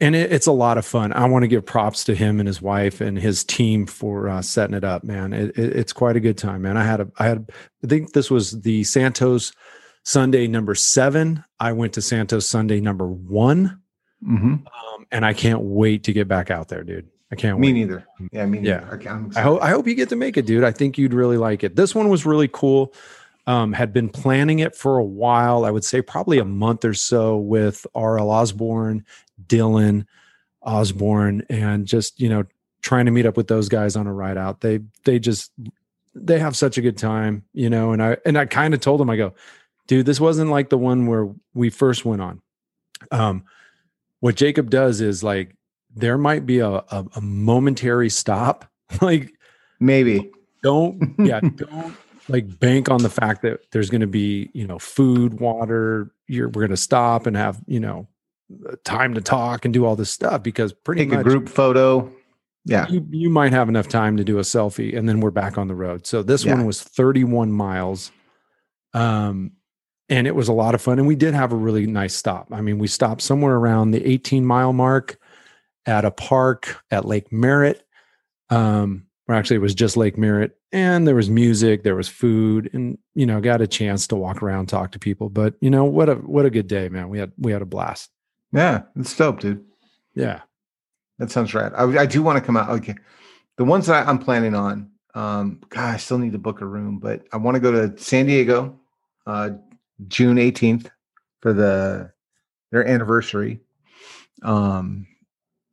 [0.00, 1.12] and it, it's a lot of fun.
[1.12, 4.42] I want to give props to him and his wife and his team for uh,
[4.42, 5.32] setting it up, man.
[5.32, 6.76] It, it, it's quite a good time, man.
[6.76, 7.50] I had a, I had,
[7.82, 9.52] I think this was the Santos
[10.04, 11.42] Sunday number seven.
[11.58, 13.80] I went to Santos Sunday number one,
[14.22, 17.08] hmm um, and I can't wait to get back out there, dude.
[17.32, 17.72] I can't Me wait.
[17.72, 18.06] neither.
[18.32, 18.80] Yeah, me Yeah.
[18.80, 19.08] neither.
[19.08, 19.42] I'm I excited.
[19.48, 20.62] hope I hope you get to make it, dude.
[20.64, 21.74] I think you'd really like it.
[21.76, 22.92] This one was really cool.
[23.46, 25.64] Um, had been planning it for a while.
[25.64, 28.30] I would say probably a month or so with R.L.
[28.30, 29.04] Osborn,
[29.46, 30.06] Dylan
[30.62, 32.44] Osborn, and just you know
[32.82, 34.60] trying to meet up with those guys on a ride out.
[34.60, 35.50] They they just
[36.14, 37.92] they have such a good time, you know.
[37.92, 39.34] And I and I kind of told them, I go,
[39.88, 42.40] dude, this wasn't like the one where we first went on.
[43.10, 43.44] Um,
[44.24, 45.54] what Jacob does is like
[45.94, 48.64] there might be a, a, a momentary stop,
[49.02, 49.30] like
[49.80, 50.30] Maybe.
[50.62, 51.94] don't yeah don't
[52.28, 56.48] like bank on the fact that there's going to be you know food water you're
[56.48, 58.08] we're going to stop and have you know
[58.84, 62.10] time to talk and do all this stuff because pretty Take much a group photo.
[62.64, 62.88] Yeah.
[62.88, 65.68] you, you might have enough time to do a selfie and then we're back on
[65.68, 66.54] the road so this Yeah.
[66.54, 68.10] one was 31 miles
[68.94, 69.52] um
[70.08, 72.48] and it was a lot of fun and we did have a really nice stop
[72.52, 75.18] i mean we stopped somewhere around the 18 mile mark
[75.86, 77.86] at a park at lake merritt
[78.50, 82.68] um or actually it was just lake merritt and there was music there was food
[82.72, 85.84] and you know got a chance to walk around talk to people but you know
[85.84, 88.10] what a what a good day man we had we had a blast
[88.52, 88.82] Yeah.
[88.96, 89.64] It's dope, dude.
[90.14, 90.42] yeah
[91.18, 91.72] That sounds right.
[91.74, 92.68] I, I do want to come out.
[92.70, 92.94] Okay.
[93.56, 96.98] The ones that I'm planning on, um, God, I still need to book a room,
[96.98, 98.78] but I want to go to San Diego,
[99.26, 99.50] uh,
[100.08, 100.90] June 18th
[101.40, 102.12] for the
[102.70, 103.60] their anniversary.
[104.42, 105.06] Um,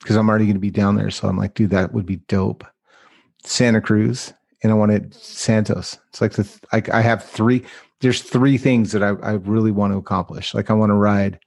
[0.02, 1.11] because I'm already going to be down there.
[1.11, 2.65] So I'm like, dude, that would be dope.
[3.43, 4.34] Santa Cruz,
[4.64, 5.98] and I wanted Santos.
[6.10, 7.64] It's like the like I have three.
[8.02, 10.53] There's three things that I, I really want to accomplish.
[10.53, 11.39] Like I want to ride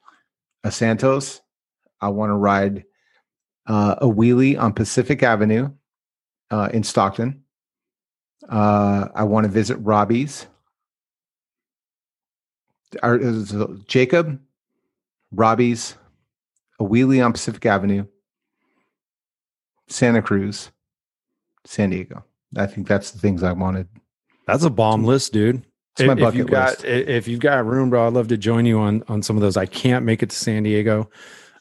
[0.62, 1.40] a Santos.
[2.00, 2.84] I want to ride
[3.66, 5.70] uh, a wheelie on Pacific Avenue
[6.50, 7.42] uh, in Stockton.
[8.48, 10.46] Uh, I want to visit Robbie's.
[13.02, 13.18] Our,
[13.86, 14.40] Jacob,
[15.32, 15.96] Robbie's,
[16.80, 18.06] a wheelie on Pacific Avenue,
[19.88, 20.70] Santa Cruz,
[21.64, 22.24] San Diego.
[22.56, 23.88] I think that's the things I wanted.
[24.46, 25.64] that's a bomb list dude
[25.98, 26.84] It's my if, if bucket you've got list.
[26.84, 29.42] i- if you've got room, bro, I'd love to join you on on some of
[29.42, 29.56] those.
[29.56, 31.10] I can't make it to San Diego.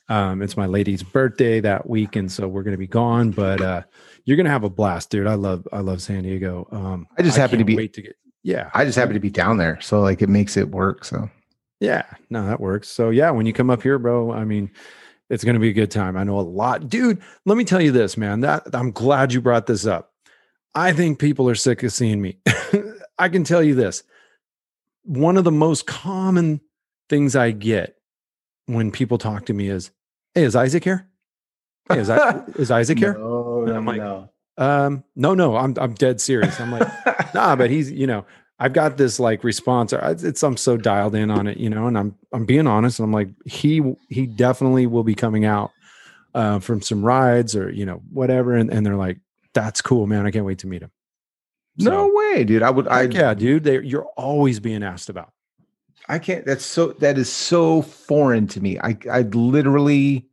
[0.10, 3.32] Um, it's my lady's birthday that week, and so we're gonna be gone.
[3.32, 3.82] But uh,
[4.26, 5.28] you're gonna have a blast, dude.
[5.28, 6.68] I love I love San Diego.
[6.72, 8.16] Um, I just happen to be- wait to get.
[8.44, 11.06] Yeah, I just happen to be down there, so like it makes it work.
[11.06, 11.30] So
[11.80, 12.90] yeah, no, that works.
[12.90, 14.70] So yeah, when you come up here, bro, I mean,
[15.30, 16.18] it's gonna be a good time.
[16.18, 17.22] I know a lot, dude.
[17.46, 18.42] Let me tell you this, man.
[18.42, 20.12] That I'm glad you brought this up.
[20.76, 22.38] I think people are sick of seeing me.
[23.18, 24.04] I can tell you this.
[25.04, 26.62] One of the most common
[27.10, 27.96] things I get
[28.66, 29.92] when people talk to me is,
[30.34, 31.08] "Hey, is Isaac here?
[31.90, 33.14] Hey, is, I, is Isaac here?
[33.14, 34.30] No, And I'm like, no.
[34.58, 36.60] Um, no, no, I'm I'm dead serious.
[36.60, 36.88] I'm like,
[37.34, 38.26] nah, but he's you know,
[38.60, 39.94] I've got this like response.
[39.94, 43.00] I- It's I'm so dialed in on it, you know, and I'm I'm being honest.
[43.00, 45.72] And I'm like, he he definitely will be coming out
[46.36, 49.20] uh, from some rides or you know whatever, and, and they're like,
[49.54, 50.26] "That's cool, man!
[50.28, 50.92] I can't wait to meet him."
[51.78, 52.62] no way, dude.
[52.64, 52.88] I would.
[52.88, 53.64] I yeah, dude.
[53.64, 55.32] They, you're always being asked about.
[56.08, 56.46] I can't.
[56.46, 56.88] That's so.
[56.94, 58.78] That is so foreign to me.
[58.80, 60.28] I I literally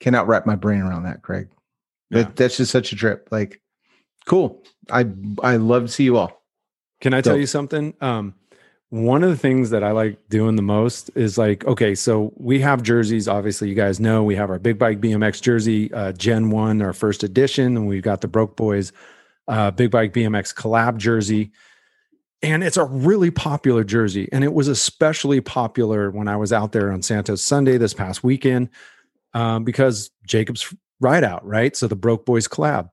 [0.00, 1.48] cannot wrap my brain around that, Craig.
[2.12, 2.22] Yeah.
[2.22, 3.28] That, that's just such a trip.
[3.30, 3.60] Like,
[4.26, 4.62] cool.
[4.90, 5.06] I
[5.42, 6.42] I love to see you all.
[7.00, 7.94] Can I tell you something?
[8.00, 8.34] Um,
[8.90, 12.60] one of the things that I like doing the most is like, okay, so we
[12.60, 13.26] have jerseys.
[13.26, 16.92] Obviously, you guys know we have our Big Bike BMX jersey, uh, Gen One, our
[16.92, 18.92] first edition, and we've got the Broke Boys
[19.48, 21.52] uh, Big Bike BMX collab jersey.
[22.42, 24.28] And it's a really popular jersey.
[24.32, 28.24] And it was especially popular when I was out there on Santos Sunday this past
[28.24, 28.68] weekend
[29.32, 31.76] um, because Jacob's ride out, right?
[31.76, 32.90] So the Broke Boys collab.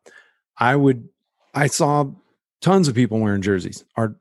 [0.58, 1.08] I would,
[1.54, 2.08] I saw
[2.62, 4.16] tons of people wearing jerseys, our,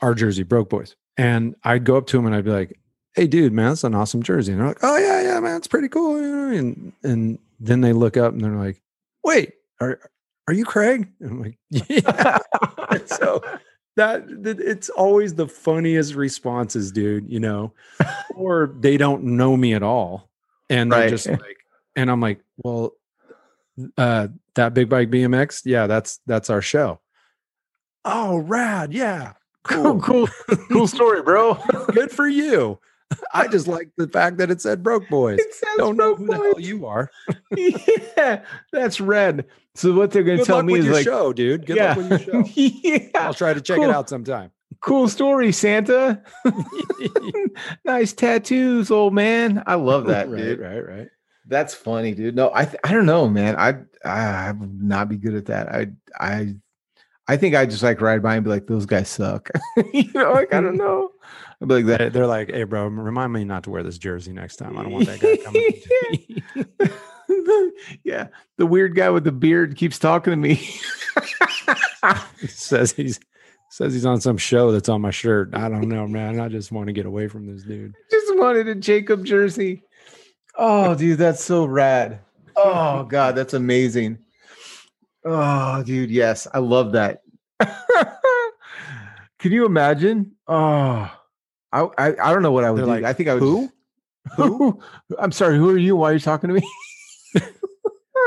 [0.00, 0.96] our jersey, Broke Boys.
[1.18, 2.78] And I'd go up to them and I'd be like,
[3.14, 4.52] hey, dude, man, that's an awesome jersey.
[4.52, 6.16] And they're like, oh, yeah, yeah, man, it's pretty cool.
[6.16, 8.80] And, and then they look up and they're like,
[9.22, 10.00] wait, are,
[10.48, 11.08] are you Craig?
[11.20, 12.38] And I'm like, yeah.
[13.06, 13.42] So
[13.96, 17.74] that, that it's always the funniest responses, dude, you know,
[18.34, 20.30] or they don't know me at all.
[20.70, 21.58] And they're just like,
[21.96, 22.94] and I'm like, well,
[23.96, 27.00] uh, that big bike BMX, yeah, that's that's our show.
[28.04, 29.32] Oh, rad, yeah,
[29.64, 30.28] Cool, cool,
[30.70, 31.54] cool, story, bro.
[31.92, 32.80] good for you.
[33.34, 35.38] I just like the fact that it said broke boys.
[35.38, 36.66] It says Don't know Broke who the hell Boys.
[36.68, 37.10] you are.
[38.16, 38.42] yeah,
[38.72, 39.44] that's red.
[39.74, 41.66] So what they're going to tell me is like, show, dude.
[41.66, 42.50] Good yeah, luck with your show.
[42.56, 43.90] yeah, I'll try to check Cool.
[43.90, 44.50] it out sometime.
[44.80, 46.22] cool story, Santa.
[47.84, 49.62] nice tattoos, old man.
[49.66, 50.60] I love that, right, dude.
[50.60, 51.08] right, right.
[51.46, 52.36] That's funny, dude.
[52.36, 53.56] No, I th- I don't know, man.
[53.56, 53.76] I
[54.08, 55.68] I would not be good at that.
[55.68, 55.88] I
[56.18, 56.54] I
[57.28, 59.48] I think I just like ride by and be like, those guys suck.
[59.92, 61.10] you know, like I don't know.
[61.60, 62.12] I'd be like that.
[62.12, 64.76] They're like, hey, bro, remind me not to wear this jersey next time.
[64.76, 66.42] I don't want that guy coming.
[66.58, 66.90] up to me."
[68.04, 68.28] yeah,
[68.58, 70.68] the weird guy with the beard keeps talking to me.
[72.48, 73.20] Says he's
[73.70, 75.54] says he's on some show that's on my shirt.
[75.54, 76.40] I don't know, man.
[76.40, 77.94] I just want to get away from this dude.
[78.10, 79.82] just wanted a Jacob jersey.
[80.64, 82.20] Oh, dude, that's so rad.
[82.54, 84.18] Oh God, that's amazing.
[85.24, 87.22] Oh, dude, yes, I love that.
[89.40, 90.32] Can you imagine?
[90.46, 91.10] Oh,
[91.72, 92.90] I I, I don't know what I would They're do.
[92.92, 93.42] like, I think I would.
[93.42, 93.72] Who?
[94.36, 94.80] Who?
[95.18, 95.56] I'm sorry.
[95.56, 95.96] Who are you?
[95.96, 96.62] Why are you talking to me?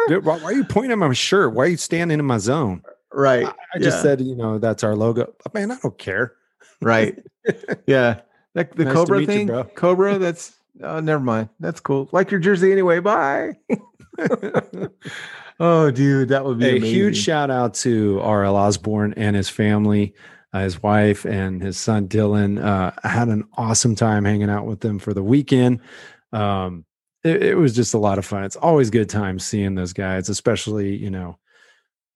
[0.09, 1.53] Dude, why, why are you pointing at my shirt?
[1.53, 2.83] Why are you standing in my zone?
[3.13, 3.45] right.
[3.45, 5.33] I, I just yeah, said, you know, that's our logo.
[5.47, 6.33] Oh, man, I don't care.
[6.81, 7.17] right.
[7.87, 8.19] Yeah.
[8.53, 9.47] Like the Nice Cobra you, thing.
[9.47, 9.63] bro.
[9.63, 10.17] Cobra.
[10.19, 10.53] That's.
[10.81, 11.49] Oh, never mind.
[11.59, 12.09] That's cool.
[12.11, 12.99] Like your jersey anyway.
[12.99, 13.53] Bye.
[15.59, 16.89] oh, dude, that would be a amazing.
[16.89, 18.55] huge shout out to R.L.
[18.55, 20.13] Osborn and his family,
[20.53, 22.63] uh, his wife and his son Dylan.
[22.63, 25.79] Uh, I had an awesome time hanging out with them for the weekend.
[26.33, 26.85] Um,
[27.23, 28.43] it, it was just a lot of fun.
[28.43, 31.39] It's always good time seeing those guys, especially you know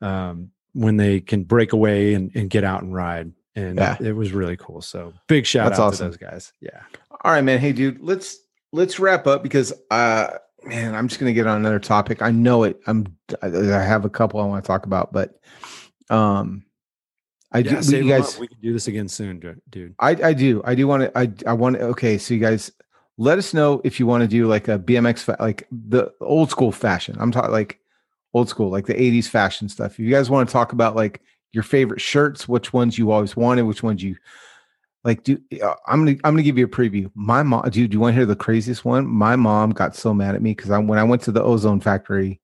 [0.02, 3.32] um, when they can break away and, and get out and ride.
[3.56, 3.98] And Yeah.
[4.00, 4.82] it was really cool.
[4.82, 6.12] So big shout That's out awesome.
[6.12, 6.54] to those guys.
[6.62, 6.82] Yeah.
[7.24, 7.60] All right, man.
[7.60, 8.38] Hey, dude, let's
[8.72, 10.30] let's wrap up because uh
[10.64, 12.22] man, I'm just gonna get on another topic.
[12.22, 12.80] I know it.
[12.88, 13.06] I'm
[13.42, 15.40] I I have a couple I want to talk about, but
[16.10, 16.64] um
[17.52, 18.42] I do yeah we- save you guys up.
[18.42, 19.40] We can do this again soon,
[19.70, 19.96] dude.
[20.00, 20.62] I I do.
[20.66, 22.72] I do want to I I want to okay, so you guys
[23.18, 26.50] let us know if you want to do like a BMX fa- like the old
[26.50, 27.18] school fashion.
[27.20, 27.80] I'm talking like
[28.34, 29.94] old school, like the 80s fashion stuff.
[29.94, 31.22] If you guys want to talk about like
[31.52, 34.16] your favorite shirts, which ones you always wanted, which ones you
[35.04, 37.10] like do uh, I'm gonna I'm gonna give you a preview.
[37.16, 39.08] My mom, dude, do you want to hear the craziest one?
[39.08, 41.80] My mom got so mad at me because I when I went to the ozone
[41.80, 42.40] factory,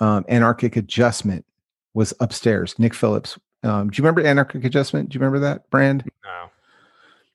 [0.00, 1.44] um, anarchic adjustment
[1.92, 2.78] was upstairs.
[2.78, 3.38] Nick Phillips.
[3.62, 5.08] Um, do you remember anarchic adjustment?
[5.08, 6.04] Do you remember that brand?
[6.24, 6.50] No.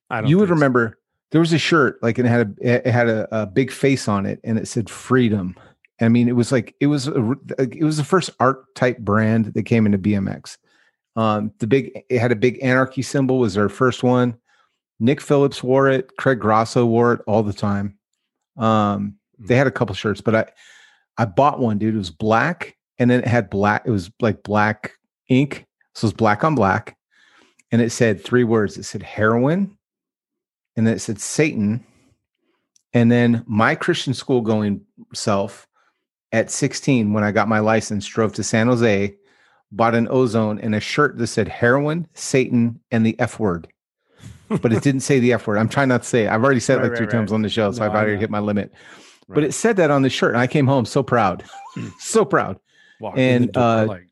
[0.10, 0.56] I don't you would so.
[0.56, 1.00] remember
[1.32, 4.08] there was a shirt like and it had a it had a, a big face
[4.08, 5.56] on it and it said freedom
[6.02, 9.54] i mean it was like it was a, it was the first art type brand
[9.54, 10.58] that came into bmx
[11.16, 14.38] um the big it had a big anarchy symbol was their first one.
[15.00, 17.98] Nick phillips wore it craig grosso wore it all the time.
[18.58, 20.46] Um they had a couple shirts but i
[21.18, 21.96] i bought one dude.
[21.96, 24.94] It was black and then it had black it was like black
[25.30, 25.66] ink
[25.96, 26.98] so it was black on black
[27.72, 28.78] and it said three words.
[28.78, 29.78] It said heroin
[30.76, 31.84] and then it said Satan.
[32.94, 34.82] And then my Christian school going
[35.14, 35.68] self
[36.32, 39.16] at 16, when I got my license, drove to San Jose,
[39.72, 43.68] bought an ozone and a shirt that said heroin, Satan, and the F word.
[44.50, 45.58] But it didn't say the F word.
[45.58, 46.30] I'm trying not to say it.
[46.30, 47.14] I've already said it like right, three right.
[47.14, 48.74] times on the show, so No, I've already hit my limit.
[49.28, 51.44] But it said that on the shirt, and I came home so proud,
[52.00, 52.60] so proud.
[53.16, 54.08] And, door uh, like,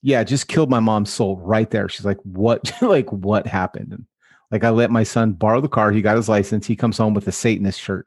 [0.00, 1.88] yeah, just killed my mom's soul right there.
[1.88, 3.92] She's like, what, like, what happened?
[3.92, 4.06] And
[4.50, 5.92] like, I let my son borrow the car.
[5.92, 6.66] He got his license.
[6.66, 8.06] He comes home with a Satanist shirt.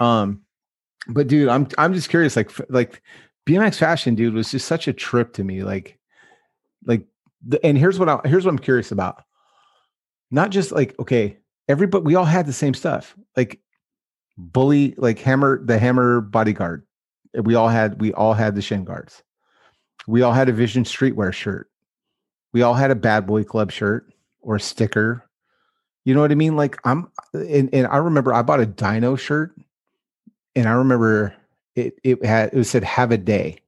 [0.00, 0.42] um,
[1.08, 3.02] but dude, I'm, I'm just curious, like, like
[3.46, 5.62] BMX fashion, dude, was just such a trip to me.
[5.62, 5.98] Like,
[6.84, 7.06] like,
[7.46, 9.22] the, and here's what I here's what I'm curious about.
[10.30, 11.38] Not just like okay,
[11.68, 13.16] everybody we all had the same stuff.
[13.36, 13.60] Like,
[14.36, 16.86] bully, like hammer, the hammer bodyguard.
[17.34, 19.22] We all had we all had the shin guards.
[20.06, 21.70] We all had a Vision Streetwear shirt.
[22.52, 25.24] We all had a Bad Boy Club shirt or sticker.
[26.04, 26.56] You know what I mean?
[26.56, 29.54] Like I'm, and, and I remember I bought a Dyno shirt,
[30.56, 31.34] and I remember
[31.76, 33.58] it it had it said "Have a Day."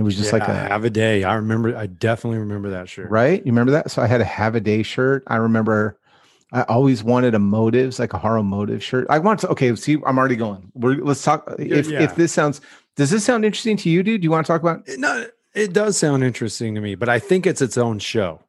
[0.00, 1.24] It was just like a have a day.
[1.24, 1.76] I remember.
[1.76, 3.10] I definitely remember that shirt.
[3.10, 3.44] right.
[3.44, 3.90] You remember that?
[3.90, 5.22] So I had a "Have a Day" shirt.
[5.26, 5.98] I remember.
[6.52, 9.06] I always wanted a motives, like a horror motive shirt.
[9.10, 9.48] I want to.
[9.50, 10.72] Okay, see, I'm already going.
[10.74, 11.54] We're let's talk.
[11.58, 12.02] If yeah.
[12.02, 12.62] if this sounds,
[12.96, 14.22] does this sound interesting to you, dude?
[14.22, 14.88] Do you want to talk about?
[14.88, 18.40] It- No, it does sound interesting to me, but I think it's its own show.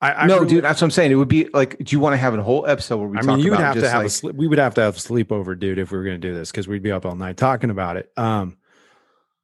[0.00, 1.10] I, I no, really- dude, that's what I'm saying.
[1.10, 3.22] It would be like, do you want to have a whole episode where we I
[3.22, 4.36] talk mean, you would have to have a sleep.
[4.36, 6.68] We would have to have sleepover, dude, if we were going to do this because
[6.68, 8.12] we'd be up all night talking about it.
[8.16, 8.56] Um,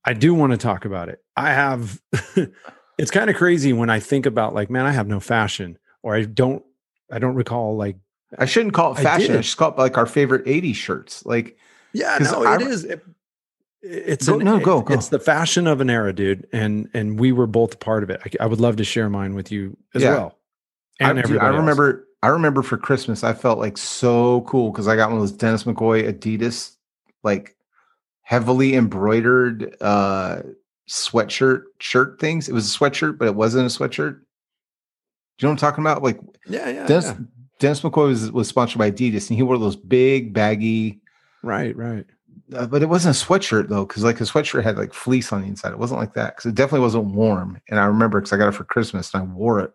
[0.04, 1.22] I do want to talk about it.
[1.36, 2.00] I have.
[2.98, 6.14] it's kind of crazy when I think about like, man, I have no fashion, or
[6.14, 6.62] I don't.
[7.12, 7.96] I don't recall like.
[8.38, 9.36] I shouldn't call it fashion.
[9.36, 11.26] I, should call it like our favorite 80s shirts.
[11.26, 11.58] Like,
[11.92, 12.84] yeah, no, I it is.
[12.84, 13.02] It-
[13.82, 14.92] it's Go- an- no, go, go.
[14.92, 18.20] It's the fashion of an era, dude, and and we were both part of it.
[18.24, 20.10] I, I would love to share mine with you as Yeah.
[20.12, 20.38] well.
[21.00, 21.56] I, And dude, I everybody else.
[21.60, 25.22] remember, I remember for Christmas, I felt like so cool because I got one of
[25.22, 26.76] those Dennis McCoy Adidas,
[27.24, 27.56] like
[28.30, 30.40] heavily embroidered uh
[30.88, 32.48] sweatshirt shirt things.
[32.48, 34.20] It was a sweatshirt, but it wasn't a sweatshirt.
[35.38, 36.04] Do you know what I'm talking about?
[36.04, 37.16] Like Yeah, yeah, Dennis, yeah.
[37.58, 41.00] Dennis McCoy was, was sponsored by Adidas, and he wore those big baggy
[41.42, 42.06] Right, right.
[42.54, 45.40] uh, but it wasn't a sweatshirt though, because like a sweatshirt had like fleece on
[45.42, 45.72] the inside.
[45.72, 47.60] It wasn't like that because it definitely wasn't warm.
[47.68, 49.72] And I remember because I got it for Christmas and I wore it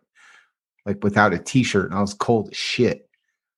[0.85, 3.09] like without a t-shirt and I was cold as shit.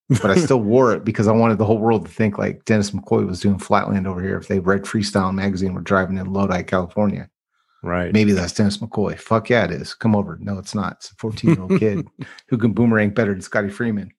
[0.08, 2.90] But I still wore it because I wanted the whole world to think like Dennis
[2.90, 4.36] McCoy was doing Flatland over here.
[4.36, 7.28] If they read Freestyle magazine, we're driving in Lodi, California.
[7.82, 8.12] Right.
[8.12, 9.18] Maybe that's Dennis McCoy.
[9.18, 9.94] Fuck yeah, it is.
[9.94, 10.38] Come over.
[10.40, 10.94] No, it's not.
[10.94, 12.06] It's a 14 year old kid
[12.48, 14.12] who can boomerang better than Scotty Freeman.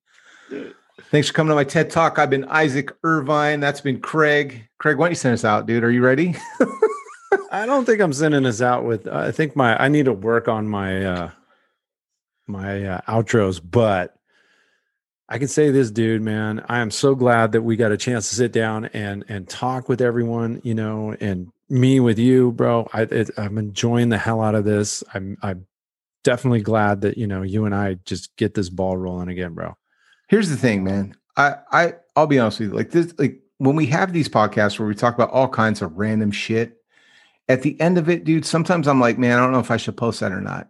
[1.11, 2.19] Thanks for coming to my TED Talk.
[2.19, 3.59] I've been Isaac Irvine.
[3.59, 4.67] That's been Craig.
[4.77, 5.83] Craig, why don't you send us out, dude?
[5.83, 6.35] Are you ready?
[7.51, 9.07] I don't think I'm sending us out with.
[9.07, 11.31] I think my I need to work on my uh
[12.47, 14.18] my uh, outros, but
[15.31, 16.65] I can say this, dude, man.
[16.67, 19.87] I am so glad that we got a chance to sit down and and talk
[19.87, 22.89] with everyone, you know, and me with you, bro.
[22.93, 25.03] I it, I'm enjoying the hell out of this.
[25.13, 25.67] I'm I'm
[26.23, 29.77] definitely glad that you know you and I just get this ball rolling again, bro.
[30.29, 31.15] Here's the thing, man.
[31.37, 32.75] I I I'll be honest with you.
[32.75, 35.95] Like this, like when we have these podcasts where we talk about all kinds of
[35.95, 36.81] random shit,
[37.47, 39.77] at the end of it, dude, sometimes I'm like, man, I don't know if I
[39.77, 40.69] should post that or not.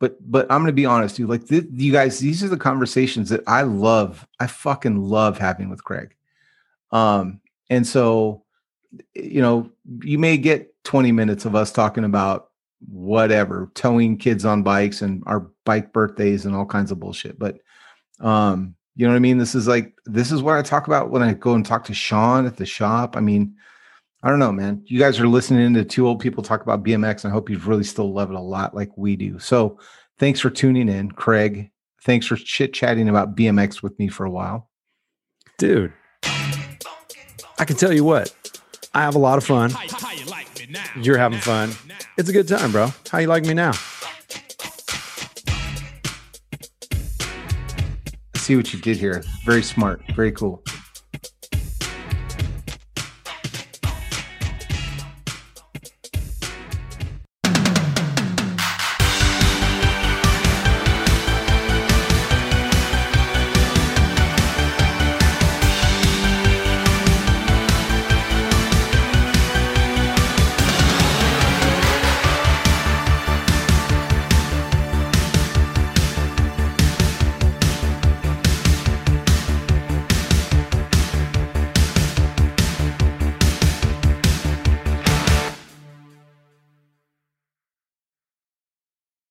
[0.00, 1.28] But but I'm gonna be honest, dude.
[1.28, 4.26] Like this, you guys, these are the conversations that I love.
[4.38, 6.14] I fucking love having with Craig.
[6.92, 8.44] Um, and so
[9.14, 9.70] you know,
[10.02, 12.50] you may get 20 minutes of us talking about
[12.88, 17.38] whatever, towing kids on bikes and our bike birthdays and all kinds of bullshit.
[17.38, 17.58] But
[18.20, 19.38] um, you know what I mean?
[19.38, 21.94] This is like this is what I talk about when I go and talk to
[21.94, 23.16] Sean at the shop.
[23.16, 23.54] I mean,
[24.28, 24.82] I don't know, man.
[24.84, 27.24] You guys are listening to two old people talk about BMX.
[27.24, 29.38] And I hope you really still love it a lot like we do.
[29.38, 29.78] So
[30.18, 31.70] thanks for tuning in, Craig.
[32.02, 34.68] Thanks for chit chatting about BMX with me for a while.
[35.56, 35.94] Dude,
[36.24, 38.34] I can tell you what,
[38.92, 39.70] I have a lot of fun.
[39.70, 40.84] How, how you like me now?
[41.00, 41.70] You're having fun.
[42.18, 42.92] It's a good time, bro.
[43.10, 43.72] How you like me now?
[48.34, 49.24] I see what you did here.
[49.46, 50.02] Very smart.
[50.14, 50.62] Very cool.